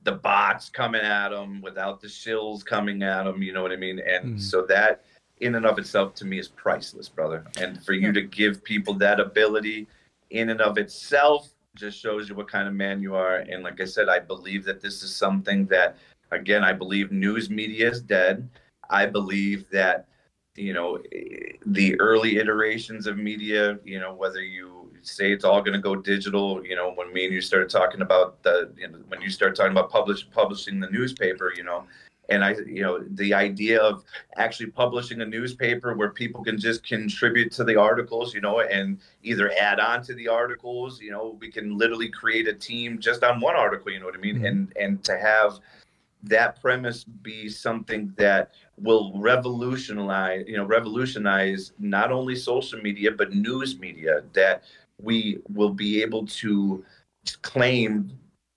[0.04, 3.76] the bots coming at them without the shills coming at them you know what i
[3.76, 4.42] mean and mm.
[4.42, 5.04] so that
[5.40, 7.46] in and of itself to me is priceless, brother.
[7.60, 9.88] And for you to give people that ability
[10.30, 13.38] in and of itself just shows you what kind of man you are.
[13.38, 15.98] And like I said, I believe that this is something that,
[16.32, 18.50] again, I believe news media is dead.
[18.90, 20.08] I believe that,
[20.56, 21.00] you know,
[21.68, 25.96] the early iterations of media, you know, whether you say it's all going to go
[25.96, 29.30] digital, you know, when me and you started talking about the, you know, when you
[29.30, 31.86] start talking about publish, publishing the newspaper, you know,
[32.30, 34.04] and I, you know, the idea of
[34.36, 39.00] actually publishing a newspaper where people can just contribute to the articles, you know, and
[39.24, 43.24] either add on to the articles, you know, we can literally create a team just
[43.24, 44.36] on one article, you know what I mean?
[44.36, 44.46] Mm-hmm.
[44.46, 45.60] And and to have
[46.24, 53.34] that premise be something that will revolutionize, you know, revolutionize not only social media but
[53.34, 54.64] news media that
[55.02, 56.84] we will be able to
[57.42, 58.12] claim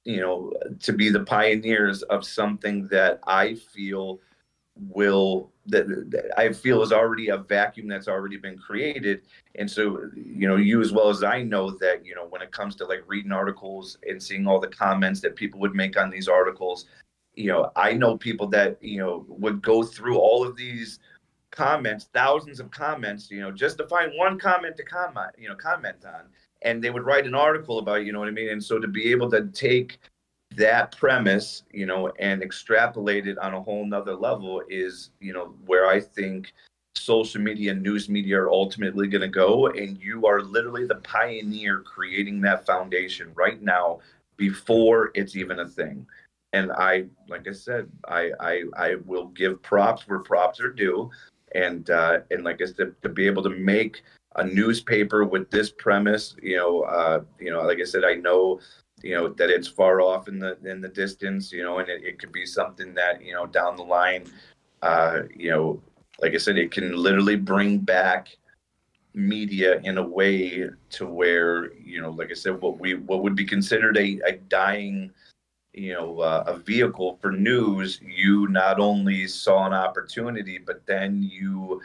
[0.04, 4.20] you know to be the pioneers of something that i feel
[4.88, 9.22] will that, that, i feel is already a vacuum that's already been created.
[9.56, 12.52] And so you know you as well as i know that you know when it
[12.52, 16.08] comes to like reading articles and seeing all the comments that people would make on
[16.08, 16.86] these articles
[17.34, 20.98] you know i know people that you know would go through all of these
[21.50, 25.54] comments thousands of comments you know just to find one comment to comment you know
[25.54, 26.24] comment on.
[26.62, 28.50] And they would write an article about you know what i mean?
[28.50, 29.98] And so to be able to take
[30.56, 35.54] that premise you know and extrapolate it on a whole nother level is you know
[35.64, 36.52] where i think
[36.96, 39.68] social media and news media are ultimately going to go.
[39.68, 44.00] And you are literally the pioneer creating that foundation right now
[44.36, 46.06] before it's even a thing.
[46.52, 51.08] And i like i said i i, I will give props where props are due
[51.54, 54.02] and uh and like i said to be able to make
[54.36, 58.60] a newspaper with this premise you know uh you know like i said i know
[59.02, 62.02] you know that it's far off in the in the distance you know and it,
[62.04, 64.24] it could be something that you know down the line
[64.82, 65.82] uh you know
[66.20, 68.28] like i said it can literally bring back
[69.12, 73.34] media in a way to where you know like i said what we what would
[73.34, 75.10] be considered a, a dying
[75.72, 81.22] you know uh, a vehicle for news you not only saw an opportunity but then
[81.22, 81.80] you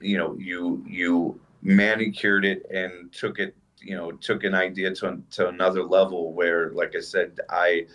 [0.00, 5.22] you know you you manicured it and took it you know took an idea to
[5.30, 7.86] to another level where like i said i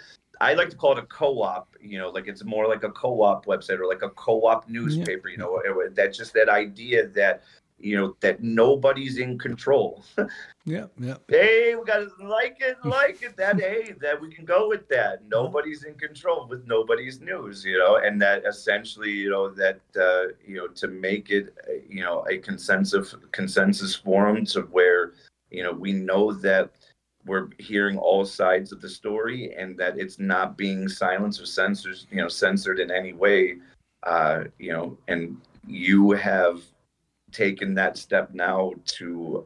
[0.41, 3.45] I like to call it a co-op, you know, like it's more like a co-op
[3.45, 5.31] website or like a co-op newspaper, yeah.
[5.31, 7.43] you know, that's just that idea that
[7.85, 10.03] you know that nobody's in control.
[10.65, 11.17] yeah, yeah.
[11.27, 13.37] Hey, we gotta like it, like it.
[13.37, 15.19] That hey, that we can go with that.
[15.27, 20.33] Nobody's in control with nobody's news, you know, and that essentially, you know, that uh,
[20.43, 21.53] you know to make it,
[21.87, 25.13] you know, a consensus consensus forum to where
[25.51, 26.71] you know we know that
[27.27, 31.97] we're hearing all sides of the story and that it's not being silenced or censored,
[32.09, 33.57] you know, censored in any way.
[34.01, 35.37] Uh, you know, and
[35.67, 36.61] you have
[37.35, 39.45] taken that step now to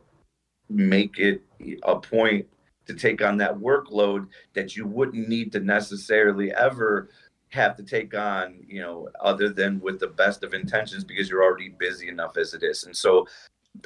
[0.69, 1.41] make it
[1.83, 2.45] a point
[2.85, 7.09] to take on that workload that you wouldn't need to necessarily ever
[7.49, 11.43] have to take on, you know, other than with the best of intentions because you're
[11.43, 12.83] already busy enough as it is.
[12.83, 13.27] And so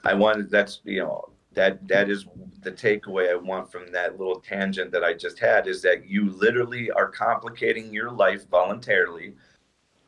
[0.04, 2.26] I wanted that's, you know, that that is
[2.62, 6.30] the takeaway I want from that little tangent that I just had is that you
[6.32, 9.34] literally are complicating your life voluntarily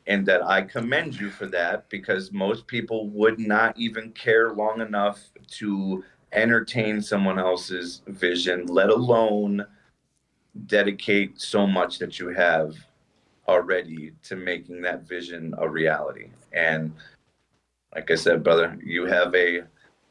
[0.06, 4.80] and that I commend you for that because most people would not even care long
[4.80, 5.20] enough
[5.52, 9.66] to entertain someone else's vision, let alone
[10.66, 12.76] dedicate so much that you have
[13.48, 16.28] already to making that vision a reality.
[16.52, 16.92] And
[17.94, 19.62] like I said, brother, you have a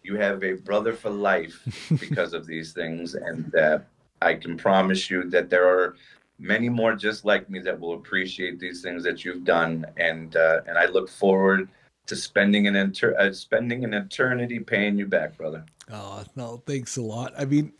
[0.03, 3.88] you have a brother for life because of these things, and that
[4.22, 5.95] I can promise you that there are
[6.38, 10.62] many more just like me that will appreciate these things that you've done, and uh,
[10.68, 11.70] and I look forward
[12.07, 15.66] to spending an inter- uh, spending an eternity paying you back, brother.
[15.91, 17.34] Oh no, thanks a lot.
[17.38, 17.74] I mean,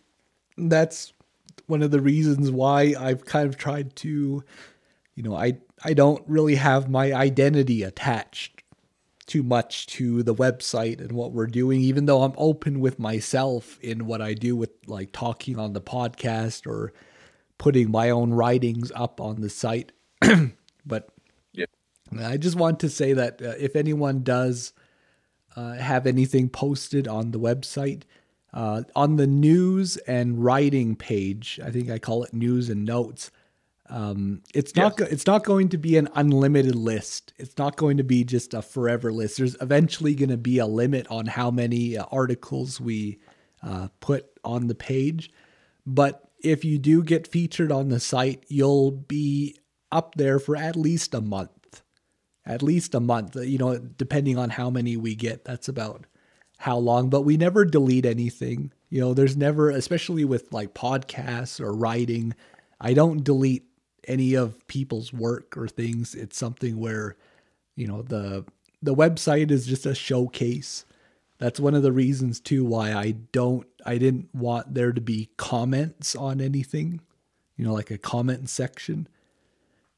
[0.58, 1.14] that's
[1.68, 4.44] one of the reasons why I've kind of tried to,
[5.16, 8.64] you know, I I don't really have my identity attached
[9.26, 13.80] too much to the website and what we're doing, even though I'm open with myself
[13.82, 16.94] in what I do with like talking on the podcast or
[17.58, 19.92] putting my own writings up on the site.
[20.86, 21.10] but
[21.54, 21.66] yeah.
[22.20, 24.74] I just want to say that uh, if anyone does
[25.56, 28.04] uh, have anything posted on the website,
[28.54, 33.32] uh, on the news and writing page, I think I call it news and notes.
[33.88, 35.08] Um, it's not yes.
[35.08, 37.34] go- it's not going to be an unlimited list.
[37.38, 39.38] It's not going to be just a forever list.
[39.38, 43.20] There's eventually going to be a limit on how many uh, articles we
[43.62, 45.32] uh, put on the page.
[45.86, 49.56] But if you do get featured on the site, you'll be
[49.92, 51.82] up there for at least a month.
[52.46, 56.06] At least a month, uh, you know, depending on how many we get, that's about
[56.60, 57.10] how long.
[57.10, 58.72] But we never delete anything.
[58.90, 62.36] You know, there's never, especially with like podcasts or writing,
[62.80, 63.66] I don't delete
[64.08, 66.14] any of people's work or things.
[66.14, 67.16] It's something where,
[67.76, 68.46] you know, the
[68.80, 70.86] the website is just a showcase
[71.38, 75.30] that's one of the reasons too why I don't I didn't want there to be
[75.38, 77.02] comments on anything,
[77.56, 79.08] you know, like a comment section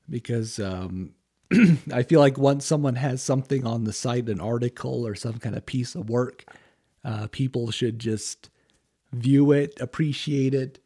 [0.09, 1.13] because um,
[1.93, 5.55] I feel like once someone has something on the site, an article or some kind
[5.55, 6.45] of piece of work,
[7.03, 8.49] uh, people should just
[9.13, 10.79] view it, appreciate it.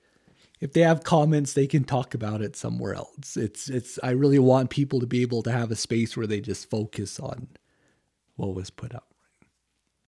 [0.60, 3.36] If they have comments, they can talk about it somewhere else.
[3.36, 3.98] It's it's.
[4.04, 7.20] I really want people to be able to have a space where they just focus
[7.20, 7.48] on
[8.36, 9.11] what was put up.